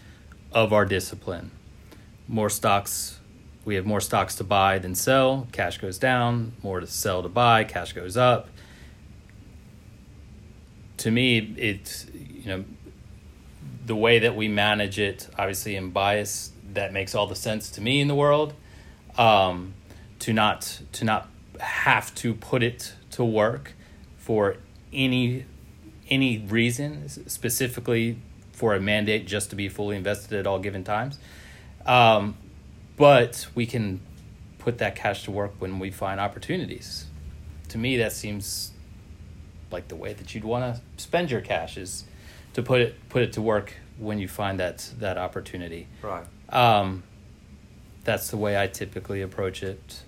of 0.53 0.73
our 0.73 0.87
discipline. 0.87 1.51
More 2.27 2.49
stocks, 2.49 3.21
we 3.65 3.75
have 3.75 3.85
more 3.85 4.01
stocks 4.01 4.35
to 4.37 4.45
buy 4.45 4.79
than 4.79 4.95
sell, 4.95 5.47
cash 5.53 5.79
goes 5.79 5.99
down, 5.99 6.53
more 6.63 6.81
to 6.81 6.87
sell 6.87 7.23
to 7.23 7.29
buy, 7.29 7.65
cash 7.65 7.93
goes 7.93 8.17
up 8.17 8.49
to 11.01 11.11
me, 11.11 11.39
it's 11.57 12.07
you 12.15 12.47
know 12.47 12.65
the 13.87 13.97
way 13.97 14.21
that 14.21 14.37
we 14.37 14.49
manage 14.49 14.99
it. 14.99 15.29
Obviously, 15.39 15.77
in 15.77 15.91
bias, 15.91 16.53
that 16.75 16.93
makes 16.93 17.15
all 17.15 17.27
the 17.27 17.37
sense 17.37 17.71
to 17.73 17.81
me 17.81 18.01
in 18.01 18.09
the 18.09 18.15
world. 18.15 18.55
Um, 19.19 19.75
to 20.21 20.33
not 20.33 20.81
to 20.93 21.05
not 21.05 21.29
have 21.59 22.15
to 22.17 22.35
put 22.35 22.63
it 22.63 22.95
to 23.13 23.25
work 23.25 23.73
for 24.17 24.57
any 24.93 25.45
any 26.09 26.39
reason 26.39 27.09
specifically 27.29 28.19
for 28.53 28.75
a 28.75 28.81
mandate 28.81 29.27
just 29.27 29.51
to 29.51 29.57
be 29.57 29.69
fully 29.69 29.97
invested 29.97 30.39
at 30.39 30.47
all 30.47 30.59
given 30.59 30.85
times. 30.85 31.19
Um, 31.87 32.37
but 32.97 33.47
we 33.55 33.65
can 33.65 34.01
put 34.59 34.79
that 34.79 34.97
cash 34.97 35.25
to 35.25 35.31
work 35.31 35.53
when 35.59 35.79
we 35.79 35.91
find 35.91 36.21
opportunities. 36.21 37.07
To 37.69 37.79
me, 37.79 37.97
that 37.97 38.13
seems 38.13 38.73
like 39.71 39.89
the 39.89 39.97
way 39.97 40.13
that 40.13 40.35
you'd 40.35 40.45
want 40.45 40.75
to 40.75 40.81
spend 41.03 41.31
your 41.31 41.41
cash 41.41 41.77
is 41.77 42.05
to 42.55 42.63
put 42.63 42.81
it 42.81 43.09
put 43.09 43.23
it 43.23 43.33
to 43.35 43.43
work 43.43 43.75
when 43.99 44.19
you 44.19 44.29
find 44.29 44.59
that 44.61 44.91
that 44.99 45.19
opportunity. 45.19 45.87
Right. 46.03 46.25
Um, 46.49 47.03
that's 48.05 48.31
the 48.31 48.37
way 48.37 48.61
I 48.61 48.67
typically 48.67 49.23
approach 49.23 49.63
it. 49.63 50.03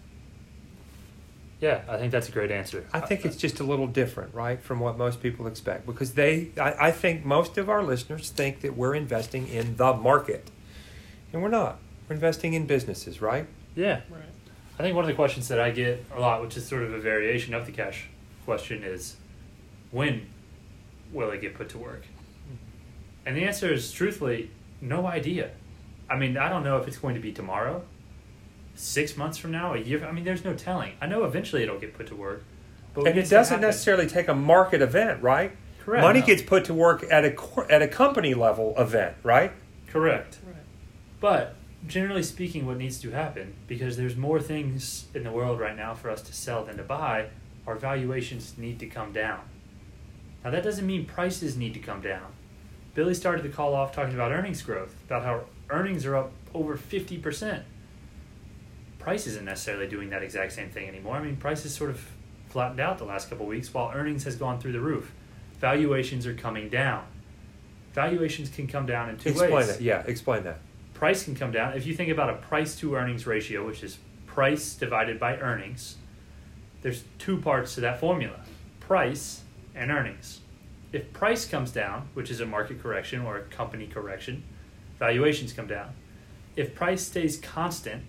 Yeah, 1.61 1.83
I 1.89 1.97
think 1.97 2.11
that's 2.11 2.29
a 2.29 2.33
great 2.33 2.51
answer. 2.51 2.85
I 2.93 2.99
think 2.99 3.25
it's 3.25 3.37
just 3.37 3.61
a 3.61 3.63
little 3.63 3.87
different, 3.87 4.35
right, 4.35 4.61
from 4.61 4.81
what 4.81 4.99
most 4.99 5.23
people 5.23 5.47
expect 5.47 5.87
because 5.87 6.15
they, 6.15 6.51
I, 6.61 6.89
I 6.89 6.91
think 6.91 7.25
most 7.25 7.57
of 7.57 7.71
our 7.71 7.85
listeners 7.85 8.31
think 8.31 8.63
that 8.63 8.77
we're 8.77 8.97
investing 8.97 9.47
in 9.47 9.77
the 9.77 9.95
market, 9.95 10.51
and 11.33 11.41
we're 11.41 11.51
not. 11.51 11.79
We're 12.09 12.15
investing 12.15 12.55
in 12.55 12.67
businesses, 12.67 13.23
right? 13.23 13.47
Yeah. 13.77 14.01
Right. 14.11 14.25
I 14.77 14.83
think 14.83 14.97
one 14.97 15.05
of 15.05 15.09
the 15.09 15.15
questions 15.15 15.47
that 15.49 15.61
I 15.61 15.71
get 15.71 16.05
a 16.13 16.19
lot, 16.19 16.43
which 16.43 16.57
is 16.57 16.67
sort 16.67 16.83
of 16.83 16.93
a 16.93 16.99
variation 16.99 17.55
of 17.55 17.65
the 17.67 17.71
cash 17.73 18.09
question, 18.45 18.83
is 18.83 19.15
when 19.93 20.27
will 21.13 21.31
it 21.31 21.41
get 21.41 21.55
put 21.55 21.69
to 21.71 21.79
work? 21.79 22.03
And 23.25 23.37
the 23.37 23.45
answer 23.45 23.73
is 23.73 23.93
truthfully, 23.93 24.51
no 24.81 25.07
idea. 25.07 25.51
I 26.11 26.17
mean, 26.17 26.37
I 26.37 26.49
don't 26.49 26.65
know 26.65 26.79
if 26.79 26.89
it's 26.89 26.99
going 26.99 27.15
to 27.15 27.21
be 27.21 27.33
tomorrow, 27.33 27.85
six 28.75 29.17
months 29.17 29.39
from 29.39 29.53
now, 29.53 29.75
a 29.75 29.79
year. 29.79 30.05
I 30.05 30.11
mean, 30.11 30.25
there's 30.25 30.45
no 30.45 30.55
telling. 30.55 30.95
I 31.01 31.07
know 31.07 31.25
eventually 31.25 31.63
it'll 31.63 31.79
get 31.79 31.95
put 31.95 32.09
to 32.09 32.17
work. 32.17 32.43
But 32.95 33.07
and 33.07 33.19
it 33.19 33.31
doesn't 33.31 33.61
necessarily 33.61 34.07
take 34.07 34.29
a 34.29 34.35
market 34.35 34.83
event, 34.83 35.23
right? 35.23 35.53
Correct. 35.85 36.03
Money 36.03 36.21
no. 36.21 36.27
gets 36.27 36.43
put 36.43 36.65
to 36.67 36.75
work 36.75 37.05
at 37.11 37.25
a 37.25 37.67
at 37.71 37.81
a 37.83 37.89
company 37.89 38.35
level 38.35 38.75
event, 38.77 39.17
right? 39.23 39.53
Correct. 39.89 40.39
Right. 40.47 40.57
But 41.21 41.55
generally 41.87 42.23
speaking, 42.23 42.67
what 42.67 42.77
needs 42.77 43.01
to 43.01 43.11
happen 43.11 43.55
because 43.67 43.97
there's 43.97 44.17
more 44.17 44.41
things 44.41 45.07
in 45.15 45.25
the 45.25 45.33
world 45.33 45.59
right 45.59 45.77
now 45.77 45.95
for 45.95 46.11
us 46.11 46.23
to 46.23 46.35
sell 46.35 46.65
than 46.65 46.77
to 46.77 46.83
buy. 46.83 47.29
Our 47.67 47.77
valuations 47.77 48.59
need 48.59 48.81
to 48.81 48.87
come 48.87 49.13
down. 49.13 49.41
Now, 50.45 50.51
that 50.51 50.63
doesn't 50.63 50.87
mean 50.87 51.05
prices 51.05 51.57
need 51.57 51.75
to 51.75 51.81
come 51.81 52.01
down. 52.01 52.33
Billy 52.95 53.15
started 53.15 53.43
the 53.43 53.49
call 53.49 53.75
off 53.75 53.93
talking 53.93 54.15
about 54.15 54.33
earnings 54.33 54.63
growth, 54.63 54.95
about 55.07 55.23
how 55.23 55.45
earnings 55.71 56.05
are 56.05 56.17
up 56.17 56.33
over 56.53 56.77
50%. 56.77 57.63
Price 58.99 59.27
isn't 59.27 59.45
necessarily 59.45 59.87
doing 59.87 60.11
that 60.11 60.23
exact 60.23 60.53
same 60.53 60.71
thing 60.71 60.89
anymore. 60.89 61.17
I 61.17 61.23
mean, 61.23 61.37
prices 61.37 61.75
sort 61.75 61.91
of 61.91 62.07
flattened 62.49 62.81
out 62.81 62.99
the 62.99 63.05
last 63.05 63.31
couple 63.31 63.47
weeks 63.47 63.73
while 63.73 63.91
earnings 63.95 64.25
has 64.25 64.37
gone 64.37 64.61
through 64.61 64.73
the 64.73 64.81
roof. 64.81 65.13
Valuations 65.59 66.27
are 66.27 66.35
coming 66.35 66.69
down. 66.69 67.05
Valuations 67.95 68.49
can 68.49 68.67
come 68.67 68.87
down 68.87 69.09
in 69.09 69.17
two 69.17 69.31
explain 69.31 69.53
ways. 69.53 69.69
Explain 69.69 69.87
that. 69.87 70.05
Yeah, 70.05 70.11
explain 70.11 70.45
that. 70.45 70.59
Price 70.95 71.25
can 71.25 71.35
come 71.35 71.51
down. 71.51 71.75
If 71.75 71.87
you 71.87 71.95
think 71.95 72.11
about 72.11 72.31
a 72.31 72.35
price 72.35 72.77
to 72.77 72.95
earnings 72.95 73.27
ratio, 73.27 73.67
which 73.67 73.83
is 73.83 73.99
price 74.27 74.75
divided 74.75 75.19
by 75.19 75.37
earnings, 75.39 75.97
there's 76.83 77.05
two 77.19 77.39
parts 77.39 77.75
to 77.77 77.81
that 77.83 78.01
formula. 78.01 78.41
Price 78.81 79.42
and 79.75 79.91
earnings. 79.91 80.41
If 80.93 81.13
price 81.13 81.47
comes 81.47 81.71
down, 81.71 82.09
which 82.15 82.31
is 82.31 82.41
a 82.41 82.47
market 82.47 82.83
correction 82.83 83.23
or 83.23 83.39
a 83.39 83.43
company 83.43 83.87
correction, 83.87 84.45
valuations 84.99 85.53
come 85.53 85.67
down. 85.67 85.95
If 86.55 86.75
price 86.75 87.03
stays 87.07 87.39
constant 87.39 88.03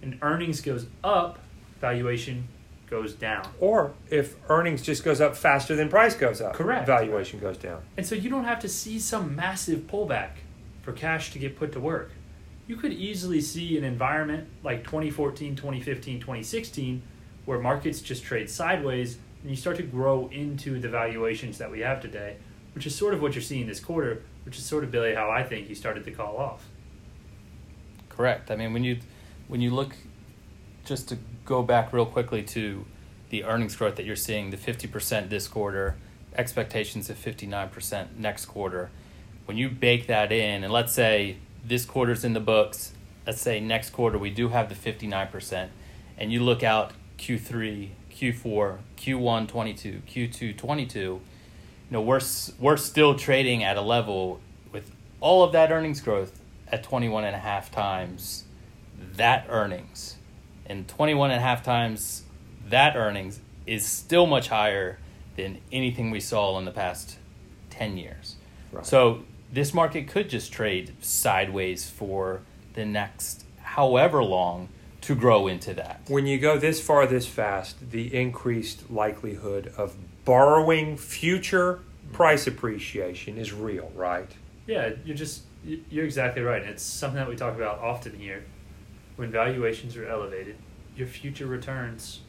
and 0.00 0.18
earnings 0.22 0.60
goes 0.60 0.86
up, 1.02 1.40
valuation 1.80 2.48
goes 2.88 3.14
down. 3.14 3.48
Or 3.58 3.94
if 4.10 4.36
earnings 4.48 4.82
just 4.82 5.02
goes 5.04 5.20
up 5.20 5.36
faster 5.36 5.74
than 5.74 5.88
price 5.88 6.14
goes 6.14 6.40
up, 6.40 6.54
correct. 6.54 6.86
Valuation 6.86 7.40
goes 7.40 7.56
down. 7.56 7.82
And 7.96 8.06
so 8.06 8.14
you 8.14 8.30
don't 8.30 8.44
have 8.44 8.60
to 8.60 8.68
see 8.68 9.00
some 9.00 9.34
massive 9.34 9.80
pullback 9.80 10.30
for 10.82 10.92
cash 10.92 11.32
to 11.32 11.38
get 11.38 11.56
put 11.56 11.72
to 11.72 11.80
work. 11.80 12.12
You 12.66 12.76
could 12.76 12.92
easily 12.92 13.40
see 13.40 13.76
an 13.76 13.84
environment 13.84 14.48
like 14.62 14.84
2014, 14.84 15.56
2015, 15.56 16.20
2016 16.20 17.02
where 17.44 17.58
markets 17.58 18.00
just 18.00 18.22
trade 18.22 18.48
sideways 18.48 19.18
and 19.44 19.50
you 19.50 19.56
start 19.56 19.76
to 19.76 19.82
grow 19.82 20.28
into 20.32 20.80
the 20.80 20.88
valuations 20.88 21.58
that 21.58 21.70
we 21.70 21.80
have 21.80 22.00
today, 22.00 22.36
which 22.74 22.86
is 22.86 22.96
sort 22.96 23.12
of 23.12 23.20
what 23.20 23.34
you're 23.34 23.42
seeing 23.42 23.66
this 23.66 23.78
quarter, 23.78 24.22
which 24.44 24.56
is 24.56 24.64
sort 24.64 24.82
of 24.82 24.90
Billy 24.90 25.14
how 25.14 25.30
I 25.30 25.42
think 25.42 25.68
you 25.68 25.74
started 25.74 26.02
to 26.04 26.10
call 26.10 26.38
off. 26.38 26.66
Correct. 28.08 28.50
I 28.50 28.56
mean, 28.56 28.72
when 28.72 28.84
you 28.84 28.98
when 29.46 29.60
you 29.60 29.70
look, 29.70 29.94
just 30.86 31.10
to 31.10 31.18
go 31.44 31.62
back 31.62 31.92
real 31.92 32.06
quickly 32.06 32.42
to 32.42 32.86
the 33.28 33.44
earnings 33.44 33.76
growth 33.76 33.96
that 33.96 34.06
you're 34.06 34.16
seeing, 34.16 34.48
the 34.50 34.56
50% 34.56 35.28
this 35.28 35.46
quarter, 35.46 35.96
expectations 36.34 37.10
of 37.10 37.18
59% 37.18 38.16
next 38.16 38.46
quarter. 38.46 38.90
When 39.44 39.58
you 39.58 39.68
bake 39.68 40.06
that 40.06 40.32
in, 40.32 40.64
and 40.64 40.72
let's 40.72 40.94
say 40.94 41.36
this 41.62 41.84
quarter's 41.84 42.24
in 42.24 42.32
the 42.32 42.40
books, 42.40 42.94
let's 43.26 43.42
say 43.42 43.60
next 43.60 43.90
quarter 43.90 44.16
we 44.16 44.30
do 44.30 44.48
have 44.48 44.70
the 44.70 44.74
59%, 44.74 45.68
and 46.16 46.32
you 46.32 46.42
look 46.42 46.62
out 46.62 46.92
Q3, 47.18 47.90
Q4, 48.14 48.78
Q1 48.96 49.48
22, 49.48 50.02
Q2 50.08 50.56
22, 50.56 50.98
you 51.00 51.20
know, 51.90 52.00
we're 52.00 52.20
we're 52.58 52.76
still 52.76 53.14
trading 53.14 53.62
at 53.62 53.76
a 53.76 53.80
level 53.80 54.40
with 54.72 54.90
all 55.20 55.42
of 55.42 55.52
that 55.52 55.70
earnings 55.70 56.00
growth 56.00 56.40
at 56.68 56.82
21 56.82 57.24
and 57.24 57.36
a 57.36 57.38
half 57.38 57.70
times 57.70 58.44
that 59.16 59.46
earnings. 59.48 60.16
And 60.66 60.88
21 60.88 61.30
and 61.30 61.38
a 61.38 61.42
half 61.42 61.62
times 61.62 62.22
that 62.68 62.96
earnings 62.96 63.40
is 63.66 63.84
still 63.84 64.26
much 64.26 64.48
higher 64.48 64.98
than 65.36 65.60
anything 65.72 66.10
we 66.10 66.20
saw 66.20 66.58
in 66.58 66.64
the 66.64 66.70
past 66.70 67.18
10 67.70 67.96
years. 67.96 68.36
Right. 68.72 68.86
So 68.86 69.24
this 69.52 69.74
market 69.74 70.08
could 70.08 70.30
just 70.30 70.52
trade 70.52 70.94
sideways 71.00 71.88
for 71.88 72.42
the 72.74 72.84
next 72.84 73.44
however 73.62 74.22
long 74.22 74.68
to 75.04 75.14
grow 75.14 75.46
into 75.46 75.74
that. 75.74 76.00
When 76.08 76.26
you 76.26 76.38
go 76.38 76.58
this 76.58 76.80
far 76.80 77.06
this 77.06 77.26
fast, 77.26 77.90
the 77.90 78.14
increased 78.14 78.90
likelihood 78.90 79.72
of 79.76 79.96
borrowing 80.24 80.96
future 80.96 81.80
price 82.12 82.46
appreciation 82.46 83.36
is 83.36 83.52
real, 83.52 83.92
right? 83.94 84.30
Yeah, 84.66 84.92
you're 85.04 85.16
just 85.16 85.42
you're 85.64 86.04
exactly 86.04 86.42
right. 86.42 86.62
It's 86.62 86.82
something 86.82 87.16
that 87.16 87.28
we 87.28 87.36
talk 87.36 87.54
about 87.54 87.80
often 87.80 88.18
here. 88.18 88.44
When 89.16 89.30
valuations 89.30 89.96
are 89.96 90.06
elevated, 90.06 90.56
your 90.96 91.06
future 91.06 91.46
returns 91.46 92.20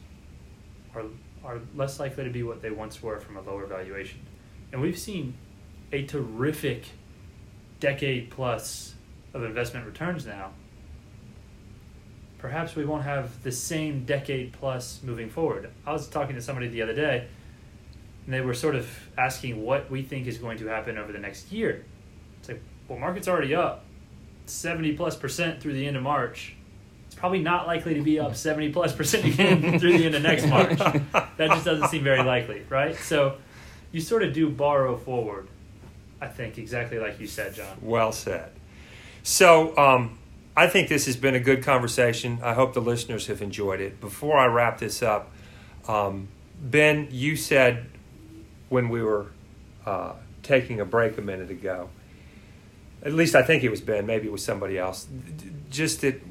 are 0.94 1.04
are 1.44 1.60
less 1.74 1.98
likely 1.98 2.24
to 2.24 2.30
be 2.30 2.42
what 2.42 2.60
they 2.60 2.70
once 2.70 3.02
were 3.02 3.20
from 3.20 3.36
a 3.36 3.40
lower 3.40 3.66
valuation. 3.66 4.20
And 4.72 4.82
we've 4.82 4.98
seen 4.98 5.34
a 5.92 6.04
terrific 6.04 6.84
decade 7.80 8.30
plus 8.30 8.94
of 9.32 9.44
investment 9.44 9.86
returns 9.86 10.26
now 10.26 10.50
perhaps 12.38 12.76
we 12.76 12.84
won't 12.84 13.04
have 13.04 13.42
the 13.42 13.52
same 13.52 14.04
decade 14.04 14.52
plus 14.52 15.00
moving 15.02 15.28
forward. 15.28 15.70
I 15.86 15.92
was 15.92 16.08
talking 16.08 16.34
to 16.36 16.42
somebody 16.42 16.68
the 16.68 16.82
other 16.82 16.94
day, 16.94 17.26
and 18.24 18.34
they 18.34 18.40
were 18.40 18.54
sort 18.54 18.74
of 18.74 18.88
asking 19.16 19.62
what 19.62 19.90
we 19.90 20.02
think 20.02 20.26
is 20.26 20.38
going 20.38 20.58
to 20.58 20.66
happen 20.66 20.98
over 20.98 21.12
the 21.12 21.18
next 21.18 21.52
year. 21.52 21.84
It's 22.40 22.48
like, 22.48 22.62
well, 22.88 22.98
market's 22.98 23.28
already 23.28 23.54
up 23.54 23.84
70 24.46 24.94
plus 24.94 25.16
percent 25.16 25.60
through 25.60 25.74
the 25.74 25.86
end 25.86 25.96
of 25.96 26.02
March. 26.02 26.54
It's 27.06 27.14
probably 27.14 27.40
not 27.40 27.66
likely 27.66 27.94
to 27.94 28.02
be 28.02 28.18
up 28.18 28.36
70 28.36 28.72
plus 28.72 28.92
percent 28.92 29.24
again 29.24 29.78
through 29.78 29.98
the 29.98 30.06
end 30.06 30.14
of 30.14 30.22
next 30.22 30.46
March. 30.46 30.78
That 30.78 31.48
just 31.50 31.64
doesn't 31.64 31.88
seem 31.88 32.04
very 32.04 32.22
likely, 32.22 32.62
right? 32.68 32.94
So 32.96 33.38
you 33.92 34.00
sort 34.00 34.22
of 34.22 34.32
do 34.32 34.50
borrow 34.50 34.96
forward 34.96 35.48
I 36.20 36.28
think 36.28 36.58
exactly 36.58 36.98
like 36.98 37.20
you 37.20 37.26
said, 37.26 37.54
John. 37.54 37.76
Well 37.80 38.12
said. 38.12 38.50
So, 39.22 39.76
um, 39.76 40.18
I 40.56 40.66
think 40.66 40.88
this 40.88 41.04
has 41.04 41.16
been 41.16 41.34
a 41.34 41.40
good 41.40 41.62
conversation. 41.62 42.38
I 42.42 42.54
hope 42.54 42.72
the 42.72 42.80
listeners 42.80 43.26
have 43.26 43.42
enjoyed 43.42 43.80
it. 43.80 44.00
Before 44.00 44.38
I 44.38 44.46
wrap 44.46 44.78
this 44.78 45.02
up, 45.02 45.30
um, 45.86 46.28
Ben, 46.58 47.08
you 47.10 47.36
said 47.36 47.86
when 48.70 48.88
we 48.88 49.02
were 49.02 49.26
uh, 49.84 50.14
taking 50.42 50.80
a 50.80 50.86
break 50.86 51.18
a 51.18 51.20
minute 51.20 51.50
ago, 51.50 51.90
at 53.02 53.12
least 53.12 53.34
I 53.34 53.42
think 53.42 53.64
it 53.64 53.68
was 53.68 53.82
Ben, 53.82 54.06
maybe 54.06 54.26
it 54.28 54.32
was 54.32 54.42
somebody 54.42 54.78
else, 54.78 55.06
just 55.68 56.00
that 56.00 56.22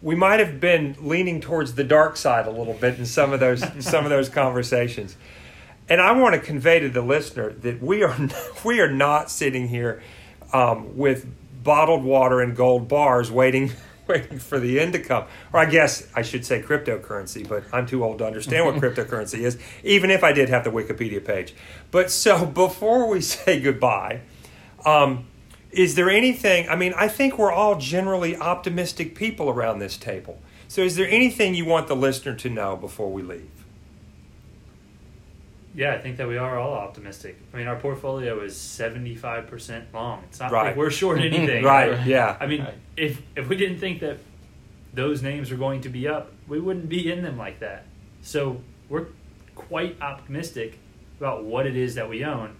we 0.00 0.14
might 0.14 0.38
have 0.38 0.60
been 0.60 0.96
leaning 1.00 1.40
towards 1.40 1.74
the 1.74 1.82
dark 1.82 2.16
side 2.16 2.46
a 2.46 2.50
little 2.50 2.74
bit 2.74 2.98
in 2.98 3.06
some 3.06 3.32
of 3.32 3.40
those 3.40 3.64
some 3.84 4.04
of 4.04 4.10
those 4.10 4.28
conversations. 4.28 5.16
And 5.88 6.00
I 6.00 6.12
want 6.12 6.34
to 6.34 6.40
convey 6.40 6.78
to 6.80 6.88
the 6.88 7.02
listener 7.02 7.50
that 7.50 7.82
we 7.82 8.04
are 8.04 8.16
we 8.64 8.80
are 8.80 8.90
not 8.90 9.28
sitting 9.28 9.66
here 9.66 10.02
um, 10.52 10.96
with 10.96 11.26
bottled 11.68 12.02
water 12.02 12.40
and 12.40 12.56
gold 12.56 12.88
bars 12.88 13.30
waiting 13.30 13.70
waiting 14.06 14.38
for 14.38 14.58
the 14.58 14.80
end 14.80 14.94
to 14.94 14.98
come. 14.98 15.24
Or 15.52 15.60
I 15.60 15.66
guess 15.66 16.08
I 16.16 16.22
should 16.22 16.46
say 16.46 16.62
cryptocurrency, 16.62 17.46
but 17.46 17.62
I'm 17.74 17.86
too 17.86 18.02
old 18.02 18.20
to 18.20 18.26
understand 18.26 18.64
what 18.64 18.74
cryptocurrency 18.82 19.40
is, 19.40 19.58
even 19.84 20.10
if 20.10 20.24
I 20.24 20.32
did 20.32 20.48
have 20.48 20.64
the 20.64 20.70
Wikipedia 20.70 21.22
page. 21.22 21.54
But 21.90 22.10
so 22.10 22.46
before 22.64 23.06
we 23.06 23.20
say 23.20 23.60
goodbye, 23.60 24.22
um, 24.86 25.26
is 25.70 25.94
there 25.94 26.08
anything? 26.08 26.66
I 26.70 26.74
mean, 26.74 26.94
I 26.96 27.06
think 27.06 27.38
we're 27.38 27.52
all 27.52 27.76
generally 27.76 28.34
optimistic 28.34 29.14
people 29.14 29.50
around 29.50 29.78
this 29.78 29.98
table. 29.98 30.40
So 30.68 30.80
is 30.80 30.96
there 30.96 31.08
anything 31.08 31.54
you 31.54 31.66
want 31.66 31.86
the 31.88 31.96
listener 31.96 32.34
to 32.36 32.48
know 32.48 32.76
before 32.76 33.12
we 33.12 33.20
leave? 33.20 33.57
Yeah, 35.74 35.92
I 35.94 35.98
think 35.98 36.16
that 36.16 36.26
we 36.26 36.38
are 36.38 36.58
all 36.58 36.72
optimistic. 36.72 37.38
I 37.52 37.56
mean, 37.58 37.66
our 37.66 37.76
portfolio 37.76 38.40
is 38.40 38.56
seventy 38.56 39.14
five 39.14 39.46
percent 39.46 39.92
long. 39.94 40.22
It's 40.28 40.40
not 40.40 40.50
Right. 40.50 40.66
like 40.68 40.76
we're 40.76 40.90
short 40.90 41.18
anything. 41.20 41.62
Right, 41.64 42.04
yeah. 42.06 42.36
I 42.40 42.46
mean, 42.46 42.62
Right. 42.62 42.74
if 42.96 43.22
if 43.36 43.48
we 43.48 43.56
didn't 43.56 43.78
think 43.78 44.00
that 44.00 44.18
those 44.94 45.22
names 45.22 45.50
are 45.52 45.56
going 45.56 45.82
to 45.82 45.88
be 45.88 46.08
up, 46.08 46.32
we 46.48 46.58
wouldn't 46.58 46.88
be 46.88 47.10
in 47.12 47.22
them 47.22 47.36
like 47.36 47.60
that. 47.60 47.84
So 48.22 48.60
we're 48.88 49.06
quite 49.54 50.00
optimistic 50.00 50.78
about 51.18 51.44
what 51.44 51.66
it 51.66 51.76
is 51.76 51.94
that 51.96 52.08
we 52.08 52.24
own. 52.24 52.56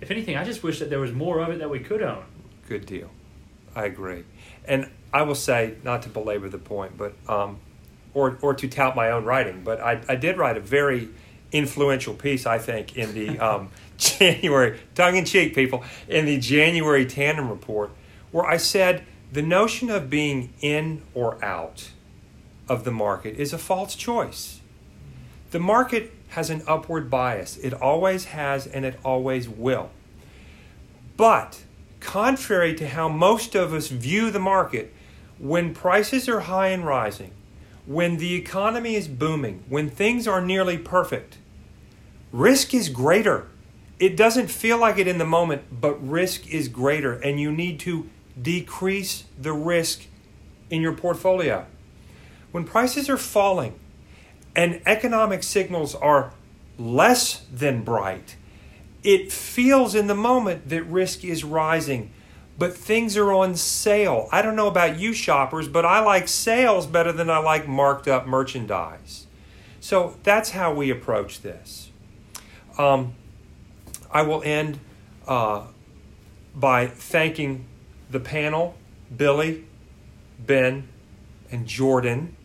If 0.00 0.10
anything, 0.10 0.36
I 0.36 0.44
just 0.44 0.62
wish 0.62 0.78
that 0.80 0.90
there 0.90 1.00
was 1.00 1.12
more 1.12 1.40
of 1.40 1.48
it 1.48 1.58
that 1.60 1.70
we 1.70 1.80
could 1.80 2.02
own. 2.02 2.24
Good 2.68 2.84
deal. 2.86 3.08
I 3.74 3.86
agree. 3.86 4.24
And 4.66 4.90
I 5.12 5.22
will 5.22 5.34
say, 5.34 5.76
not 5.82 6.02
to 6.02 6.08
belabor 6.10 6.48
the 6.48 6.58
point, 6.58 6.98
but 6.98 7.14
um, 7.28 7.58
or 8.12 8.38
or 8.42 8.52
to 8.54 8.68
tout 8.68 8.94
my 8.94 9.10
own 9.10 9.24
writing, 9.24 9.62
but 9.64 9.80
I, 9.80 10.00
I 10.08 10.16
did 10.16 10.36
write 10.36 10.56
a 10.56 10.60
very 10.60 11.08
influential 11.52 12.14
piece, 12.14 12.46
I 12.46 12.58
think, 12.58 12.96
in 12.96 13.14
the 13.14 13.38
um, 13.38 13.70
January 13.98 14.78
tongue 14.94 15.16
in 15.16 15.24
cheek 15.24 15.54
people 15.54 15.84
in 16.08 16.26
the 16.26 16.38
January 16.38 17.06
tandem 17.06 17.48
report, 17.48 17.90
where 18.30 18.44
I 18.44 18.56
said 18.56 19.04
the 19.32 19.42
notion 19.42 19.90
of 19.90 20.10
being 20.10 20.52
in 20.60 21.02
or 21.14 21.42
out 21.44 21.90
of 22.68 22.84
the 22.84 22.90
market 22.90 23.36
is 23.36 23.52
a 23.52 23.58
false 23.58 23.94
choice. 23.94 24.60
The 25.50 25.58
market 25.58 26.12
has 26.28 26.50
an 26.50 26.62
upward 26.66 27.10
bias. 27.10 27.56
It 27.58 27.72
always 27.72 28.26
has 28.26 28.66
and 28.66 28.84
it 28.84 28.98
always 29.04 29.48
will. 29.48 29.90
But 31.16 31.62
contrary 32.00 32.74
to 32.74 32.88
how 32.88 33.08
most 33.08 33.54
of 33.54 33.72
us 33.72 33.88
view 33.88 34.30
the 34.30 34.38
market, 34.38 34.92
when 35.38 35.74
prices 35.74 36.28
are 36.28 36.40
high 36.40 36.68
and 36.68 36.84
rising, 36.84 37.30
when 37.86 38.16
the 38.16 38.34
economy 38.34 38.96
is 38.96 39.08
booming, 39.08 39.64
when 39.68 39.88
things 39.88 40.26
are 40.26 40.40
nearly 40.40 40.76
perfect, 40.76 41.38
risk 42.32 42.74
is 42.74 42.88
greater. 42.88 43.48
It 43.98 44.16
doesn't 44.16 44.48
feel 44.48 44.76
like 44.76 44.98
it 44.98 45.06
in 45.06 45.18
the 45.18 45.24
moment, 45.24 45.80
but 45.80 45.94
risk 46.06 46.46
is 46.52 46.68
greater, 46.68 47.14
and 47.14 47.40
you 47.40 47.50
need 47.50 47.80
to 47.80 48.10
decrease 48.40 49.24
the 49.40 49.52
risk 49.52 50.06
in 50.68 50.82
your 50.82 50.92
portfolio. 50.92 51.64
When 52.52 52.64
prices 52.64 53.08
are 53.08 53.16
falling 53.16 53.78
and 54.54 54.82
economic 54.84 55.42
signals 55.42 55.94
are 55.94 56.32
less 56.78 57.46
than 57.52 57.82
bright, 57.82 58.36
it 59.02 59.30
feels 59.30 59.94
in 59.94 60.08
the 60.08 60.14
moment 60.14 60.68
that 60.68 60.82
risk 60.84 61.24
is 61.24 61.44
rising, 61.44 62.10
but 62.58 62.76
things 62.76 63.16
are 63.16 63.32
on 63.32 63.54
sale. 63.56 64.28
I 64.32 64.42
don't 64.42 64.56
know 64.56 64.68
about 64.68 64.98
you 64.98 65.12
shoppers, 65.12 65.68
but 65.68 65.84
I 65.84 66.00
like 66.00 66.28
sales 66.28 66.86
better 66.86 67.12
than 67.12 67.28
I 67.28 67.38
like 67.38 67.68
marked 67.68 68.08
up 68.08 68.26
merchandise. 68.26 69.26
So 69.80 70.16
that's 70.22 70.50
how 70.50 70.72
we 70.72 70.90
approach 70.90 71.42
this. 71.42 71.90
Um, 72.78 73.14
I 74.10 74.22
will 74.22 74.42
end 74.42 74.78
uh, 75.26 75.66
by 76.54 76.86
thanking 76.86 77.66
the 78.10 78.20
panel, 78.20 78.74
Billy, 79.14 79.64
Ben, 80.38 80.88
and 81.50 81.66
Jordan. 81.66 82.36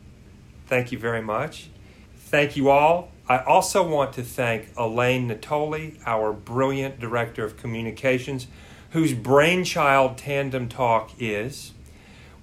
Thank 0.68 0.92
you 0.92 1.00
very 1.00 1.22
much. 1.22 1.70
Thank 2.16 2.56
you 2.56 2.70
all. 2.70 3.12
I 3.28 3.40
also 3.44 3.88
want 3.88 4.14
to 4.14 4.24
thank 4.24 4.70
Elaine 4.76 5.30
Natoli, 5.30 5.98
our 6.06 6.34
brilliant 6.34 7.00
director 7.00 7.46
of 7.46 7.56
communications, 7.56 8.48
whose 8.92 9.14
brainchild 9.14 10.18
Tandem 10.18 10.68
Talk 10.70 11.12
is. 11.20 11.74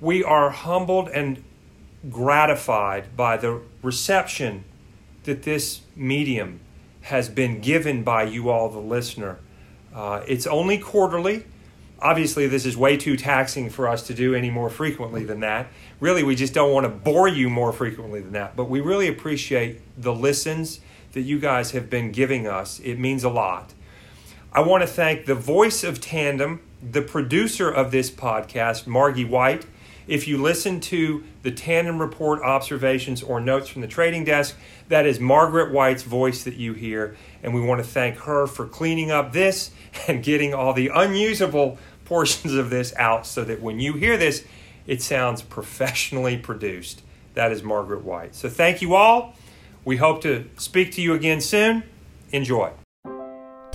We 0.01 0.22
are 0.24 0.51
humbled 0.51 1.09
and 1.09 1.42
gratified 2.11 3.16
by 3.16 3.36
the 3.36 3.61
reception 3.82 4.64
that 5.24 5.42
this 5.42 5.82
medium 5.94 6.61
has 7.03 7.28
been 7.28 7.61
given 7.61 8.03
by 8.03 8.22
you 8.22 8.49
all, 8.49 8.68
the 8.68 8.78
listener. 8.78 9.38
Uh, 9.94 10.22
it's 10.26 10.46
only 10.46 10.78
quarterly. 10.78 11.44
Obviously, 12.01 12.46
this 12.46 12.64
is 12.64 12.76
way 12.76 12.96
too 12.96 13.16
taxing 13.16 13.68
for 13.68 13.88
us 13.88 14.07
to 14.07 14.14
do 14.14 14.34
any 14.34 14.51
more 14.51 14.70
frequently 14.70 15.24
than 15.24 15.40
that. 15.40 15.66
Really, 16.01 16.22
we 16.22 16.36
just 16.36 16.55
don't 16.55 16.72
want 16.72 16.84
to 16.84 16.90
bore 16.90 17.28
you 17.28 17.51
more 17.51 17.72
frequently 17.72 18.20
than 18.20 18.32
that. 18.32 18.55
But 18.55 18.70
we 18.70 18.80
really 18.80 19.09
appreciate 19.09 19.80
the 20.01 20.14
listens 20.14 20.80
that 21.12 21.22
you 21.22 21.40
guys 21.40 21.72
have 21.72 21.90
been 21.90 22.12
giving 22.12 22.46
us. 22.46 22.78
It 22.80 22.99
means 22.99 23.24
a 23.24 23.28
lot. 23.28 23.74
I 24.51 24.61
want 24.62 24.82
to 24.82 24.86
thank 24.86 25.26
the 25.26 25.34
voice 25.34 25.84
of 25.84 26.01
Tandem, 26.01 26.61
the 26.82 27.03
producer 27.03 27.70
of 27.70 27.90
this 27.90 28.11
podcast, 28.11 28.86
Margie 28.86 29.24
White. 29.24 29.66
If 30.07 30.26
you 30.26 30.38
listen 30.38 30.80
to 30.80 31.22
the 31.42 31.51
Tandem 31.51 32.01
Report 32.01 32.40
observations 32.42 33.22
or 33.22 33.40
notes 33.40 33.68
from 33.68 33.82
the 33.82 33.86
trading 33.86 34.24
desk, 34.24 34.57
that 34.88 35.05
is 35.05 35.20
Margaret 35.20 35.70
White's 35.70 36.03
voice 36.03 36.44
that 36.44 36.55
you 36.55 36.72
hear. 36.72 37.14
And 37.42 37.55
we 37.55 37.61
want 37.61 37.84
to 37.84 37.86
thank 37.86 38.16
her 38.20 38.46
for 38.46 38.66
cleaning 38.66 39.11
up 39.11 39.34
this 39.34 39.70
and 40.09 40.22
getting 40.22 40.55
all 40.55 40.72
the 40.72 40.90
unusable 40.94 41.78
portions 42.07 42.55
of 42.55 42.70
this 42.70 42.94
out 42.96 43.26
so 43.26 43.44
that 43.44 43.61
when 43.61 43.78
you 43.78 43.92
hear 43.92 44.16
this, 44.16 44.46
it 44.86 45.03
sounds 45.03 45.42
professionally 45.42 46.38
produced. 46.38 47.03
That 47.34 47.53
is 47.53 47.62
Margaret 47.62 48.03
White. 48.03 48.34
So 48.34 48.49
thank 48.49 48.80
you 48.80 48.94
all. 48.94 49.34
We 49.84 49.99
hope 49.99 50.22
to 50.22 50.49
speak 50.57 50.92
to 50.92 51.03
you 51.03 51.12
again 51.12 51.42
soon. 51.42 51.82
Enjoy. 52.32 52.72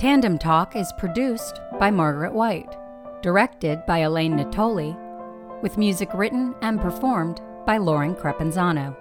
Tandem 0.04 0.36
Talk 0.36 0.76
is 0.76 0.92
produced 0.98 1.62
by 1.80 1.90
Margaret 1.90 2.34
White, 2.34 2.76
directed 3.22 3.86
by 3.86 4.00
Elaine 4.00 4.36
Natoli, 4.36 4.94
with 5.62 5.78
music 5.78 6.12
written 6.12 6.54
and 6.60 6.78
performed 6.78 7.40
by 7.64 7.78
Lauren 7.78 8.14
Crepenzano. 8.14 8.94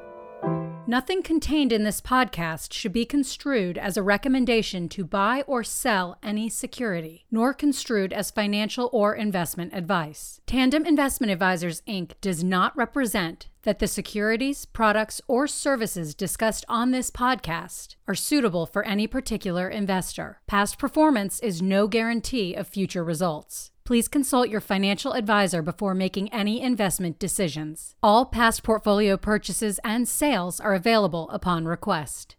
Nothing 0.85 1.23
contained 1.23 1.71
in 1.71 1.85
this 1.85 2.01
podcast 2.01 2.73
should 2.73 2.91
be 2.91 3.05
construed 3.05 3.77
as 3.77 3.95
a 3.95 4.03
recommendation 4.03 4.89
to 4.89 5.05
buy 5.05 5.43
or 5.47 5.63
sell 5.63 6.17
any 6.21 6.49
security, 6.49 7.25
nor 7.31 7.53
construed 7.53 8.11
as 8.11 8.31
financial 8.31 8.89
or 8.91 9.15
investment 9.15 9.73
advice. 9.73 10.41
Tandem 10.45 10.85
Investment 10.85 11.31
Advisors 11.31 11.81
Inc. 11.87 12.11
does 12.19 12.43
not 12.43 12.75
represent 12.75 13.47
that 13.61 13.79
the 13.79 13.87
securities, 13.87 14.65
products, 14.65 15.21
or 15.25 15.47
services 15.47 16.13
discussed 16.13 16.65
on 16.67 16.91
this 16.91 17.09
podcast 17.09 17.95
are 18.05 18.15
suitable 18.15 18.65
for 18.65 18.83
any 18.83 19.07
particular 19.07 19.69
investor. 19.69 20.41
Past 20.47 20.77
performance 20.77 21.39
is 21.39 21.61
no 21.61 21.87
guarantee 21.87 22.55
of 22.55 22.67
future 22.67 23.05
results. 23.05 23.71
Please 23.85 24.07
consult 24.07 24.47
your 24.47 24.61
financial 24.61 25.11
advisor 25.11 25.61
before 25.61 25.93
making 25.93 26.31
any 26.31 26.61
investment 26.61 27.19
decisions. 27.19 27.95
All 28.01 28.25
past 28.25 28.63
portfolio 28.63 29.17
purchases 29.17 29.77
and 29.83 30.07
sales 30.07 30.61
are 30.61 30.73
available 30.73 31.29
upon 31.31 31.65
request. 31.65 32.37